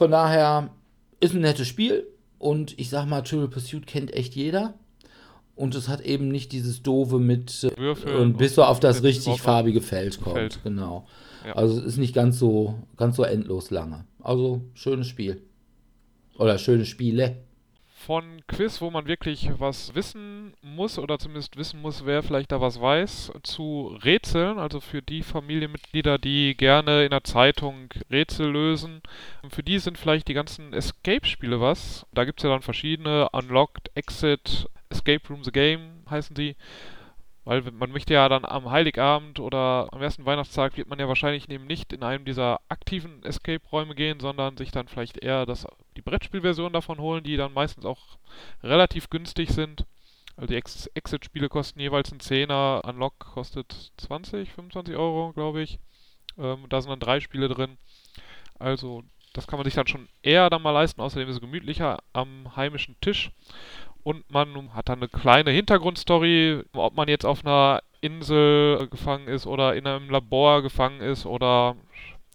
Von 0.00 0.12
daher 0.12 0.70
ist 1.20 1.34
ein 1.34 1.42
nettes 1.42 1.68
Spiel 1.68 2.06
und 2.38 2.72
ich 2.78 2.88
sag 2.88 3.04
mal, 3.04 3.20
Triple 3.20 3.48
Pursuit 3.48 3.86
kennt 3.86 4.14
echt 4.14 4.34
jeder. 4.34 4.72
Und 5.54 5.74
es 5.74 5.88
hat 5.88 6.00
eben 6.00 6.28
nicht 6.28 6.52
dieses 6.52 6.82
doofe 6.82 7.18
mit 7.18 7.64
äh, 7.64 7.78
Würfeln 7.78 8.16
und 8.16 8.38
bis 8.38 8.56
und 8.56 8.64
auf 8.64 8.80
das 8.80 9.02
richtig 9.02 9.42
farbige 9.42 9.82
Feld 9.82 10.18
kommt. 10.22 10.36
Feld. 10.36 10.60
Genau. 10.64 11.06
Ja. 11.44 11.52
Also 11.52 11.78
es 11.78 11.84
ist 11.84 11.96
nicht 11.98 12.14
ganz 12.14 12.38
so, 12.38 12.76
ganz 12.96 13.16
so 13.16 13.24
endlos 13.24 13.70
lange. 13.70 14.06
Also 14.22 14.62
schönes 14.72 15.06
Spiel. 15.06 15.42
Oder 16.38 16.56
schöne 16.56 16.86
Spiele. 16.86 17.36
Von 18.06 18.40
Quiz, 18.46 18.80
wo 18.80 18.90
man 18.90 19.06
wirklich 19.06 19.50
was 19.58 19.94
wissen 19.94 20.54
muss 20.62 20.98
oder 20.98 21.18
zumindest 21.18 21.56
wissen 21.56 21.82
muss, 21.82 22.06
wer 22.06 22.22
vielleicht 22.22 22.50
da 22.50 22.60
was 22.60 22.80
weiß, 22.80 23.32
zu 23.42 23.96
Rätseln, 24.02 24.58
also 24.58 24.80
für 24.80 25.02
die 25.02 25.22
Familienmitglieder, 25.22 26.18
die 26.18 26.56
gerne 26.56 27.04
in 27.04 27.10
der 27.10 27.24
Zeitung 27.24 27.90
Rätsel 28.10 28.50
lösen. 28.50 29.02
Für 29.50 29.62
die 29.62 29.78
sind 29.78 29.98
vielleicht 29.98 30.28
die 30.28 30.34
ganzen 30.34 30.72
Escape-Spiele 30.72 31.60
was. 31.60 32.06
Da 32.12 32.24
gibt 32.24 32.40
es 32.40 32.44
ja 32.44 32.50
dann 32.50 32.62
verschiedene, 32.62 33.28
Unlocked, 33.30 33.90
Exit, 33.94 34.66
Escape 34.88 35.28
Room 35.28 35.44
the 35.44 35.52
Game 35.52 36.02
heißen 36.08 36.34
die. 36.34 36.56
Weil 37.44 37.62
man 37.62 37.90
möchte 37.90 38.12
ja 38.12 38.28
dann 38.28 38.44
am 38.44 38.70
Heiligabend 38.70 39.40
oder 39.40 39.88
am 39.92 40.02
ersten 40.02 40.26
Weihnachtstag 40.26 40.76
wird 40.76 40.88
man 40.88 40.98
ja 40.98 41.08
wahrscheinlich 41.08 41.48
eben 41.48 41.66
nicht 41.66 41.92
in 41.92 42.02
einem 42.02 42.24
dieser 42.24 42.60
aktiven 42.68 43.22
Escape-Räume 43.24 43.94
gehen, 43.94 44.20
sondern 44.20 44.56
sich 44.58 44.70
dann 44.70 44.88
vielleicht 44.88 45.16
eher 45.18 45.46
das, 45.46 45.66
die 45.96 46.02
Brettspielversion 46.02 46.72
davon 46.72 46.98
holen, 46.98 47.24
die 47.24 47.36
dann 47.36 47.54
meistens 47.54 47.86
auch 47.86 48.18
relativ 48.62 49.08
günstig 49.08 49.50
sind. 49.50 49.86
Also 50.36 50.48
die 50.48 50.56
Ex 50.56 50.86
Exit-Spiele 50.94 51.48
kosten 51.48 51.80
jeweils 51.80 52.10
einen 52.10 52.20
Zehner, 52.20 52.82
Unlock 52.84 53.18
kostet 53.18 53.92
20, 53.96 54.52
25 54.52 54.96
Euro, 54.96 55.32
glaube 55.32 55.62
ich. 55.62 55.78
Ähm, 56.38 56.66
da 56.68 56.80
sind 56.80 56.90
dann 56.90 57.00
drei 57.00 57.20
Spiele 57.20 57.48
drin. 57.48 57.78
Also 58.58 59.02
das 59.32 59.46
kann 59.46 59.58
man 59.58 59.64
sich 59.64 59.74
dann 59.74 59.86
schon 59.86 60.08
eher 60.22 60.50
dann 60.50 60.62
mal 60.62 60.72
leisten. 60.72 61.00
Außerdem 61.00 61.28
ist 61.28 61.36
es 61.36 61.40
gemütlicher 61.40 61.98
am 62.12 62.56
heimischen 62.56 62.96
Tisch. 63.00 63.30
Und 64.02 64.30
man 64.30 64.72
hat 64.74 64.88
dann 64.88 65.00
eine 65.00 65.08
kleine 65.08 65.50
Hintergrundstory, 65.50 66.62
ob 66.72 66.94
man 66.94 67.08
jetzt 67.08 67.26
auf 67.26 67.44
einer 67.44 67.82
Insel 68.00 68.88
gefangen 68.88 69.28
ist 69.28 69.46
oder 69.46 69.74
in 69.76 69.86
einem 69.86 70.08
Labor 70.08 70.62
gefangen 70.62 71.00
ist 71.00 71.26
oder 71.26 71.76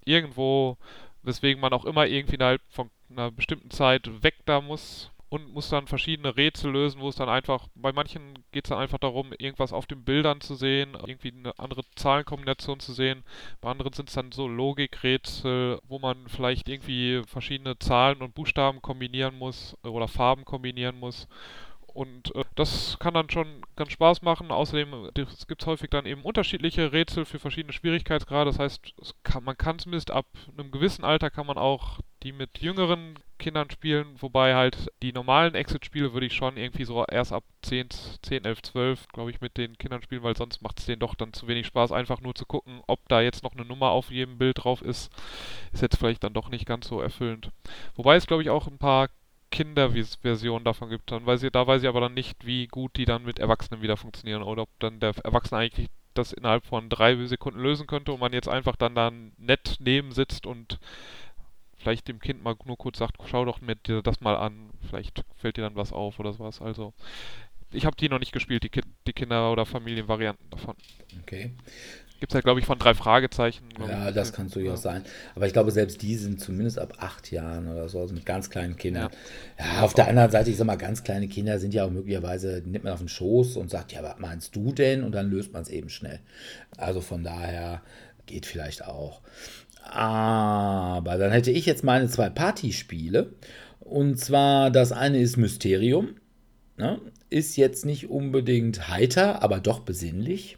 irgendwo, 0.05 0.78
weswegen 1.24 1.59
man 1.59 1.74
auch 1.74 1.86
immer 1.86 2.05
irgendwie 2.05 2.36
innerhalb 2.36 2.61
von 2.70 2.91
einer 3.09 3.32
bestimmten 3.32 3.72
Zeit 3.72 4.24
weg 4.24 4.36
da 4.45 4.61
muss 4.61 5.11
und 5.36 5.54
muss 5.54 5.70
dann 5.70 5.88
verschiedene 5.88 6.38
Rätsel 6.38 6.72
lösen, 6.72 7.02
wo 7.02 7.10
es 7.10 7.18
dann 7.18 7.28
einfach, 7.30 7.68
bei 7.76 7.92
manchen 7.92 8.34
geht 8.52 8.66
es 8.66 8.70
dann 8.70 8.80
einfach 8.80 8.98
darum, 8.98 9.34
irgendwas 9.38 9.74
auf 9.74 9.86
den 9.86 10.04
Bildern 10.04 10.40
zu 10.40 10.56
sehen, 10.56 10.98
irgendwie 11.06 11.34
eine 11.34 11.58
andere 11.60 11.82
Zahlenkombination 11.96 12.80
zu 12.80 12.94
sehen. 12.94 13.24
Bei 13.60 13.70
anderen 13.70 13.94
sind 13.94 14.10
es 14.10 14.16
dann 14.16 14.32
so 14.32 14.48
Logikrätsel, 14.48 15.80
wo 15.88 16.00
man 16.00 16.28
vielleicht 16.30 16.70
irgendwie 16.70 17.22
verschiedene 17.28 17.78
Zahlen 17.80 18.22
und 18.22 18.34
Buchstaben 18.34 18.82
kombinieren 18.82 19.38
muss 19.38 19.76
oder 19.84 20.08
Farben 20.08 20.46
kombinieren 20.46 21.00
muss. 21.00 21.28
Und 21.96 22.36
äh, 22.36 22.43
das 22.56 22.98
kann 23.00 23.14
dann 23.14 23.30
schon 23.30 23.62
ganz 23.78 23.93
Spaß 23.93 24.22
machen. 24.22 24.52
Außerdem 24.52 25.12
äh, 25.16 25.22
es 25.22 25.48
gibt 25.48 25.66
häufig 25.66 25.89
dann 25.89 26.06
eben 26.06 26.24
unterschiedliche 26.24 26.91
Rätsel 26.91 27.24
für 27.24 27.39
verschiedene 27.39 27.72
Schwierigkeitsgrade. 27.72 28.50
Das 28.50 28.60
heißt, 28.60 28.93
es 29.02 29.16
kann, 29.24 29.46
man 29.46 29.58
kann 29.58 29.80
zumindest 29.80 30.12
ab 30.12 30.26
einem 30.58 30.72
gewissen 30.72 31.06
Alter 31.06 31.30
kann 31.30 31.48
man 31.48 31.58
auch 31.58 32.00
die 32.22 32.34
mit 32.34 32.60
jüngeren 32.60 33.18
Kindern 33.38 33.70
spielen, 33.70 34.16
wobei 34.20 34.56
halt 34.56 34.91
die 35.04 35.14
normalen 35.14 35.56
Exit-Spiele 35.56 36.12
würde 36.14 36.26
ich 36.26 36.34
schon 36.34 36.58
irgendwie 36.58 36.84
so 36.84 37.06
erst 37.06 37.32
ab 37.32 37.43
10, 37.62 37.89
10 38.24 38.43
11, 38.43 38.62
12, 38.62 39.08
glaube 39.10 39.30
ich, 39.30 39.39
mit 39.41 39.58
den 39.58 39.78
Kindern 39.78 40.02
spielen, 40.02 40.24
weil 40.24 40.36
sonst 40.36 40.62
macht 40.62 40.80
es 40.80 40.86
denen 40.86 41.00
doch 41.00 41.16
dann 41.16 41.34
zu 41.34 41.48
wenig 41.48 41.68
Spaß, 41.68 41.91
einfach 41.91 42.20
nur 42.22 42.34
zu 42.36 42.46
gucken, 42.46 42.82
ob 42.88 43.08
da 43.08 43.22
jetzt 43.22 43.43
noch 43.43 43.54
eine 43.54 43.66
Nummer 43.66 43.91
auf 43.91 44.10
jedem 44.10 44.38
Bild 44.38 44.64
drauf 44.64 44.82
ist, 44.82 45.12
ist 45.72 45.82
jetzt 45.82 45.98
vielleicht 45.98 46.24
dann 46.24 46.34
doch 46.34 46.50
nicht 46.50 46.66
ganz 46.66 46.88
so 46.88 47.00
erfüllend. 47.00 47.52
Wobei 47.96 48.16
es, 48.16 48.28
glaube 48.28 48.41
ich, 48.43 48.50
auch 48.50 48.68
ein 48.68 48.80
paar 48.80 49.10
Kinderversionen 49.56 50.66
davon 50.66 50.89
gibt, 50.89 51.12
dann 51.12 51.26
weiß 51.26 51.43
ich, 51.43 51.51
da 51.51 51.66
weiß 51.66 51.82
ich 51.82 51.88
aber 51.88 52.01
dann 52.01 52.14
nicht, 52.14 52.45
wie 52.45 52.68
gut 52.68 52.97
die 52.97 53.06
dann 53.06 53.24
mit 53.24 53.39
Erwachsenen 53.39 53.82
wieder 53.82 53.95
funktionieren 53.95 54.43
oder 54.43 54.64
ob 54.64 54.70
dann 54.80 54.99
der 54.99 55.14
Erwachsene 55.24 55.62
eigentlich 55.62 55.88
das 56.14 56.34
innerhalb 56.34 56.66
von 56.66 56.89
drei 56.89 57.16
Sekunden 57.26 57.62
lösen 57.62 57.88
könnte 57.88 58.12
und 58.12 58.20
man 58.20 58.34
jetzt 58.34 58.49
einfach 58.49 58.76
dann 58.76 58.95
da 58.95 59.12
nett 59.38 59.78
neben 59.80 60.12
sitzt 60.12 60.45
und 60.45 60.78
vielleicht 61.78 62.10
dem 62.10 62.20
Kind 62.20 62.43
mal 62.43 62.56
nur 62.66 62.78
kurz 62.78 62.97
sagt, 62.97 63.16
schau 63.28 63.45
doch 63.45 63.62
mir 63.62 63.76
das 63.76 64.20
mal 64.20 64.36
an, 64.36 64.72
vielleicht 64.89 65.24
fällt 65.38 65.56
dir 65.56 65.62
dann 65.62 65.78
was 65.78 65.93
auf 65.93 66.20
oder 66.20 66.34
sowas. 66.34 66.62
Also 66.62 66.93
ich 67.72 67.86
habe 67.86 67.95
die 67.95 68.10
noch 68.10 68.20
nicht 68.20 68.34
gespielt, 68.34 68.64
die, 68.64 68.70
Ki 68.70 68.82
die 69.08 69.14
Kinder- 69.14 69.53
oder 69.53 69.66
Familienvarianten 69.66 70.49
davon. 70.49 70.76
Okay. 71.22 71.51
Gibt 72.20 72.32
es 72.32 72.36
ja, 72.36 72.41
glaube 72.41 72.61
ich, 72.61 72.66
von 72.66 72.80
drei 72.80 72.93
Fragezeichen. 72.93 73.66
Ja, 73.88 74.11
das 74.11 74.32
kann 74.32 74.49
durchaus 74.49 74.84
ja. 74.84 74.91
sein. 74.91 75.03
Aber 75.36 75.47
ich 75.47 75.53
glaube, 75.53 75.72
selbst 75.72 76.01
die 76.01 76.16
sind 76.16 76.39
zumindest 76.39 76.80
ab 76.80 76.93
acht 76.99 77.30
Jahren 77.30 77.68
oder 77.68 77.89
so, 77.89 77.99
also 77.99 78.13
mit 78.13 78.26
ganz 78.26 78.49
kleinen 78.49 78.78
Kindern. 78.78 79.09
Ja, 79.59 79.66
ja 79.66 79.82
auf 79.82 79.93
der 79.93 80.07
anderen 80.07 80.32
Seite, 80.32 80.49
ich 80.49 80.55
sag 80.55 80.66
mal, 80.66 80.78
ganz 80.78 81.03
kleine 81.03 81.28
Kinder 81.28 81.59
sind 81.59 81.74
ja 81.74 81.86
auch 81.86 81.91
möglicherweise, 81.91 82.63
nimmt 82.66 82.86
man 82.86 82.93
auf 82.93 82.99
den 82.99 83.09
Schoß 83.09 83.57
und 83.57 83.70
sagt, 83.70 83.91
ja, 83.91 84.01
was 84.01 84.18
meinst 84.20 84.55
du 84.55 84.72
denn? 84.72 85.03
Und 85.03 85.11
dann 85.11 85.30
löst 85.30 85.51
man 85.51 85.61
es 85.61 85.70
eben 85.70 85.89
schnell. 85.89 86.20
Also 86.78 87.01
von 87.01 87.24
daher 87.24 87.82
geht 88.26 88.45
vielleicht 88.45 88.86
auch. 88.86 89.22
Aber 89.84 91.18
dann 91.18 91.32
hätte 91.32 91.51
ich 91.51 91.66
jetzt 91.66 91.84
meine 91.84 92.07
zwei 92.07 92.30
Partyspiele. 92.30 93.34
Und 93.82 94.20
zwar, 94.20 94.72
das 94.72 94.93
eine 94.93 95.20
ist 95.20 95.36
Mysterium. 95.36 96.16
Ne? 96.78 96.99
Ist 97.30 97.57
jetzt 97.57 97.86
nicht 97.86 98.09
unbedingt 98.09 98.88
heiter, 98.88 99.43
aber 99.43 99.59
doch 99.59 99.82
besinnlich 99.82 100.57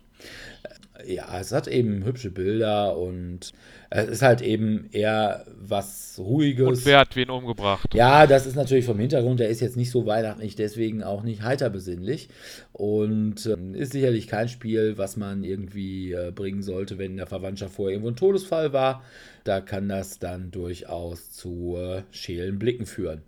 ja, 1.07 1.39
es 1.39 1.51
hat 1.51 1.67
eben 1.67 2.03
hübsche 2.03 2.31
Bilder 2.31 2.97
und 2.97 3.53
es 3.89 4.09
ist 4.09 4.21
halt 4.21 4.41
eben 4.41 4.89
eher 4.91 5.45
was 5.57 6.15
Ruhiges. 6.19 6.67
Und 6.67 6.85
wer 6.85 6.99
hat 6.99 7.15
wen 7.15 7.29
umgebracht? 7.29 7.93
Ja, 7.93 8.27
das 8.27 8.45
ist 8.45 8.55
natürlich 8.55 8.85
vom 8.85 8.99
Hintergrund, 8.99 9.39
der 9.39 9.49
ist 9.49 9.61
jetzt 9.61 9.77
nicht 9.77 9.91
so 9.91 10.05
weihnachtlich, 10.05 10.55
deswegen 10.55 11.03
auch 11.03 11.23
nicht 11.23 11.41
heiter 11.41 11.69
besinnlich. 11.69 12.27
Und 12.73 13.45
äh, 13.45 13.57
ist 13.77 13.93
sicherlich 13.93 14.27
kein 14.27 14.49
Spiel, 14.49 14.97
was 14.97 15.15
man 15.15 15.43
irgendwie 15.43 16.11
äh, 16.11 16.31
bringen 16.31 16.63
sollte, 16.63 16.97
wenn 16.97 17.11
in 17.11 17.17
der 17.17 17.27
Verwandtschaft 17.27 17.75
vorher 17.75 17.93
irgendwo 17.93 18.09
ein 18.11 18.17
Todesfall 18.17 18.73
war. 18.73 19.03
Da 19.43 19.61
kann 19.61 19.87
das 19.87 20.19
dann 20.19 20.51
durchaus 20.51 21.31
zu 21.31 21.77
äh, 21.77 22.01
schälen 22.11 22.59
Blicken 22.59 22.85
führen. 22.85 23.21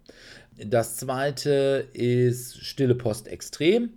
Das 0.58 0.98
zweite 0.98 1.88
ist 1.94 2.66
Stille 2.66 2.96
Post 2.96 3.28
Extrem. 3.30 3.94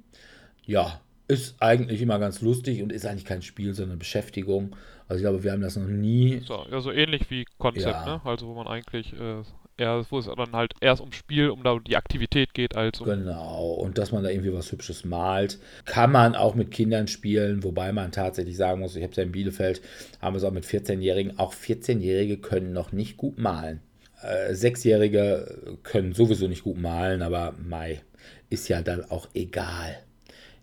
Ja, 0.64 1.00
ist 1.32 1.56
eigentlich 1.60 2.02
immer 2.02 2.18
ganz 2.18 2.40
lustig 2.40 2.82
und 2.82 2.92
ist 2.92 3.06
eigentlich 3.06 3.24
kein 3.24 3.42
Spiel, 3.42 3.74
sondern 3.74 3.98
Beschäftigung. 3.98 4.76
Also 5.08 5.16
ich 5.16 5.22
glaube, 5.22 5.42
wir 5.42 5.52
haben 5.52 5.62
das 5.62 5.76
noch 5.76 5.86
nie. 5.86 6.42
So, 6.46 6.64
ja, 6.70 6.80
so 6.80 6.92
ähnlich 6.92 7.30
wie 7.30 7.44
Konzept, 7.58 8.06
ja. 8.06 8.06
ne? 8.06 8.20
Also 8.24 8.46
wo 8.46 8.54
man 8.54 8.66
eigentlich 8.66 9.12
äh, 9.14 9.42
eher, 9.76 10.04
wo 10.10 10.18
es 10.18 10.26
dann 10.26 10.52
halt 10.52 10.74
erst 10.80 11.00
ums 11.00 11.16
Spiel, 11.16 11.50
um 11.50 11.62
da 11.62 11.78
die 11.78 11.96
Aktivität 11.96 12.54
geht, 12.54 12.76
als 12.76 13.00
um 13.00 13.06
Genau, 13.06 13.72
und 13.72 13.98
dass 13.98 14.12
man 14.12 14.22
da 14.22 14.30
irgendwie 14.30 14.52
was 14.52 14.70
Hübsches 14.70 15.04
malt. 15.04 15.58
Kann 15.84 16.12
man 16.12 16.34
auch 16.34 16.54
mit 16.54 16.70
Kindern 16.70 17.08
spielen, 17.08 17.64
wobei 17.64 17.92
man 17.92 18.12
tatsächlich 18.12 18.56
sagen 18.56 18.80
muss, 18.80 18.96
ich 18.96 19.02
habe 19.02 19.10
es 19.10 19.16
ja 19.16 19.22
in 19.22 19.32
Bielefeld, 19.32 19.80
haben 20.20 20.34
wir 20.34 20.38
es 20.38 20.44
auch 20.44 20.52
mit 20.52 20.64
14-Jährigen. 20.64 21.38
Auch 21.38 21.54
14-Jährige 21.54 22.38
können 22.38 22.72
noch 22.72 22.92
nicht 22.92 23.16
gut 23.16 23.38
malen. 23.38 23.80
Äh, 24.22 24.54
Sechsjährige 24.54 25.78
können 25.82 26.12
sowieso 26.12 26.46
nicht 26.46 26.62
gut 26.62 26.78
malen, 26.78 27.22
aber 27.22 27.54
Mai 27.62 28.02
ist 28.50 28.68
ja 28.68 28.82
dann 28.82 29.04
auch 29.10 29.28
egal. 29.34 29.96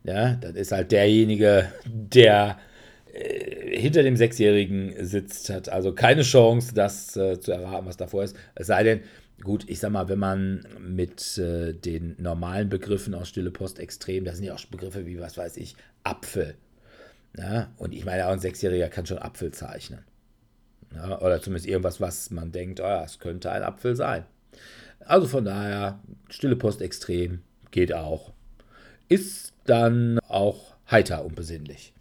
Ja, 0.03 0.35
das 0.35 0.55
ist 0.55 0.71
halt 0.71 0.91
derjenige, 0.91 1.71
der 1.85 2.57
äh, 3.13 3.79
hinter 3.79 4.03
dem 4.03 4.15
Sechsjährigen 4.15 4.93
sitzt, 5.05 5.49
hat 5.49 5.69
also 5.69 5.93
keine 5.93 6.21
Chance, 6.21 6.73
das 6.73 7.15
äh, 7.17 7.39
zu 7.39 7.51
erraten, 7.51 7.85
was 7.85 7.97
davor 7.97 8.23
ist. 8.23 8.35
Es 8.55 8.67
sei 8.67 8.83
denn, 8.83 9.01
gut, 9.43 9.65
ich 9.67 9.79
sag 9.79 9.91
mal, 9.91 10.09
wenn 10.09 10.19
man 10.19 10.67
mit 10.79 11.37
äh, 11.37 11.73
den 11.73 12.15
normalen 12.17 12.69
Begriffen 12.69 13.13
aus 13.13 13.29
Stille 13.29 13.51
Post 13.51 13.79
extrem, 13.79 14.25
das 14.25 14.37
sind 14.37 14.45
ja 14.45 14.55
auch 14.55 14.65
Begriffe 14.65 15.05
wie, 15.05 15.19
was 15.19 15.37
weiß 15.37 15.57
ich, 15.57 15.75
Apfel. 16.03 16.55
Ja, 17.37 17.71
und 17.77 17.93
ich 17.93 18.05
meine, 18.05 18.27
auch 18.27 18.31
ein 18.31 18.39
Sechsjähriger 18.39 18.89
kann 18.89 19.05
schon 19.05 19.19
Apfel 19.19 19.51
zeichnen. 19.51 19.99
Ja, 20.95 21.21
oder 21.21 21.41
zumindest 21.41 21.67
irgendwas, 21.67 22.01
was 22.01 22.31
man 22.31 22.51
denkt, 22.51 22.79
oh 22.79 23.01
es 23.05 23.19
könnte 23.19 23.51
ein 23.51 23.63
Apfel 23.63 23.95
sein. 23.95 24.25
Also 24.99 25.27
von 25.27 25.45
daher, 25.45 25.99
Stille 26.29 26.55
Post 26.55 26.81
extrem 26.81 27.41
geht 27.71 27.93
auch. 27.93 28.33
Ist 29.07 29.48
dann 29.69 30.19
auch 30.27 30.57
heiter 30.89 31.23
und 31.25 31.35
besinnlich. 31.35 31.93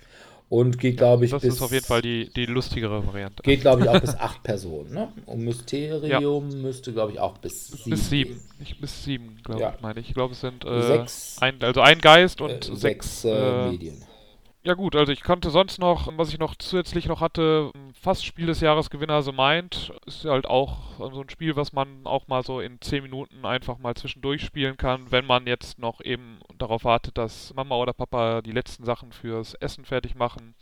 Und 0.51 0.79
geht, 0.79 0.97
glaube 0.97 1.27
ich, 1.27 1.31
das 1.31 1.43
bis. 1.43 1.51
Das 1.51 1.57
ist 1.57 1.63
auf 1.63 1.73
jeden 1.73 1.85
Fall 1.85 2.01
die, 2.01 2.31
die 2.35 2.47
lustigere 2.47 3.07
Variante. 3.07 3.43
Geht, 3.43 3.61
glaube 3.61 3.83
ich, 3.83 3.89
auch 3.89 4.01
bis 4.01 4.15
acht 4.19 4.43
Personen. 4.43 4.95
Ne? 4.95 5.13
Und 5.27 5.41
Mysterium 5.41 6.51
ja. 6.51 6.57
müsste, 6.57 6.93
glaube 6.95 7.13
ich, 7.13 7.21
auch 7.21 7.37
bis 7.37 7.69
sieben. 7.69 7.91
Bis 7.91 8.09
sieben. 8.09 8.41
Ich, 8.61 8.81
bis 8.81 9.05
sieben, 9.05 9.39
glaube 9.45 9.61
ja. 9.61 9.75
ich, 9.77 9.83
meine 9.83 10.01
ich. 10.01 10.09
Ich 10.09 10.15
glaube, 10.15 10.33
es 10.33 10.41
sind 10.41 10.65
äh, 10.65 10.83
sechs, 10.83 11.37
ein, 11.41 11.63
also 11.63 11.83
ein 11.83 11.99
Geist 11.99 12.41
und 12.41 12.51
äh, 12.51 12.77
sechs, 12.77 12.81
sechs 12.81 13.25
äh, 13.25 13.71
Medien. 13.71 14.03
Ja 14.69 14.75
gut, 14.75 14.95
also 14.97 15.11
ich 15.13 15.23
konnte 15.23 15.49
sonst 15.49 15.79
noch, 15.79 16.11
was 16.19 16.29
ich 16.29 16.39
noch 16.39 16.55
zusätzlich 16.55 17.07
noch 17.07 17.23
hatte, 17.23 17.73
fast 17.99 18.23
Spiel 18.27 18.45
des 18.45 18.61
Jahres 18.61 18.91
Gewinner 18.91 19.23
The 19.23 19.33
Mind. 19.33 19.95
Ist 20.05 20.27
halt 20.27 20.45
auch 20.45 20.99
so 20.99 21.23
ein 21.23 21.31
Spiel, 21.31 21.57
was 21.57 21.73
man 21.73 22.05
auch 22.05 22.29
mal 22.29 22.43
so 22.43 22.61
in 22.61 22.79
10 22.79 23.03
Minuten 23.03 23.47
einfach 23.47 23.79
mal 23.79 23.95
zwischendurch 23.95 24.45
spielen 24.45 24.77
kann, 24.77 25.11
wenn 25.11 25.25
man 25.25 25.47
jetzt 25.47 25.79
noch 25.79 26.03
eben 26.03 26.41
darauf 26.59 26.85
wartet, 26.85 27.17
dass 27.17 27.55
Mama 27.55 27.77
oder 27.77 27.95
Papa 27.95 28.43
die 28.43 28.53
letzten 28.53 28.85
Sachen 28.85 29.13
fürs 29.13 29.55
Essen 29.55 29.87
fertig 29.87 30.17
machen. 30.17 30.55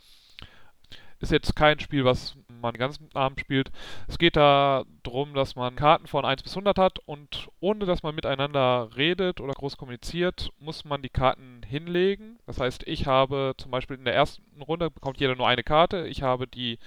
Ist 1.19 1.33
jetzt 1.33 1.57
kein 1.57 1.77
Spiel, 1.81 2.05
was 2.05 2.37
man 2.61 2.75
den 2.75 2.79
ganzen 2.79 3.09
Abend 3.13 3.41
spielt. 3.41 3.71
Es 4.07 4.17
geht 4.17 4.37
da 4.37 4.85
darum, 5.03 5.33
dass 5.33 5.57
man 5.57 5.75
Karten 5.75 6.07
von 6.07 6.23
1 6.23 6.43
bis 6.43 6.53
100 6.53 6.77
hat 6.77 6.99
und 7.05 7.49
ohne 7.59 7.85
dass 7.85 8.03
man 8.03 8.15
miteinander 8.15 8.89
redet 8.95 9.41
oder 9.41 9.51
groß 9.51 9.75
kommuniziert, 9.75 10.51
muss 10.59 10.85
man 10.85 11.01
die 11.01 11.09
Karten 11.09 11.56
hinlegen. 11.67 12.39
Das 12.45 12.59
heißt, 12.59 12.83
ich 12.87 13.05
habe 13.05 13.53
zum 13.57 13.71
Beispiel 13.71 13.97
in 13.97 14.05
der 14.05 14.15
ersten 14.15 14.61
Runde 14.61 14.89
bekommt 14.89 15.19
jeder 15.19 15.35
nur 15.35 15.47
eine 15.47 15.63
Karte. 15.63 16.07
Ich 16.07 16.21
habe 16.21 16.47
die 16.47 16.79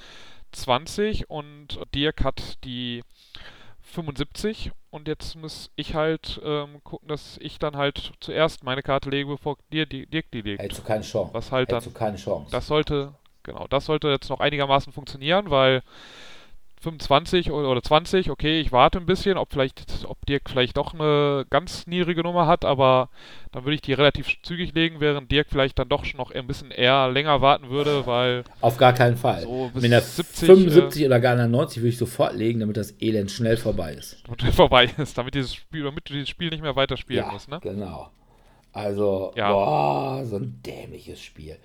20 0.52 1.30
und 1.30 1.78
Dirk 1.94 2.24
hat 2.24 2.64
die 2.64 3.02
75 3.82 4.72
und 4.90 5.08
jetzt 5.08 5.36
muss 5.36 5.70
ich 5.76 5.94
halt 5.94 6.40
ähm, 6.44 6.82
gucken, 6.82 7.08
dass 7.08 7.38
ich 7.38 7.58
dann 7.58 7.76
halt 7.76 8.12
zuerst 8.20 8.64
meine 8.64 8.82
Karte 8.82 9.10
lege, 9.10 9.28
bevor 9.28 9.56
dir 9.72 9.86
die, 9.86 10.06
Dirk 10.06 10.30
die 10.32 10.42
legt. 10.42 10.62
Hättest 10.62 10.80
du 10.80 10.86
keine 10.86 11.02
Chance. 11.02 11.34
Was 11.34 11.52
halt 11.52 11.70
Hättest 11.70 11.86
dann, 11.86 11.92
du 11.92 11.98
keine 11.98 12.16
Chance. 12.16 12.50
Das 12.50 12.66
sollte, 12.66 13.14
Genau, 13.42 13.66
das 13.68 13.86
sollte 13.86 14.08
jetzt 14.08 14.28
noch 14.28 14.40
einigermaßen 14.40 14.92
funktionieren, 14.92 15.50
weil 15.50 15.82
25 16.80 17.50
oder 17.50 17.82
20, 17.82 18.30
okay, 18.30 18.60
ich 18.60 18.72
warte 18.72 18.98
ein 18.98 19.06
bisschen, 19.06 19.36
ob 19.36 19.52
vielleicht, 19.52 20.04
ob 20.06 20.24
Dirk 20.24 20.48
vielleicht 20.48 20.78
doch 20.78 20.94
eine 20.94 21.44
ganz 21.50 21.86
niedrige 21.86 22.22
Nummer 22.22 22.46
hat, 22.46 22.64
aber 22.64 23.10
dann 23.52 23.64
würde 23.64 23.74
ich 23.74 23.82
die 23.82 23.92
relativ 23.92 24.40
zügig 24.42 24.74
legen, 24.74 24.96
während 24.98 25.30
Dirk 25.30 25.48
vielleicht 25.50 25.78
dann 25.78 25.90
doch 25.90 26.06
schon 26.06 26.18
noch 26.18 26.30
ein 26.30 26.46
bisschen 26.46 26.70
eher 26.70 27.10
länger 27.10 27.42
warten 27.42 27.68
würde, 27.68 28.06
weil. 28.06 28.44
Auf 28.62 28.78
gar 28.78 28.94
keinen 28.94 29.16
Fall. 29.16 29.42
So 29.42 29.70
Mit 29.74 29.84
einer 29.84 30.00
70, 30.00 30.46
75 30.46 31.02
äh, 31.02 31.06
oder 31.06 31.20
gar 31.20 31.34
einer 31.34 31.48
90 31.48 31.82
würde 31.82 31.88
ich 31.88 31.98
sofort 31.98 32.34
legen, 32.34 32.60
damit 32.60 32.78
das 32.78 32.94
Elend 33.00 33.30
schnell 33.30 33.58
vorbei 33.58 33.92
ist. 33.94 34.22
Damit 34.26 34.54
vorbei 34.54 34.90
ist, 34.96 35.18
damit 35.18 35.34
dieses 35.34 35.54
Spiel, 35.54 35.84
damit 35.84 36.08
du 36.08 36.14
dieses 36.14 36.28
Spiel 36.28 36.48
nicht 36.48 36.62
mehr 36.62 36.76
weiterspielen 36.76 37.26
ja, 37.26 37.32
musst, 37.32 37.48
ne? 37.48 37.58
Genau. 37.62 38.10
Also, 38.72 39.32
ja. 39.36 39.52
boah, 39.52 40.24
so 40.24 40.36
ein 40.36 40.60
dämliches 40.64 41.20
Spiel. 41.20 41.56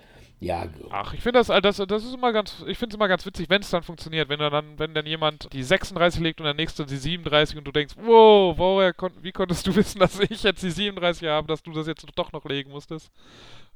Ja. 0.45 0.69
Ach, 0.91 1.13
ich 1.13 1.21
finde 1.21 1.39
das, 1.39 1.49
äh, 1.49 1.59
das, 1.59 1.77
das 1.77 2.03
ist 2.03 2.13
immer 2.13 2.31
ganz, 2.31 2.63
ich 2.67 2.77
finde 2.77 2.93
es 2.93 2.97
immer 2.97 3.07
ganz 3.07 3.25
witzig, 3.25 3.49
wenn 3.49 3.61
es 3.61 3.71
dann 3.71 3.81
funktioniert, 3.81 4.29
wenn 4.29 4.37
dann, 4.37 4.77
wenn 4.77 4.93
dann 4.93 5.05
jemand 5.07 5.51
die 5.53 5.63
36 5.63 6.21
legt 6.21 6.39
und 6.39 6.45
der 6.45 6.53
nächste 6.53 6.85
die 6.85 6.97
37 6.97 7.57
und 7.57 7.63
du 7.63 7.71
denkst, 7.71 7.95
wow, 7.97 8.55
woher 8.55 8.93
kon 8.93 9.11
wie 9.21 9.31
konntest 9.31 9.65
du 9.65 9.75
wissen, 9.75 9.97
dass 9.97 10.19
ich 10.19 10.43
jetzt 10.43 10.61
die 10.61 10.69
37 10.69 11.27
habe, 11.27 11.47
dass 11.47 11.63
du 11.63 11.71
das 11.71 11.87
jetzt 11.87 12.05
doch 12.15 12.31
noch 12.31 12.45
legen 12.45 12.69
musstest? 12.69 13.11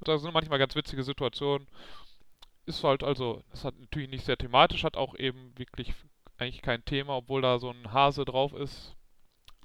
Das 0.02 0.22
sind 0.22 0.32
manchmal 0.32 0.60
ganz 0.60 0.76
witzige 0.76 1.04
Situationen. 1.04 1.68
Ist 2.68 2.84
halt 2.84 3.04
also, 3.04 3.42
das 3.50 3.66
hat 3.66 3.74
natürlich 3.80 4.10
nicht 4.10 4.26
sehr 4.26 4.38
thematisch, 4.38 4.84
hat 4.84 4.96
auch 4.96 5.16
eben 5.16 5.58
wirklich 5.58 5.94
eigentlich 6.38 6.62
kein 6.62 6.86
Thema, 6.86 7.18
obwohl 7.18 7.42
da 7.42 7.58
so 7.58 7.72
ein 7.72 7.92
Hase 7.92 8.26
drauf 8.26 8.54
ist. 8.54 8.96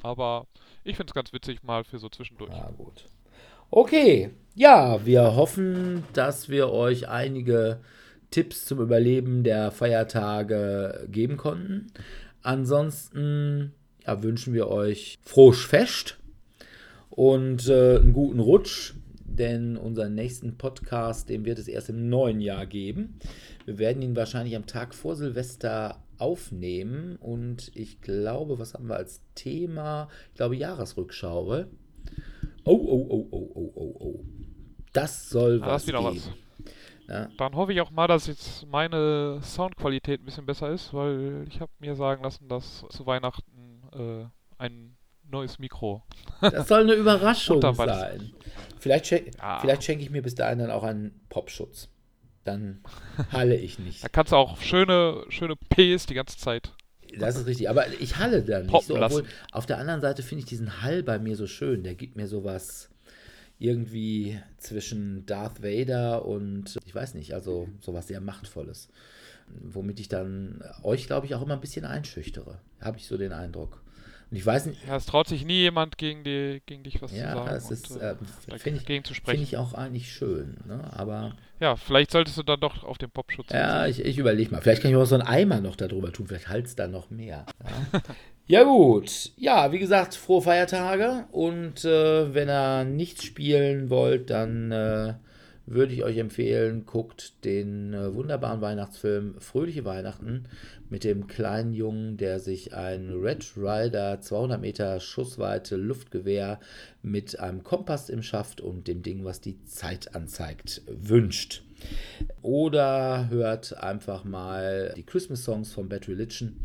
Aber 0.03 0.47
ich 0.85 0.97
finde 0.97 1.11
es 1.11 1.15
ganz 1.15 1.35
witzig 1.35 1.63
mal 1.63 1.85
für 1.85 1.99
so 1.99 2.09
zwischendurch. 2.09 2.55
Ja, 2.55 2.71
gut. 2.71 3.05
Okay, 3.77 4.31
ja, 4.55 5.05
wir 5.05 5.35
hoffen, 5.35 6.05
dass 6.13 6.49
wir 6.49 6.71
euch 6.71 7.09
einige 7.09 7.81
Tipps 8.31 8.67
zum 8.67 8.79
Überleben 8.79 9.43
der 9.43 9.73
Feiertage 9.73 11.09
geben 11.11 11.37
konnten. 11.37 11.89
Ansonsten 12.43 13.73
ja, 14.07 14.23
wünschen 14.23 14.55
wir 14.55 14.69
euch 14.69 15.19
frohes 15.25 15.65
Fest 15.65 16.21
und 17.11 17.69
äh, 17.69 17.97
einen 17.97 18.13
guten 18.13 18.39
Rutsch, 18.39 18.95
denn 19.25 19.77
unseren 19.77 20.15
nächsten 20.15 20.57
Podcast, 20.57 21.29
den 21.29 21.45
wird 21.45 21.59
es 21.59 21.67
erst 21.67 21.89
im 21.89 22.09
neuen 22.09 22.41
Jahr 22.41 22.67
geben. 22.67 23.19
Wir 23.65 23.79
werden 23.79 24.03
ihn 24.03 24.15
wahrscheinlich 24.15 24.55
am 24.55 24.67
Tag 24.67 24.95
vor 24.95 25.17
Silvester 25.17 26.01
aufnehmen 26.19 27.17
und 27.17 27.73
ich 27.75 28.01
glaube, 28.01 28.61
was 28.61 28.75
haben 28.75 28.89
wir 28.89 28.95
als 28.95 29.21
Thema? 29.35 30.09
Ich 30.29 30.37
glaube, 30.37 30.55
Jahresrückschau. 30.55 31.65
Oh, 32.65 32.73
oh, 32.75 33.07
oh, 33.11 33.29
oh, 33.31 33.53
oh, 33.55 33.73
oh, 33.75 33.97
oh. 34.01 34.25
Das 34.93 35.29
soll 35.29 35.61
Ah, 35.63 35.67
was 35.67 35.73
das 35.73 35.83
ist 35.83 35.89
wieder 35.89 35.99
geben. 36.13 36.17
was. 36.17 36.31
Ja. 37.09 37.29
Dann 37.37 37.55
hoffe 37.55 37.73
ich 37.75 37.81
auch 37.83 37.91
mal, 37.91 38.07
dass 38.07 38.27
jetzt 38.27 38.67
meine 38.67 39.41
Soundqualität 39.43 40.21
ein 40.23 40.25
bisschen 40.25 40.47
besser 40.47 40.71
ist, 40.71 40.95
weil 40.95 41.45
ich 41.49 41.61
habe 41.61 41.71
mir 41.79 41.95
sagen 41.97 42.23
lassen, 42.25 42.49
dass 42.49 42.85
zu 42.89 43.05
Weihnachten 43.05 43.83
äh, 43.93 44.25
ein 44.63 44.97
neues 45.29 45.59
Mikro. 45.59 46.03
Das 46.41 46.69
soll 46.69 46.81
eine 46.83 46.95
Überraschung 46.95 47.61
sein. 47.75 48.33
Vielleicht, 48.79 49.07
schen 49.07 49.31
Ja. 49.39 49.59
vielleicht 49.61 49.85
schenke 49.85 50.03
ich 50.05 50.11
mir 50.11 50.23
bis 50.23 50.35
dahin 50.35 50.59
dann 50.59 50.71
auch 50.71 50.83
einen 50.83 51.21
Popschutz. 51.29 51.89
Dann 52.45 52.83
halle 53.33 53.57
ich 53.57 53.79
nicht. 53.79 54.05
Da 54.05 54.09
kannst 54.09 54.33
du 54.33 54.37
auch 54.37 54.59
schöne, 54.61 55.25
schöne 55.29 55.57
Ps 55.57 56.07
die 56.07 56.15
ganze 56.15 56.37
Zeit. 56.39 56.73
Das 57.19 57.37
ist 57.37 57.47
richtig. 57.47 57.69
Aber 57.69 57.87
ich 58.01 58.17
halle 58.19 58.43
dann 58.43 58.67
nicht 58.67 58.87
so. 58.87 58.97
Obwohl, 58.97 59.25
auf 59.53 59.67
der 59.67 59.79
anderen 59.79 60.01
Seite 60.01 60.23
finde 60.23 60.41
ich 60.41 60.47
diesen 60.47 60.83
Hall 60.83 61.03
bei 61.03 61.19
mir 61.19 61.37
so 61.37 61.47
schön. 61.47 61.83
Der 61.83 61.95
gibt 61.95 62.17
mir 62.17 62.27
sowas 62.27 62.91
irgendwie 63.59 64.41
zwischen 64.59 65.27
Darth 65.27 65.63
Vader 65.63 66.25
und 66.25 66.79
ich 66.85 66.95
weiß 66.95 67.15
nicht, 67.15 67.35
also 67.35 67.69
sowas 67.81 68.09
sehr 68.09 68.21
Machtvolles. 68.21 68.89
Womit 69.47 70.01
ich 70.01 70.09
dann 70.09 70.65
euch, 70.83 71.07
glaube 71.07 71.27
ich, 71.27 71.35
auch 71.35 71.43
immer 71.43 71.55
ein 71.55 71.61
bisschen 71.61 71.85
einschüchtere. 71.85 72.59
Habe 72.81 72.99
ich 72.99 73.07
so 73.07 73.17
den 73.17 73.33
Eindruck. 73.33 73.84
Und 74.35 74.39
ich 74.39 74.47
weiß 74.47 74.67
nicht, 74.67 74.85
Ja, 74.85 74.97
es 74.97 75.07
traut 75.07 75.29
sich 75.29 75.45
nie 75.45 75.61
jemand 75.61 75.97
gegen, 75.97 76.25
die, 76.25 76.61
gegen 76.67 76.83
dich 76.83 77.01
was 77.01 77.13
ja, 77.13 77.29
zu 77.31 77.35
sagen. 77.37 77.51
das 77.51 77.71
ist, 77.71 77.97
äh, 77.97 78.11
äh, 78.11 78.59
finde 78.59 78.81
ich, 78.81 78.85
finde 78.85 79.15
sprechen. 79.15 79.43
ich 79.45 79.57
auch 79.57 79.75
eigentlich 79.75 80.11
schön. 80.13 80.57
Ne? 80.67 80.83
Aber 80.93 81.37
Ja, 81.61 81.77
vielleicht 81.77 82.11
solltest 82.11 82.37
du 82.39 82.43
dann 82.43 82.59
doch 82.59 82.83
auf 82.83 82.99
den 82.99 83.13
Popschutz 83.13 83.51
Ja, 83.53 83.87
ich, 83.87 84.05
ich 84.05 84.19
überlege 84.19 84.51
mal. 84.51 84.61
Vielleicht 84.61 84.83
kann 84.83 84.91
ich 84.91 84.97
auch 84.97 85.05
so 85.05 85.15
einen 85.15 85.23
Eimer 85.23 85.61
noch 85.61 85.77
darüber 85.77 86.13
tun. 86.13 86.27
Vielleicht 86.27 86.49
halt's 86.49 86.75
da 86.75 86.89
noch 86.89 87.11
mehr. 87.11 87.47
Ja, 87.63 88.03
ja 88.49 88.63
gut. 88.65 89.31
Ja, 89.37 89.71
wie 89.71 89.79
gesagt, 89.79 90.17
frohe 90.17 90.43
Feiertage. 90.43 91.27
Und 91.31 91.85
äh, 91.85 92.35
wenn 92.35 92.49
ihr 92.49 92.83
nichts 92.83 93.23
spielen 93.23 93.89
wollt, 93.89 94.31
dann 94.31 94.73
äh, 94.73 95.15
würde 95.67 95.95
ich 95.95 96.05
euch 96.05 96.19
empfehlen, 96.19 96.85
guckt 96.85 97.45
den 97.45 97.95
äh, 97.95 98.15
wunderbaren 98.15 98.61
Weihnachtsfilm 98.61 99.41
Fröhliche 99.41 99.85
Weihnachten 99.85 100.45
mit 100.91 101.05
dem 101.05 101.27
kleinen 101.27 101.73
Jungen, 101.73 102.17
der 102.17 102.39
sich 102.39 102.75
ein 102.75 103.11
Red 103.11 103.57
Rider 103.57 104.21
200 104.21 104.61
Meter 104.61 105.01
Schussweite 105.01 105.77
Luftgewehr 105.77 106.61
mit 107.03 107.41
einem 107.41 107.65
Kompass 107.65 108.11
im 108.11 108.23
Schaft 108.23 108.61
und 108.61 108.89
dem 108.89 109.03
Ding, 109.03 109.25
was 109.25 109.41
die 109.41 109.63
Zeit 109.65 110.15
anzeigt, 110.15 110.83
wünscht. 110.87 111.63
Oder 112.43 113.29
hört 113.31 113.77
einfach 113.79 114.25
mal 114.25 114.93
die 114.97 115.03
Christmas 115.03 115.45
Songs 115.45 115.73
von 115.73 115.89
Bad 115.89 116.09
Religion, 116.09 116.61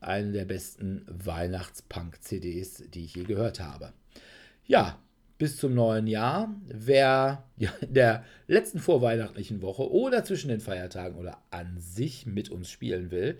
eine 0.00 0.32
der 0.32 0.44
besten 0.44 1.06
Weihnachtspunk-CDs, 1.06 2.84
die 2.92 3.04
ich 3.04 3.14
je 3.14 3.24
gehört 3.24 3.60
habe. 3.60 3.92
Ja, 4.64 4.98
bis 5.42 5.56
zum 5.56 5.74
neuen 5.74 6.06
Jahr. 6.06 6.54
Wer 6.68 7.42
ja, 7.56 7.70
in 7.80 7.94
der 7.94 8.24
letzten 8.46 8.78
vorweihnachtlichen 8.78 9.60
Woche 9.60 9.90
oder 9.90 10.22
zwischen 10.22 10.46
den 10.46 10.60
Feiertagen 10.60 11.18
oder 11.18 11.38
an 11.50 11.78
sich 11.80 12.26
mit 12.26 12.48
uns 12.48 12.70
spielen 12.70 13.10
will, 13.10 13.38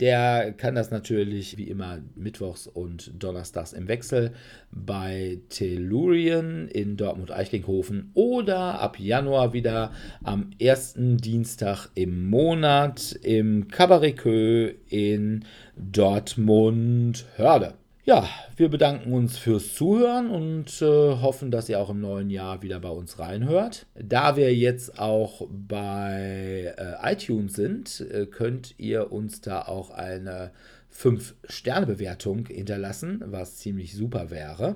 der 0.00 0.54
kann 0.54 0.74
das 0.74 0.90
natürlich 0.90 1.58
wie 1.58 1.68
immer 1.68 1.98
mittwochs 2.14 2.66
und 2.66 3.12
donnerstags 3.22 3.74
im 3.74 3.86
Wechsel 3.86 4.32
bei 4.70 5.40
Tellurien 5.50 6.68
in 6.68 6.96
Dortmund-Eichlinghofen 6.96 8.12
oder 8.14 8.80
ab 8.80 8.98
Januar 8.98 9.52
wieder 9.52 9.92
am 10.24 10.52
ersten 10.58 11.18
Dienstag 11.18 11.90
im 11.94 12.30
Monat 12.30 13.12
im 13.20 13.68
Cabaret 13.68 14.16
Queue 14.16 14.74
in 14.88 15.44
Dortmund-Hörde. 15.76 17.74
Ja, 18.04 18.28
wir 18.56 18.68
bedanken 18.68 19.12
uns 19.12 19.38
fürs 19.38 19.74
Zuhören 19.74 20.28
und 20.28 20.82
äh, 20.82 20.84
hoffen, 20.84 21.52
dass 21.52 21.68
ihr 21.68 21.78
auch 21.78 21.88
im 21.88 22.00
neuen 22.00 22.30
Jahr 22.30 22.60
wieder 22.60 22.80
bei 22.80 22.88
uns 22.88 23.20
reinhört. 23.20 23.86
Da 23.94 24.34
wir 24.34 24.52
jetzt 24.52 24.98
auch 24.98 25.46
bei 25.48 26.74
äh, 26.76 27.12
iTunes 27.12 27.52
sind, 27.52 28.00
äh, 28.00 28.26
könnt 28.26 28.74
ihr 28.78 29.12
uns 29.12 29.40
da 29.40 29.62
auch 29.62 29.90
eine 29.90 30.50
5-Sterne-Bewertung 30.92 32.46
hinterlassen, 32.46 33.22
was 33.24 33.58
ziemlich 33.58 33.94
super 33.94 34.32
wäre. 34.32 34.74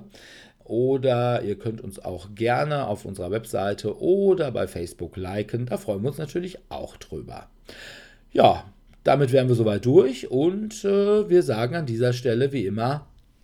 Oder 0.63 1.43
ihr 1.43 1.59
könnt 1.59 1.81
uns 1.81 1.99
auch 1.99 2.33
gerne 2.33 2.87
auf 2.87 3.03
unserer 3.03 3.29
Webseite 3.31 3.99
oder 4.01 4.51
bei 4.51 4.67
Facebook 4.67 5.17
liken. 5.17 5.65
Da 5.65 5.75
freuen 5.75 6.01
wir 6.01 6.09
uns 6.09 6.17
natürlich 6.17 6.59
auch 6.69 6.95
drüber. 6.95 7.49
Ja, 8.31 8.63
damit 9.03 9.33
wären 9.33 9.49
wir 9.49 9.55
soweit 9.55 9.85
durch 9.85 10.31
und 10.31 10.85
äh, 10.85 11.29
wir 11.29 11.43
sagen 11.43 11.75
an 11.75 11.85
dieser 11.85 12.13
Stelle 12.13 12.53
wie 12.53 12.65
immer 12.65 13.05